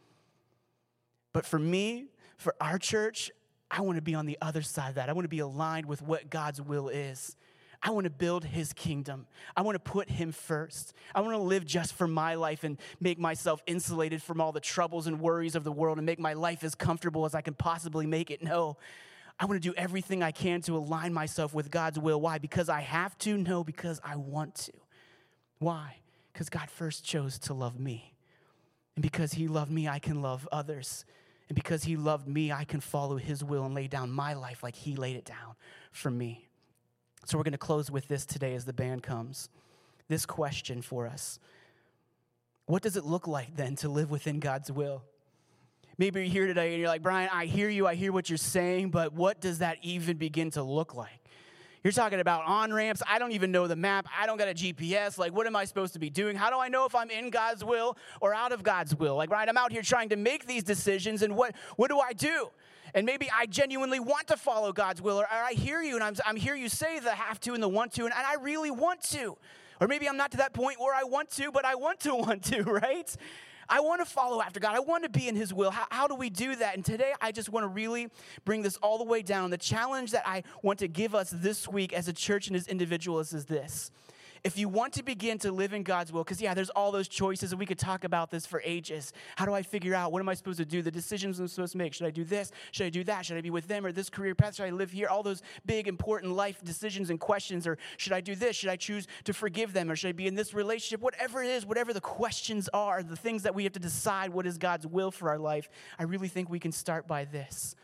But 1.33 1.45
for 1.45 1.59
me, 1.59 2.07
for 2.37 2.55
our 2.61 2.79
church, 2.79 3.31
I 3.71 3.83
want 3.83 3.97
to 3.97 4.03
be 4.03 4.15
on 4.15 4.27
the 4.27 4.39
other 4.41 4.63
side 4.63 4.91
of 4.91 4.95
that. 4.97 5.09
I 5.09 5.13
want 5.13 5.25
to 5.25 5.31
be 5.31 5.41
aligned 5.41 5.87
with 5.87 6.03
what 6.03 6.31
God's 6.31 6.61
will 6.61 6.89
is. 6.89 7.37
I 7.83 7.91
want 7.91 8.05
to 8.05 8.11
build 8.11 8.45
his 8.45 8.73
kingdom. 8.73 9.27
I 9.57 9.63
want 9.63 9.77
to 9.77 9.79
put 9.91 10.09
him 10.09 10.33
first. 10.33 10.95
I 11.15 11.21
want 11.21 11.35
to 11.35 11.43
live 11.43 11.65
just 11.65 11.95
for 11.95 12.09
my 12.09 12.35
life 12.35 12.65
and 12.65 12.77
make 12.99 13.19
myself 13.19 13.63
insulated 13.67 14.21
from 14.21 14.41
all 14.41 14.51
the 14.51 14.61
troubles 14.61 15.07
and 15.07 15.21
worries 15.21 15.55
of 15.55 15.63
the 15.63 15.71
world 15.71 15.99
and 15.99 16.07
make 16.07 16.19
my 16.19 16.33
life 16.33 16.65
as 16.65 16.75
comfortable 16.75 17.25
as 17.25 17.35
I 17.35 17.41
can 17.41 17.55
possibly 17.55 18.07
make 18.07 18.31
it. 18.31 18.43
No, 18.43 18.77
I 19.39 19.45
want 19.45 19.63
to 19.63 19.69
do 19.69 19.75
everything 19.77 20.23
I 20.23 20.33
can 20.33 20.61
to 20.63 20.77
align 20.77 21.13
myself 21.13 21.55
with 21.55 21.71
God's 21.71 21.99
will. 21.99 22.21
Why? 22.21 22.39
Because 22.39 22.69
I 22.69 22.81
have 22.81 23.17
to? 23.19 23.37
No, 23.37 23.63
because 23.63 24.01
I 24.03 24.17
want 24.17 24.57
to. 24.57 24.73
Why? 25.61 25.99
Because 26.33 26.49
God 26.49 26.71
first 26.71 27.05
chose 27.05 27.39
to 27.41 27.55
love 27.55 27.79
me. 27.79 28.15
And 28.97 29.03
because 29.03 29.35
he 29.35 29.47
loved 29.47 29.71
me, 29.71 29.87
I 29.87 30.01
can 30.01 30.21
love 30.21 30.49
others. 30.51 31.05
And 31.49 31.57
because 31.57 31.85
he 31.85 31.97
loved 31.97 32.29
me, 32.29 32.53
I 32.53 32.65
can 32.65 32.81
follow 32.81 33.17
his 33.17 33.43
will 33.43 33.65
and 33.65 33.75
lay 33.75 33.89
down 33.89 34.11
my 34.11 34.35
life 34.35 34.63
like 34.63 34.75
he 34.75 34.97
laid 34.97 35.17
it 35.17 35.25
down 35.25 35.55
for 35.91 36.11
me. 36.11 36.49
So 37.25 37.37
we're 37.37 37.45
going 37.45 37.53
to 37.53 37.59
close 37.59 37.91
with 37.91 38.09
this 38.09 38.25
today 38.27 38.55
as 38.55 38.65
the 38.65 38.73
band 38.73 39.03
comes. 39.03 39.49
This 40.09 40.25
question 40.25 40.83
for 40.83 41.07
us 41.07 41.39
What 42.67 42.83
does 42.83 42.97
it 42.97 43.05
look 43.05 43.27
like 43.27 43.57
then 43.57 43.77
to 43.77 43.89
live 43.89 44.11
within 44.11 44.41
God's 44.41 44.71
will? 44.71 45.03
Maybe 45.97 46.21
you're 46.21 46.31
here 46.31 46.47
today 46.47 46.73
and 46.73 46.81
you're 46.81 46.89
like, 46.89 47.03
Brian, 47.03 47.29
I 47.33 47.47
hear 47.47 47.69
you, 47.69 47.87
I 47.87 47.97
hear 47.97 48.13
what 48.13 48.31
you're 48.31 48.37
saying, 48.37 48.91
but 48.91 49.13
what 49.13 49.41
does 49.41 49.59
that 49.59 49.79
even 49.83 50.17
begin 50.17 50.53
to 50.53 50.63
look 50.63 50.95
like? 50.95 51.18
You're 51.89 51.95
talking 51.95 52.21
about 52.21 52.45
on 52.45 52.71
ramps. 52.71 53.03
I 53.09 53.19
don't 53.19 53.33
even 53.33 53.51
know 53.51 53.67
the 53.67 53.75
map. 53.75 54.07
I 54.15 54.27
don't 54.27 54.37
got 54.37 54.47
a 54.49 54.53
GPS. 54.53 55.17
Like, 55.17 55.33
what 55.33 55.47
am 55.47 55.57
I 55.57 55.65
supposed 55.65 55.95
to 55.95 55.99
be 55.99 56.11
doing? 56.11 56.37
How 56.37 56.51
do 56.51 56.59
I 56.59 56.69
know 56.69 56.85
if 56.85 56.95
I'm 56.95 57.09
in 57.09 57.31
God's 57.31 57.65
will 57.65 57.97
or 58.21 58.35
out 58.35 58.53
of 58.53 58.63
God's 58.63 58.95
will? 58.95 59.17
Like, 59.17 59.31
right, 59.31 59.49
I'm 59.49 59.57
out 59.57 59.73
here 59.73 59.81
trying 59.81 60.11
to 60.11 60.17
make 60.17 60.47
these 60.47 60.63
decisions, 60.63 61.23
and 61.23 61.35
what, 61.35 61.55
what 61.77 61.89
do 61.89 61.99
I 61.99 62.13
do? 62.13 62.51
And 62.95 63.07
maybe 63.07 63.31
I 63.35 63.47
genuinely 63.47 64.01
want 64.01 64.27
to 64.27 64.37
follow 64.37 64.71
God's 64.71 65.01
will, 65.01 65.17
or, 65.17 65.23
or 65.23 65.29
I 65.31 65.55
hear 65.55 65.81
you 65.81 65.95
and 65.95 66.05
I'm, 66.05 66.15
I'm 66.27 66.37
hear 66.37 66.55
you 66.55 66.69
say 66.69 66.99
the 66.99 67.13
have 67.13 67.41
to 67.41 67.55
and 67.55 67.63
the 67.63 67.71
want 67.71 67.95
to, 67.95 68.05
and, 68.05 68.13
and 68.13 68.27
I 68.27 68.35
really 68.35 68.71
want 68.71 69.01
to. 69.05 69.39
Or 69.81 69.89
maybe 69.89 70.07
I'm 70.11 70.19
not 70.19 70.31
to 70.33 70.37
that 70.37 70.53
point 70.53 70.79
where 70.79 70.95
I 70.95 71.05
want 71.05 71.31
to, 71.37 71.51
but 71.51 71.65
I 71.65 71.75
want 71.75 72.01
to 72.01 72.15
want 72.15 72.45
to, 72.45 72.65
right? 72.65 73.17
I 73.69 73.81
want 73.81 74.01
to 74.01 74.07
follow 74.07 74.41
after 74.41 74.61
God. 74.61 74.75
I 74.75 74.81
want 74.81 75.05
to 75.05 75.11
be 75.11 75.29
in 75.29 75.37
His 75.37 75.53
will. 75.53 75.71
How, 75.71 75.87
how 75.91 76.07
do 76.07 76.15
we 76.15 76.31
do 76.31 76.57
that? 76.57 76.75
And 76.75 76.85
today, 76.85 77.13
I 77.21 77.33
just 77.33 77.49
want 77.49 77.65
to 77.65 77.69
really 77.69 78.09
bring 78.45 78.63
this 78.63 78.77
all 78.79 78.99
the 78.99 79.05
way 79.05 79.23
down. 79.23 79.51
The 79.51 79.59
challenge 79.59 80.13
that 80.13 80.27
I 80.27 80.45
want 80.63 80.79
to 80.81 80.89
give 80.89 81.15
us 81.15 81.31
this 81.31 81.69
week 81.69 81.93
as 81.93 82.09
a 82.09 82.13
church 82.13 82.49
and 82.49 82.57
as 82.57 82.67
individuals 82.67 83.33
is 83.33 83.47
this 83.47 83.91
if 84.45 84.59
you 84.59 84.69
want 84.69 84.93
to 84.95 85.03
begin 85.03 85.39
to 85.39 85.53
live 85.53 85.73
in 85.73 85.83
God's 85.83 86.13
will, 86.13 86.25
because 86.25 86.41
yeah, 86.41 86.55
there's 86.55 86.71
all 86.71 86.93
those 86.93 87.09
choices, 87.09 87.53
and 87.53 87.59
we 87.59 87.67
could 87.67 87.79
talk 87.79 88.05
about 88.05 88.31
this 88.31 88.47
for 88.47 88.63
ages. 88.65 89.13
How 89.37 89.45
do 89.45 89.55
I 89.55 89.63
figure 89.63 89.95
out 89.95 90.13
what 90.13 90.21
am 90.21 90.29
I 90.29 90.35
supposed 90.35 90.59
to 90.59 90.65
do? 90.65 90.83
The 90.83 90.91
decisions 90.91 91.39
I'm 91.39 91.49
supposed 91.49 91.73
to 91.73 91.79
make. 91.79 91.95
Should 91.95 92.07
I 92.07 92.11
do 92.11 92.25
this? 92.25 92.51
Should 92.73 92.87
I 92.87 92.91
do 92.91 93.05
that? 93.05 93.27
Should 93.27 93.37
I 93.37 93.41
be 93.41 93.51
with 93.51 93.69
them 93.69 93.85
or 93.85 93.93
this 93.93 94.11
career 94.11 94.35
path? 94.35 94.57
Should 94.57 94.67
I 94.67 94.71
live 94.71 94.91
here? 94.91 95.09
All 95.09 95.23
those 95.23 95.43
big, 95.67 95.89
important 95.89 96.33
life 96.33 96.63
decisions 96.65 97.11
and 97.11 97.19
questions. 97.19 97.67
Or 97.67 97.79
should 97.97 98.13
I 98.13 98.21
do 98.21 98.35
this? 98.35 98.57
Should 98.57 98.71
I 98.71 98.77
choose 98.77 99.07
to 99.25 99.33
forgive 99.33 99.73
them? 99.73 99.91
Or 99.91 99.97
should 99.97 100.09
I 100.09 100.13
be 100.13 100.27
in 100.27 100.35
this 100.35 100.55
relationship? 100.55 101.01
Whatever 101.01 101.43
it 101.43 101.51
is, 101.51 101.67
whatever 101.67 101.93
the 101.93 102.01
questions 102.01 102.69
are, 102.73 103.03
the 103.03 103.17
things 103.17 103.43
that 103.43 103.55
we 103.55 103.65
have 103.65 103.73
to 103.73 103.81
decide 103.81 104.31
what 104.31 104.47
is 104.47 104.59
God's 104.59 104.87
will 104.87 105.11
for 105.11 105.29
our 105.29 105.39
life, 105.39 105.69
I 105.99 106.05
really 106.05 106.29
think 106.29 106.49
we 106.49 106.61
can 106.61 106.73
start 106.73 107.07
by 107.07 107.25
this 107.25 107.75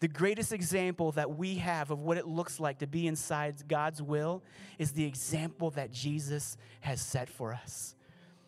The 0.00 0.08
greatest 0.08 0.52
example 0.52 1.12
that 1.12 1.36
we 1.36 1.56
have 1.56 1.90
of 1.90 2.00
what 2.00 2.18
it 2.18 2.26
looks 2.26 2.60
like 2.60 2.78
to 2.80 2.86
be 2.86 3.06
inside 3.06 3.68
God's 3.68 4.02
will 4.02 4.42
is 4.78 4.92
the 4.92 5.04
example 5.04 5.70
that 5.70 5.92
Jesus 5.92 6.56
has 6.80 7.00
set 7.00 7.28
for 7.28 7.54
us. 7.54 7.94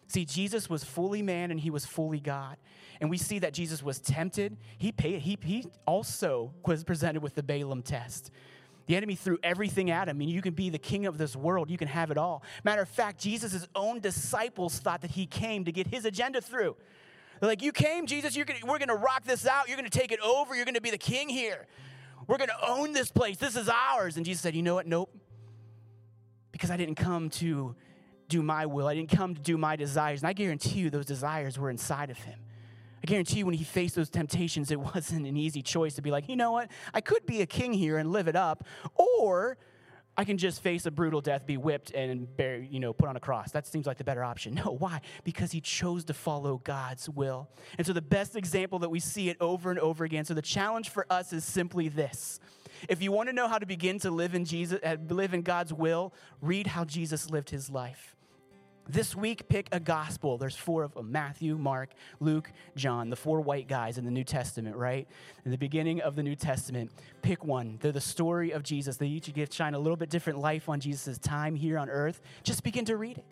See, 0.08 0.24
Jesus 0.24 0.70
was 0.70 0.84
fully 0.84 1.22
man 1.22 1.50
and 1.50 1.58
he 1.58 1.70
was 1.70 1.84
fully 1.84 2.20
God. 2.20 2.56
And 3.00 3.10
we 3.10 3.18
see 3.18 3.38
that 3.40 3.52
Jesus 3.52 3.82
was 3.82 3.98
tempted. 3.98 4.56
He, 4.78 4.92
paid, 4.92 5.20
he, 5.20 5.38
he 5.42 5.66
also 5.86 6.52
was 6.64 6.84
presented 6.84 7.22
with 7.22 7.34
the 7.34 7.42
Balaam 7.42 7.82
test. 7.82 8.30
The 8.86 8.96
enemy 8.96 9.16
threw 9.16 9.38
everything 9.42 9.90
at 9.90 10.08
him. 10.08 10.16
I 10.16 10.18
mean, 10.18 10.28
you 10.28 10.40
can 10.40 10.54
be 10.54 10.70
the 10.70 10.78
king 10.78 11.06
of 11.06 11.18
this 11.18 11.34
world, 11.34 11.70
you 11.70 11.78
can 11.78 11.88
have 11.88 12.10
it 12.10 12.18
all. 12.18 12.42
Matter 12.64 12.82
of 12.82 12.88
fact, 12.88 13.20
Jesus' 13.20 13.66
own 13.74 13.98
disciples 14.00 14.78
thought 14.78 15.00
that 15.02 15.10
he 15.10 15.26
came 15.26 15.64
to 15.64 15.72
get 15.72 15.88
his 15.88 16.04
agenda 16.04 16.40
through. 16.40 16.76
They're 17.40 17.48
like, 17.48 17.62
You 17.62 17.72
came, 17.72 18.06
Jesus, 18.06 18.36
You're 18.36 18.44
gonna, 18.44 18.60
we're 18.64 18.78
gonna 18.78 18.94
rock 18.94 19.24
this 19.24 19.46
out, 19.46 19.68
you're 19.68 19.76
gonna 19.76 19.90
take 19.90 20.12
it 20.12 20.20
over, 20.20 20.54
you're 20.54 20.64
gonna 20.64 20.80
be 20.80 20.90
the 20.90 20.98
king 20.98 21.28
here. 21.28 21.66
We're 22.26 22.38
gonna 22.38 22.58
own 22.66 22.92
this 22.92 23.10
place, 23.10 23.36
this 23.36 23.56
is 23.56 23.68
ours. 23.68 24.16
And 24.16 24.26
Jesus 24.26 24.42
said, 24.42 24.54
You 24.54 24.62
know 24.62 24.74
what? 24.74 24.86
Nope. 24.86 25.14
Because 26.52 26.70
I 26.70 26.76
didn't 26.76 26.94
come 26.94 27.30
to 27.30 27.74
do 28.28 28.42
my 28.42 28.66
will, 28.66 28.86
I 28.86 28.94
didn't 28.94 29.10
come 29.10 29.34
to 29.34 29.40
do 29.40 29.56
my 29.56 29.76
desires. 29.76 30.22
And 30.22 30.28
I 30.28 30.32
guarantee 30.32 30.80
you, 30.80 30.90
those 30.90 31.06
desires 31.06 31.58
were 31.58 31.70
inside 31.70 32.10
of 32.10 32.18
him. 32.18 32.40
I 33.02 33.06
guarantee 33.06 33.38
you, 33.38 33.46
when 33.46 33.54
he 33.54 33.64
faced 33.64 33.94
those 33.94 34.10
temptations, 34.10 34.70
it 34.70 34.80
wasn't 34.94 35.26
an 35.26 35.36
easy 35.36 35.62
choice 35.62 35.94
to 35.94 36.02
be 36.02 36.10
like, 36.10 36.28
you 36.28 36.36
know 36.36 36.52
what, 36.52 36.70
I 36.92 37.00
could 37.00 37.26
be 37.26 37.42
a 37.42 37.46
king 37.46 37.72
here 37.72 37.98
and 37.98 38.10
live 38.10 38.28
it 38.28 38.36
up, 38.36 38.64
or 38.94 39.58
I 40.18 40.24
can 40.24 40.38
just 40.38 40.62
face 40.62 40.86
a 40.86 40.90
brutal 40.90 41.20
death, 41.20 41.46
be 41.46 41.56
whipped, 41.56 41.90
and 41.90 42.34
bear, 42.36 42.58
you 42.58 42.80
know, 42.80 42.92
put 42.92 43.08
on 43.08 43.16
a 43.16 43.20
cross. 43.20 43.52
That 43.52 43.66
seems 43.66 43.86
like 43.86 43.98
the 43.98 44.04
better 44.04 44.24
option. 44.24 44.54
No, 44.66 44.72
why? 44.72 45.02
Because 45.22 45.52
he 45.52 45.60
chose 45.60 46.04
to 46.04 46.14
follow 46.14 46.62
God's 46.64 47.10
will. 47.10 47.50
And 47.76 47.86
so 47.86 47.92
the 47.92 48.00
best 48.00 48.36
example 48.36 48.78
that 48.78 48.88
we 48.88 49.00
see 49.00 49.28
it 49.28 49.36
over 49.38 49.70
and 49.70 49.78
over 49.78 50.04
again. 50.04 50.24
So 50.24 50.32
the 50.32 50.40
challenge 50.40 50.88
for 50.88 51.04
us 51.10 51.34
is 51.34 51.44
simply 51.44 51.88
this. 51.88 52.40
If 52.88 53.02
you 53.02 53.12
want 53.12 53.28
to 53.28 53.34
know 53.34 53.48
how 53.48 53.58
to 53.58 53.66
begin 53.66 53.98
to 54.00 54.10
live 54.10 54.34
in 54.34 54.46
Jesus, 54.46 54.80
uh, 54.82 54.96
live 55.10 55.34
in 55.34 55.42
God's 55.42 55.74
will, 55.74 56.14
read 56.40 56.68
how 56.68 56.86
Jesus 56.86 57.28
lived 57.28 57.50
his 57.50 57.68
life. 57.68 58.15
This 58.88 59.16
week, 59.16 59.48
pick 59.48 59.68
a 59.72 59.80
gospel. 59.80 60.38
There's 60.38 60.54
four 60.54 60.84
of 60.84 60.94
them 60.94 61.10
Matthew, 61.10 61.58
Mark, 61.58 61.90
Luke, 62.20 62.52
John, 62.76 63.10
the 63.10 63.16
four 63.16 63.40
white 63.40 63.66
guys 63.66 63.98
in 63.98 64.04
the 64.04 64.12
New 64.12 64.22
Testament, 64.22 64.76
right? 64.76 65.08
In 65.44 65.50
the 65.50 65.58
beginning 65.58 66.00
of 66.00 66.14
the 66.14 66.22
New 66.22 66.36
Testament, 66.36 66.92
pick 67.20 67.44
one. 67.44 67.78
They're 67.80 67.90
the 67.90 68.00
story 68.00 68.52
of 68.52 68.62
Jesus. 68.62 68.96
They 68.96 69.08
each 69.08 69.32
give 69.34 69.52
shine 69.52 69.74
a 69.74 69.78
little 69.78 69.96
bit 69.96 70.08
different 70.08 70.38
life 70.38 70.68
on 70.68 70.78
Jesus' 70.78 71.18
time 71.18 71.56
here 71.56 71.78
on 71.78 71.90
earth. 71.90 72.20
Just 72.44 72.62
begin 72.62 72.84
to 72.84 72.96
read 72.96 73.18
it. 73.18 73.24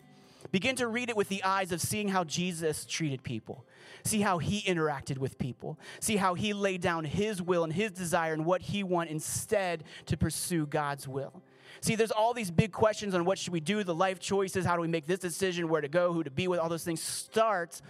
Begin 0.51 0.75
to 0.75 0.87
read 0.87 1.09
it 1.09 1.15
with 1.15 1.29
the 1.29 1.43
eyes 1.43 1.71
of 1.71 1.81
seeing 1.81 2.09
how 2.09 2.23
Jesus 2.23 2.85
treated 2.85 3.23
people. 3.23 3.65
See 4.03 4.21
how 4.21 4.37
he 4.37 4.61
interacted 4.61 5.17
with 5.17 5.37
people. 5.37 5.79
See 5.99 6.17
how 6.17 6.33
he 6.33 6.53
laid 6.53 6.81
down 6.81 7.05
his 7.05 7.41
will 7.41 7.63
and 7.63 7.73
his 7.73 7.91
desire 7.91 8.33
and 8.33 8.45
what 8.45 8.61
he 8.61 8.83
wanted 8.83 9.11
instead 9.11 9.83
to 10.05 10.17
pursue 10.17 10.65
God's 10.65 11.07
will. 11.07 11.41
See, 11.85 11.93
there's 11.93 12.09
all 12.09 12.33
these 12.33 12.49
big 12.49 12.71
questions 12.71 13.13
on 13.13 13.25
what 13.25 13.37
should 13.37 13.53
we 13.53 13.59
do, 13.59 13.83
the 13.83 13.93
life 13.93 14.19
choices, 14.19 14.65
how 14.65 14.75
do 14.75 14.81
we 14.81 14.87
make 14.87 15.05
this 15.05 15.19
decision, 15.19 15.69
where 15.69 15.81
to 15.81 15.87
go, 15.87 16.13
who 16.13 16.23
to 16.23 16.31
be 16.31 16.47
with, 16.47 16.59
all 16.59 16.67
those 16.67 16.83
things 16.83 16.99
starts 16.99 17.83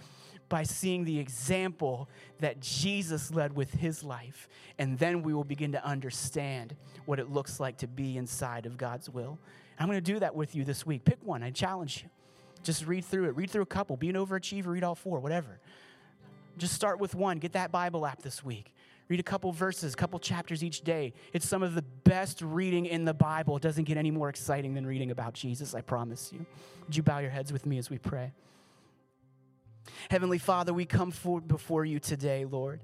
by 0.50 0.64
seeing 0.64 1.02
the 1.06 1.18
example 1.18 2.06
that 2.40 2.60
Jesus 2.60 3.30
led 3.30 3.56
with 3.56 3.72
his 3.72 4.04
life. 4.04 4.50
And 4.78 4.98
then 4.98 5.22
we 5.22 5.32
will 5.32 5.44
begin 5.44 5.72
to 5.72 5.82
understand 5.82 6.76
what 7.06 7.18
it 7.18 7.30
looks 7.30 7.58
like 7.58 7.78
to 7.78 7.86
be 7.86 8.18
inside 8.18 8.66
of 8.66 8.76
God's 8.76 9.08
will. 9.08 9.38
I'm 9.78 9.86
going 9.86 9.96
to 9.96 10.12
do 10.12 10.18
that 10.18 10.34
with 10.34 10.54
you 10.54 10.62
this 10.62 10.84
week. 10.84 11.06
Pick 11.06 11.24
one, 11.24 11.42
I 11.42 11.50
challenge 11.50 12.02
you. 12.02 12.10
Just 12.62 12.86
read 12.86 13.02
through 13.02 13.30
it. 13.30 13.36
Read 13.36 13.48
through 13.48 13.62
a 13.62 13.64
couple. 13.64 13.96
Be 13.96 14.10
an 14.10 14.16
overachiever, 14.16 14.66
read 14.66 14.84
all 14.84 14.94
four, 14.94 15.20
whatever. 15.20 15.58
Just 16.58 16.74
start 16.74 17.00
with 17.00 17.14
one. 17.14 17.38
Get 17.38 17.54
that 17.54 17.72
Bible 17.72 18.04
app 18.04 18.20
this 18.20 18.44
week. 18.44 18.74
Read 19.08 19.20
a 19.20 19.22
couple 19.22 19.52
verses, 19.52 19.94
a 19.94 19.96
couple 19.96 20.18
chapters 20.18 20.64
each 20.64 20.82
day. 20.82 21.12
It's 21.32 21.46
some 21.46 21.62
of 21.62 21.74
the 21.74 21.82
best 21.82 22.42
reading 22.42 22.86
in 22.86 23.04
the 23.04 23.14
Bible. 23.14 23.56
It 23.56 23.62
doesn't 23.62 23.84
get 23.84 23.96
any 23.96 24.10
more 24.10 24.28
exciting 24.28 24.74
than 24.74 24.86
reading 24.86 25.10
about 25.10 25.34
Jesus, 25.34 25.74
I 25.74 25.80
promise 25.80 26.32
you. 26.32 26.44
Would 26.86 26.96
you 26.96 27.02
bow 27.02 27.18
your 27.18 27.30
heads 27.30 27.52
with 27.52 27.66
me 27.66 27.78
as 27.78 27.88
we 27.88 27.98
pray? 27.98 28.32
Heavenly 30.10 30.38
Father, 30.38 30.74
we 30.74 30.84
come 30.84 31.12
before 31.46 31.84
you 31.84 32.00
today, 32.00 32.44
Lord. 32.44 32.80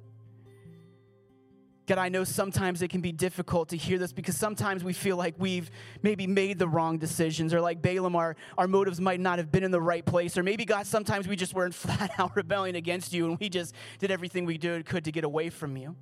God, 1.87 1.99
I 1.99 2.09
know 2.09 2.22
sometimes 2.22 2.80
it 2.80 2.89
can 2.89 3.01
be 3.01 3.11
difficult 3.11 3.70
to 3.70 3.76
hear 3.76 3.99
this 3.99 4.12
because 4.12 4.37
sometimes 4.37 4.85
we 4.85 4.93
feel 4.93 5.16
like 5.16 5.35
we've 5.39 5.68
maybe 6.01 6.28
made 6.28 6.59
the 6.59 6.68
wrong 6.68 6.97
decisions, 6.97 7.53
or 7.53 7.61
like 7.61 7.83
Balaam, 7.83 8.14
our, 8.14 8.37
our 8.57 8.68
motives 8.68 9.01
might 9.01 9.18
not 9.18 9.39
have 9.39 9.51
been 9.51 9.64
in 9.64 9.72
the 9.72 9.80
right 9.80 10.05
place, 10.05 10.39
or 10.39 10.45
maybe, 10.45 10.64
God, 10.64 10.87
sometimes 10.87 11.26
we 11.26 11.35
just 11.35 11.55
were 11.55 11.66
in 11.66 11.72
flat 11.72 12.12
out 12.18 12.37
rebellion 12.37 12.76
against 12.76 13.12
you 13.12 13.26
and 13.28 13.39
we 13.41 13.49
just 13.49 13.74
did 13.99 14.12
everything 14.12 14.45
we 14.45 14.59
did, 14.59 14.87
could 14.87 15.05
to 15.05 15.12
get 15.12 15.24
away 15.24 15.51
from 15.51 15.76
you. 15.76 15.97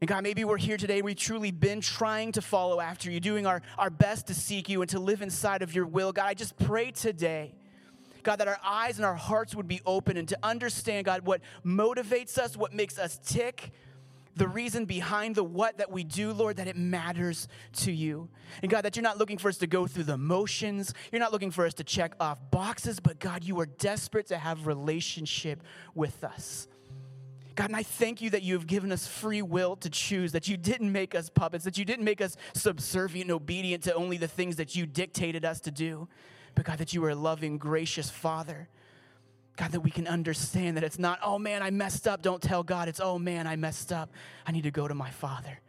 And 0.00 0.08
God, 0.08 0.22
maybe 0.22 0.44
we're 0.44 0.58
here 0.58 0.76
today. 0.76 1.02
We've 1.02 1.16
truly 1.16 1.50
been 1.50 1.80
trying 1.80 2.32
to 2.32 2.42
follow 2.42 2.78
after 2.78 3.10
you, 3.10 3.20
doing 3.20 3.46
our, 3.46 3.62
our 3.78 3.90
best 3.90 4.26
to 4.28 4.34
seek 4.34 4.68
you 4.68 4.82
and 4.82 4.90
to 4.90 5.00
live 5.00 5.22
inside 5.22 5.62
of 5.62 5.74
your 5.74 5.86
will. 5.86 6.12
God, 6.12 6.26
I 6.26 6.34
just 6.34 6.56
pray 6.58 6.90
today, 6.90 7.54
God, 8.22 8.36
that 8.36 8.46
our 8.46 8.58
eyes 8.62 8.98
and 8.98 9.06
our 9.06 9.14
hearts 9.14 9.54
would 9.54 9.66
be 9.66 9.80
open 9.86 10.16
and 10.16 10.28
to 10.28 10.38
understand, 10.42 11.06
God, 11.06 11.22
what 11.22 11.40
motivates 11.64 12.38
us, 12.38 12.56
what 12.56 12.72
makes 12.72 12.98
us 12.98 13.18
tick, 13.24 13.72
the 14.36 14.48
reason 14.48 14.84
behind 14.84 15.34
the 15.34 15.44
what 15.44 15.78
that 15.78 15.90
we 15.90 16.04
do, 16.04 16.32
Lord, 16.32 16.56
that 16.56 16.66
it 16.66 16.76
matters 16.76 17.48
to 17.74 17.92
you. 17.92 18.28
And 18.62 18.70
God, 18.70 18.82
that 18.82 18.96
you're 18.96 19.02
not 19.02 19.18
looking 19.18 19.38
for 19.38 19.48
us 19.48 19.58
to 19.58 19.66
go 19.66 19.86
through 19.86 20.04
the 20.04 20.18
motions. 20.18 20.92
You're 21.12 21.20
not 21.20 21.32
looking 21.32 21.50
for 21.50 21.64
us 21.66 21.74
to 21.74 21.84
check 21.84 22.14
off 22.20 22.38
boxes, 22.50 23.00
but 23.00 23.18
God, 23.18 23.44
you 23.44 23.60
are 23.60 23.66
desperate 23.66 24.26
to 24.28 24.38
have 24.38 24.66
relationship 24.66 25.62
with 25.94 26.24
us. 26.24 26.68
God, 27.54 27.66
and 27.66 27.76
I 27.76 27.84
thank 27.84 28.20
you 28.20 28.30
that 28.30 28.42
you 28.42 28.54
have 28.54 28.66
given 28.66 28.90
us 28.90 29.06
free 29.06 29.42
will 29.42 29.76
to 29.76 29.88
choose, 29.88 30.32
that 30.32 30.48
you 30.48 30.56
didn't 30.56 30.90
make 30.90 31.14
us 31.14 31.30
puppets, 31.30 31.64
that 31.64 31.78
you 31.78 31.84
didn't 31.84 32.04
make 32.04 32.20
us 32.20 32.36
subservient 32.52 33.30
and 33.30 33.36
obedient 33.36 33.84
to 33.84 33.94
only 33.94 34.16
the 34.16 34.26
things 34.26 34.56
that 34.56 34.74
you 34.74 34.86
dictated 34.86 35.44
us 35.44 35.60
to 35.60 35.70
do, 35.70 36.08
but 36.56 36.64
God, 36.64 36.78
that 36.78 36.92
you 36.92 37.04
are 37.04 37.10
a 37.10 37.14
loving, 37.14 37.58
gracious 37.58 38.10
Father. 38.10 38.68
God, 39.56 39.72
that 39.72 39.80
we 39.80 39.90
can 39.90 40.08
understand 40.08 40.76
that 40.76 40.84
it's 40.84 40.98
not, 40.98 41.20
oh 41.22 41.38
man, 41.38 41.62
I 41.62 41.70
messed 41.70 42.08
up, 42.08 42.22
don't 42.22 42.42
tell 42.42 42.62
God. 42.62 42.88
It's, 42.88 43.00
oh 43.00 43.18
man, 43.18 43.46
I 43.46 43.56
messed 43.56 43.92
up. 43.92 44.10
I 44.46 44.52
need 44.52 44.64
to 44.64 44.72
go 44.72 44.88
to 44.88 44.94
my 44.94 45.10
Father. 45.10 45.60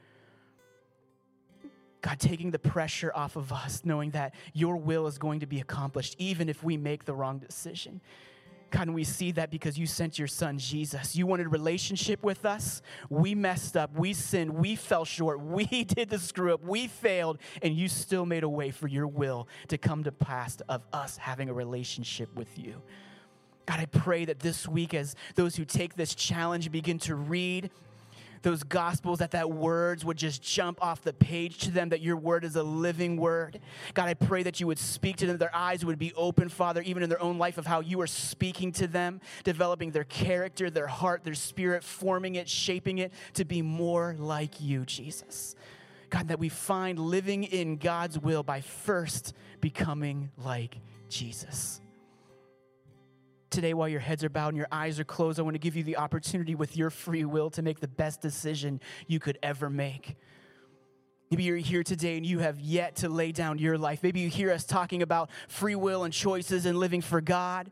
God, 2.01 2.19
taking 2.19 2.51
the 2.51 2.59
pressure 2.59 3.11
off 3.15 3.36
of 3.36 3.51
us, 3.51 3.81
knowing 3.83 4.11
that 4.11 4.36
your 4.53 4.77
will 4.77 5.07
is 5.07 5.17
going 5.17 5.39
to 5.39 5.47
be 5.47 5.59
accomplished, 5.59 6.15
even 6.19 6.49
if 6.49 6.63
we 6.63 6.77
make 6.77 7.05
the 7.05 7.13
wrong 7.13 7.39
decision. 7.39 8.01
God, 8.71 8.88
and 8.88 8.95
we 8.95 9.03
see 9.03 9.31
that 9.31 9.51
because 9.51 9.77
you 9.77 9.88
sent 9.88 10.19
your 10.19 10.27
son 10.27 10.57
Jesus. 10.57 11.15
You 11.15 11.27
wanted 11.27 11.45
a 11.45 11.49
relationship 11.49 12.23
with 12.23 12.45
us. 12.45 12.81
We 13.09 13.33
messed 13.33 13.77
up. 13.77 13.97
We 13.97 14.13
sinned. 14.13 14.53
We 14.53 14.75
fell 14.75 15.05
short. 15.05 15.39
We 15.55 15.65
did 15.86 16.09
the 16.09 16.19
screw 16.19 16.53
up. 16.53 16.63
We 16.63 16.88
failed. 16.88 17.39
And 17.61 17.75
you 17.75 17.88
still 17.88 18.25
made 18.25 18.43
a 18.43 18.49
way 18.49 18.71
for 18.71 18.88
your 18.88 19.07
will 19.07 19.47
to 19.69 19.77
come 19.77 20.03
to 20.03 20.11
pass 20.11 20.57
of 20.67 20.81
us 20.91 21.17
having 21.17 21.49
a 21.49 21.53
relationship 21.53 22.36
with 22.36 22.59
you. 22.59 22.81
God, 23.66 23.80
I 23.80 23.86
pray 23.86 24.26
that 24.26 24.39
this 24.39 24.68
week, 24.68 24.93
as 24.93 25.16
those 25.36 25.55
who 25.55 25.66
take 25.66 25.95
this 25.95 26.13
challenge 26.13 26.72
begin 26.72 26.99
to 26.99 27.16
read 27.16 27.72
those 28.43 28.61
gospels, 28.61 29.20
that 29.20 29.32
that 29.32 29.49
words 29.49 30.05
would 30.05 30.18
just 30.18 30.43
jump 30.43 30.82
off 30.84 31.01
the 31.01 31.13
page 31.13 31.57
to 31.57 31.72
them, 31.72 31.89
that 31.89 32.01
your 32.01 32.16
word 32.16 32.45
is 32.45 32.55
a 32.55 32.61
living 32.61 33.18
word. 33.18 33.59
God, 33.95 34.07
I 34.07 34.13
pray 34.13 34.43
that 34.43 34.59
you 34.59 34.68
would 34.68 34.78
speak 34.78 35.18
to 35.18 35.26
them, 35.26 35.39
their 35.39 35.55
eyes 35.55 35.84
would 35.84 35.97
be 35.97 36.13
open, 36.13 36.49
Father, 36.49 36.84
even 36.84 37.01
in 37.01 37.09
their 37.09 37.22
own 37.22 37.39
life 37.39 37.57
of 37.57 37.66
how 37.66 37.80
you 37.80 37.99
are 38.01 38.07
speaking 38.07 38.72
to 38.74 38.86
them, 38.86 39.20
developing 39.43 39.89
their 39.89 40.03
character, 40.03 40.70
their 40.70 40.86
heart, 40.86 41.24
their 41.24 41.34
spirit, 41.34 41.84
forming 41.84 42.36
it, 42.36 42.47
shaping 42.47 42.99
it 42.99 43.11
to 43.34 43.45
be 43.45 43.63
more 43.63 44.16
like 44.20 44.61
you, 44.61 44.86
Jesus. 44.86 45.55
God, 46.11 46.28
that 46.28 46.38
we 46.38 46.49
find 46.49 46.99
living 46.99 47.45
in 47.45 47.78
God's 47.78 48.20
will 48.20 48.43
by 48.43 48.61
first 48.61 49.34
becoming 49.59 50.30
like 50.38 50.78
Jesus 51.09 51.82
today, 53.50 53.74
while 53.74 53.89
your 53.89 54.00
heads 54.00 54.24
are 54.24 54.30
bowed 54.30 54.50
and 54.50 54.58
your 54.58 54.68
eyes 54.72 55.00
are 55.00 55.04
closed, 55.04 55.39
I 55.39 55.43
want 55.43 55.56
to 55.56 55.60
give 55.60 55.76
you 55.76 55.84
the 55.84 55.98
opportunity 55.98 56.56
with 56.56 56.76
your 56.76 56.89
free 56.89 57.26
will 57.26 57.50
to 57.52 57.62
make 57.62 57.80
the 57.80 57.88
best 57.88 58.22
decision 58.22 58.80
you 59.08 59.20
could 59.20 59.38
ever 59.43 59.70
make. 59.70 60.16
Maybe 61.32 61.43
you're 61.43 61.58
here 61.58 61.84
today 61.84 62.18
and 62.18 62.26
you 62.26 62.39
have 62.39 62.60
yet 62.60 62.98
to 62.98 63.10
lay 63.10 63.32
down 63.32 63.58
your 63.58 63.78
life. 63.78 64.04
Maybe 64.04 64.20
you 64.20 64.30
hear 64.30 64.52
us 64.52 64.64
talking 64.64 65.02
about 65.02 65.30
free 65.48 65.76
will 65.76 66.04
and 66.04 66.14
choices 66.14 66.66
and 66.66 66.78
living 66.78 67.02
for 67.02 67.20
God. 67.20 67.72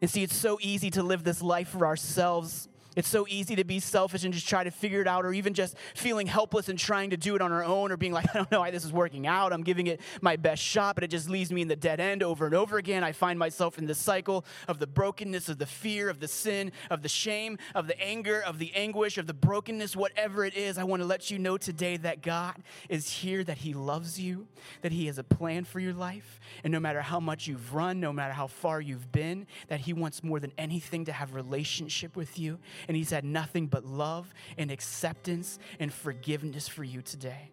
And 0.00 0.10
see, 0.10 0.22
it's 0.22 0.36
so 0.36 0.58
easy 0.60 0.90
to 0.90 1.02
live 1.02 1.24
this 1.24 1.42
life 1.42 1.68
for 1.68 1.86
ourselves. 1.86 2.67
It's 2.98 3.08
so 3.08 3.26
easy 3.28 3.54
to 3.54 3.62
be 3.62 3.78
selfish 3.78 4.24
and 4.24 4.34
just 4.34 4.48
try 4.48 4.64
to 4.64 4.72
figure 4.72 5.00
it 5.00 5.06
out, 5.06 5.24
or 5.24 5.32
even 5.32 5.54
just 5.54 5.76
feeling 5.94 6.26
helpless 6.26 6.68
and 6.68 6.76
trying 6.76 7.10
to 7.10 7.16
do 7.16 7.36
it 7.36 7.40
on 7.40 7.52
our 7.52 7.62
own, 7.62 7.92
or 7.92 7.96
being 7.96 8.12
like, 8.12 8.28
I 8.34 8.38
don't 8.38 8.50
know 8.50 8.58
why 8.58 8.72
this 8.72 8.84
is 8.84 8.92
working 8.92 9.24
out. 9.24 9.52
I'm 9.52 9.62
giving 9.62 9.86
it 9.86 10.00
my 10.20 10.34
best 10.34 10.60
shot, 10.60 10.96
but 10.96 11.04
it 11.04 11.08
just 11.08 11.30
leaves 11.30 11.52
me 11.52 11.62
in 11.62 11.68
the 11.68 11.76
dead 11.76 12.00
end 12.00 12.24
over 12.24 12.44
and 12.44 12.56
over 12.56 12.76
again. 12.76 13.04
I 13.04 13.12
find 13.12 13.38
myself 13.38 13.78
in 13.78 13.86
this 13.86 13.98
cycle 13.98 14.44
of 14.66 14.80
the 14.80 14.88
brokenness, 14.88 15.48
of 15.48 15.58
the 15.58 15.66
fear, 15.66 16.08
of 16.08 16.18
the 16.18 16.26
sin, 16.26 16.72
of 16.90 17.02
the 17.02 17.08
shame, 17.08 17.58
of 17.72 17.86
the 17.86 17.96
anger, 18.02 18.42
of 18.44 18.58
the 18.58 18.74
anguish, 18.74 19.16
of 19.16 19.28
the 19.28 19.34
brokenness, 19.34 19.94
whatever 19.94 20.44
it 20.44 20.56
is. 20.56 20.76
I 20.76 20.82
want 20.82 21.00
to 21.00 21.06
let 21.06 21.30
you 21.30 21.38
know 21.38 21.56
today 21.56 21.98
that 21.98 22.20
God 22.20 22.56
is 22.88 23.08
here, 23.08 23.44
that 23.44 23.58
He 23.58 23.74
loves 23.74 24.18
you, 24.18 24.48
that 24.82 24.90
He 24.90 25.06
has 25.06 25.18
a 25.18 25.24
plan 25.24 25.62
for 25.62 25.78
your 25.78 25.94
life. 25.94 26.40
And 26.64 26.72
no 26.72 26.80
matter 26.80 27.02
how 27.02 27.20
much 27.20 27.46
you've 27.46 27.72
run, 27.72 28.00
no 28.00 28.12
matter 28.12 28.32
how 28.32 28.48
far 28.48 28.80
you've 28.80 29.12
been, 29.12 29.46
that 29.68 29.78
He 29.78 29.92
wants 29.92 30.24
more 30.24 30.40
than 30.40 30.52
anything 30.58 31.04
to 31.04 31.12
have 31.12 31.36
relationship 31.36 32.16
with 32.16 32.40
you 32.40 32.58
and 32.88 32.96
He's 32.96 33.10
had 33.10 33.24
nothing 33.24 33.66
but 33.66 33.84
love 33.84 34.32
and 34.56 34.70
acceptance 34.70 35.58
and 35.78 35.92
forgiveness 35.92 36.66
for 36.66 36.82
you 36.82 37.02
today. 37.02 37.52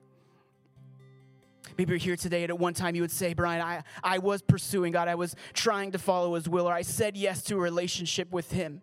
Maybe 1.78 1.92
you're 1.92 2.00
here 2.00 2.16
today 2.16 2.44
and 2.44 2.52
at 2.52 2.60
one 2.60 2.74
time 2.74 2.96
you 2.96 3.02
would 3.02 3.12
say, 3.12 3.34
Brian, 3.34 3.62
I, 3.62 3.84
I 4.04 4.20
was 4.20 4.42
pursuing 4.42 4.94
God. 4.94 5.08
I 5.08 5.16
was 5.16 5.36
trying 5.54 5.92
to 5.92 6.00
follow 6.00 6.36
His 6.36 6.48
will, 6.48 6.68
or 6.68 6.74
I 6.74 6.84
said 6.84 7.18
yes 7.18 7.44
to 7.44 7.56
a 7.56 7.60
relationship 7.60 8.32
with 8.32 8.52
Him. 8.52 8.82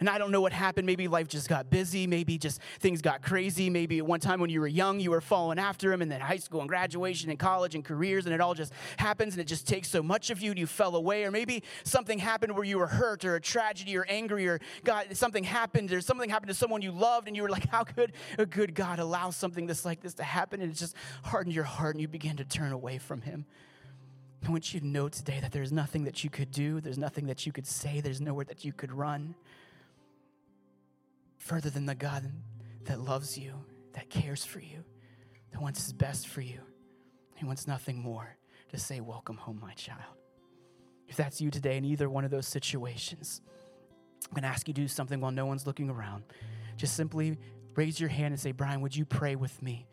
And 0.00 0.08
I 0.08 0.16
don't 0.16 0.32
know 0.32 0.40
what 0.40 0.54
happened. 0.54 0.86
Maybe 0.86 1.08
life 1.08 1.28
just 1.28 1.48
got 1.48 1.68
busy. 1.68 2.06
Maybe 2.06 2.38
just 2.38 2.60
things 2.80 3.02
got 3.02 3.20
crazy. 3.20 3.68
Maybe 3.68 3.98
at 3.98 4.06
one 4.06 4.18
time 4.18 4.40
when 4.40 4.48
you 4.48 4.60
were 4.60 4.66
young, 4.66 4.98
you 4.98 5.10
were 5.10 5.20
following 5.20 5.58
after 5.58 5.92
him, 5.92 6.00
and 6.00 6.10
then 6.10 6.22
high 6.22 6.38
school 6.38 6.60
and 6.60 6.68
graduation 6.68 7.28
and 7.28 7.38
college 7.38 7.74
and 7.74 7.84
careers, 7.84 8.24
and 8.24 8.34
it 8.34 8.40
all 8.40 8.54
just 8.54 8.72
happens 8.96 9.34
and 9.34 9.42
it 9.42 9.46
just 9.46 9.68
takes 9.68 9.88
so 9.88 10.02
much 10.02 10.30
of 10.30 10.40
you 10.40 10.50
and 10.50 10.58
you 10.58 10.66
fell 10.66 10.96
away. 10.96 11.24
Or 11.24 11.30
maybe 11.30 11.62
something 11.84 12.18
happened 12.18 12.54
where 12.54 12.64
you 12.64 12.78
were 12.78 12.86
hurt 12.86 13.26
or 13.26 13.36
a 13.36 13.40
tragedy 13.40 13.96
or 13.96 14.06
angry 14.08 14.48
or 14.48 14.58
God, 14.84 15.14
something 15.14 15.44
happened 15.44 15.92
or 15.92 16.00
something 16.00 16.30
happened 16.30 16.48
to 16.48 16.54
someone 16.54 16.80
you 16.80 16.92
loved, 16.92 17.28
and 17.28 17.36
you 17.36 17.42
were 17.42 17.50
like, 17.50 17.68
How 17.68 17.84
could 17.84 18.12
a 18.38 18.46
good 18.46 18.74
God 18.74 18.98
allow 18.98 19.28
something 19.30 19.66
this 19.66 19.84
like 19.84 20.00
this 20.00 20.14
to 20.14 20.24
happen? 20.24 20.62
And 20.62 20.72
it 20.72 20.76
just 20.76 20.96
hardened 21.24 21.54
your 21.54 21.64
heart 21.64 21.94
and 21.94 22.00
you 22.00 22.08
began 22.08 22.36
to 22.38 22.44
turn 22.44 22.72
away 22.72 22.96
from 22.96 23.20
him. 23.20 23.44
I 24.46 24.50
want 24.50 24.72
you 24.72 24.80
to 24.80 24.86
know 24.86 25.10
today 25.10 25.38
that 25.40 25.52
there's 25.52 25.70
nothing 25.70 26.04
that 26.04 26.24
you 26.24 26.30
could 26.30 26.50
do, 26.50 26.80
there's 26.80 26.96
nothing 26.96 27.26
that 27.26 27.44
you 27.44 27.52
could 27.52 27.66
say, 27.66 28.00
there's 28.00 28.22
nowhere 28.22 28.46
that 28.46 28.64
you 28.64 28.72
could 28.72 28.90
run 28.90 29.34
further 31.40 31.70
than 31.70 31.86
the 31.86 31.94
God 31.94 32.30
that 32.84 33.00
loves 33.00 33.36
you, 33.36 33.54
that 33.94 34.08
cares 34.08 34.44
for 34.44 34.60
you, 34.60 34.84
that 35.50 35.60
wants 35.60 35.82
his 35.82 35.92
best 35.92 36.28
for 36.28 36.42
you. 36.42 36.60
He 37.34 37.44
wants 37.44 37.66
nothing 37.66 37.98
more 37.98 38.36
to 38.68 38.78
say, 38.78 39.00
Welcome 39.00 39.36
home, 39.36 39.58
my 39.60 39.72
child. 39.72 39.98
If 41.08 41.16
that's 41.16 41.40
you 41.40 41.50
today 41.50 41.76
in 41.76 41.84
either 41.84 42.08
one 42.08 42.24
of 42.24 42.30
those 42.30 42.46
situations, 42.46 43.40
I'm 44.28 44.34
going 44.34 44.42
to 44.42 44.48
ask 44.48 44.68
you 44.68 44.74
to 44.74 44.80
do 44.80 44.86
something 44.86 45.20
while 45.20 45.32
no 45.32 45.46
one's 45.46 45.66
looking 45.66 45.90
around. 45.90 46.22
Just 46.76 46.94
simply 46.94 47.36
raise 47.74 47.98
your 47.98 48.10
hand 48.10 48.32
and 48.32 48.40
say, 48.40 48.52
Brian, 48.52 48.80
would 48.82 48.94
you 48.94 49.04
pray 49.04 49.34
with 49.34 49.60
me 49.60 49.86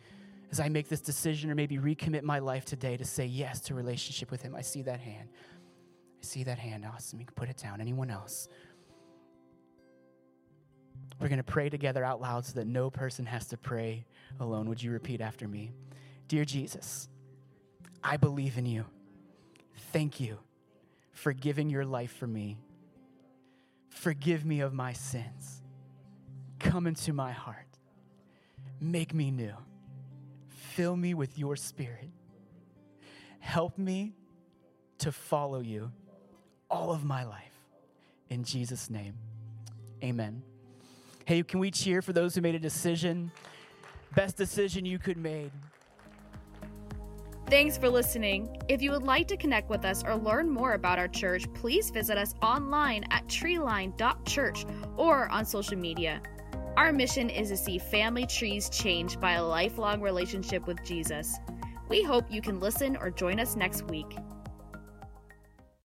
as 0.51 0.59
I 0.59 0.69
make 0.69 0.89
this 0.89 1.01
decision 1.01 1.49
or 1.49 1.55
maybe 1.55 1.77
recommit 1.77 2.21
my 2.21 2.39
life 2.39 2.65
today 2.65 2.97
to 2.97 3.05
say 3.05 3.25
yes 3.25 3.61
to 3.61 3.73
relationship 3.73 4.29
with 4.29 4.43
him? 4.43 4.53
I 4.53 4.61
see 4.61 4.83
that 4.83 4.99
hand. 4.99 5.29
I 6.21 6.25
see 6.25 6.43
that 6.43 6.59
hand. 6.59 6.85
Awesome. 6.85 7.19
You 7.19 7.25
can 7.25 7.33
put 7.33 7.49
it 7.49 7.57
down. 7.57 7.81
Anyone 7.81 8.11
else? 8.11 8.47
We're 11.19 11.29
going 11.29 11.37
to 11.37 11.43
pray 11.43 11.69
together 11.69 12.03
out 12.03 12.21
loud 12.21 12.45
so 12.45 12.53
that 12.59 12.67
no 12.67 12.89
person 12.89 13.25
has 13.25 13.47
to 13.47 13.57
pray 13.57 14.05
alone. 14.39 14.69
Would 14.69 14.81
you 14.81 14.91
repeat 14.91 15.21
after 15.21 15.47
me? 15.47 15.71
Dear 16.27 16.45
Jesus, 16.45 17.09
I 18.03 18.17
believe 18.17 18.57
in 18.57 18.65
you. 18.65 18.85
Thank 19.91 20.19
you 20.19 20.37
for 21.11 21.33
giving 21.33 21.69
your 21.69 21.85
life 21.85 22.11
for 22.11 22.27
me. 22.27 22.57
Forgive 23.89 24.45
me 24.45 24.59
of 24.59 24.73
my 24.73 24.93
sins. 24.93 25.61
Come 26.59 26.85
into 26.85 27.13
my 27.13 27.31
heart. 27.31 27.65
Make 28.79 29.13
me 29.13 29.31
new. 29.31 29.53
Fill 30.47 30.95
me 30.95 31.15
with 31.15 31.39
your 31.39 31.55
spirit. 31.55 32.11
Help 33.39 33.77
me 33.77 34.13
to 34.99 35.11
follow 35.11 35.59
you 35.59 35.91
all 36.69 36.91
of 36.91 37.03
my 37.03 37.23
life. 37.23 37.43
In 38.29 38.43
Jesus' 38.43 38.89
name, 38.89 39.15
amen. 40.03 40.43
Hey, 41.27 41.43
can 41.43 41.59
we 41.59 41.71
cheer 41.71 42.01
for 42.01 42.13
those 42.13 42.35
who 42.35 42.39
made 42.39 42.55
a 42.55 42.59
decision? 42.59 43.29
Best 44.15 44.37
decision 44.37 44.85
you 44.85 44.97
could 44.97 45.17
make. 45.17 45.51
Thanks 47.49 47.77
for 47.77 47.89
listening. 47.89 48.57
If 48.69 48.81
you 48.81 48.91
would 48.91 49.03
like 49.03 49.27
to 49.27 49.35
connect 49.35 49.69
with 49.69 49.83
us 49.83 50.05
or 50.05 50.15
learn 50.15 50.49
more 50.49 50.71
about 50.71 50.99
our 50.99 51.09
church, 51.09 51.51
please 51.53 51.89
visit 51.89 52.17
us 52.17 52.33
online 52.41 53.03
at 53.11 53.27
treeline.church 53.27 54.65
or 54.95 55.27
on 55.27 55.43
social 55.43 55.77
media. 55.77 56.21
Our 56.77 56.93
mission 56.93 57.29
is 57.29 57.49
to 57.49 57.57
see 57.57 57.77
family 57.77 58.25
trees 58.25 58.69
changed 58.69 59.19
by 59.19 59.33
a 59.33 59.43
lifelong 59.43 59.99
relationship 59.99 60.65
with 60.65 60.81
Jesus. 60.85 61.35
We 61.89 62.03
hope 62.03 62.31
you 62.31 62.41
can 62.41 62.61
listen 62.61 62.95
or 62.95 63.11
join 63.11 63.41
us 63.41 63.57
next 63.57 63.81
week. 63.89 64.15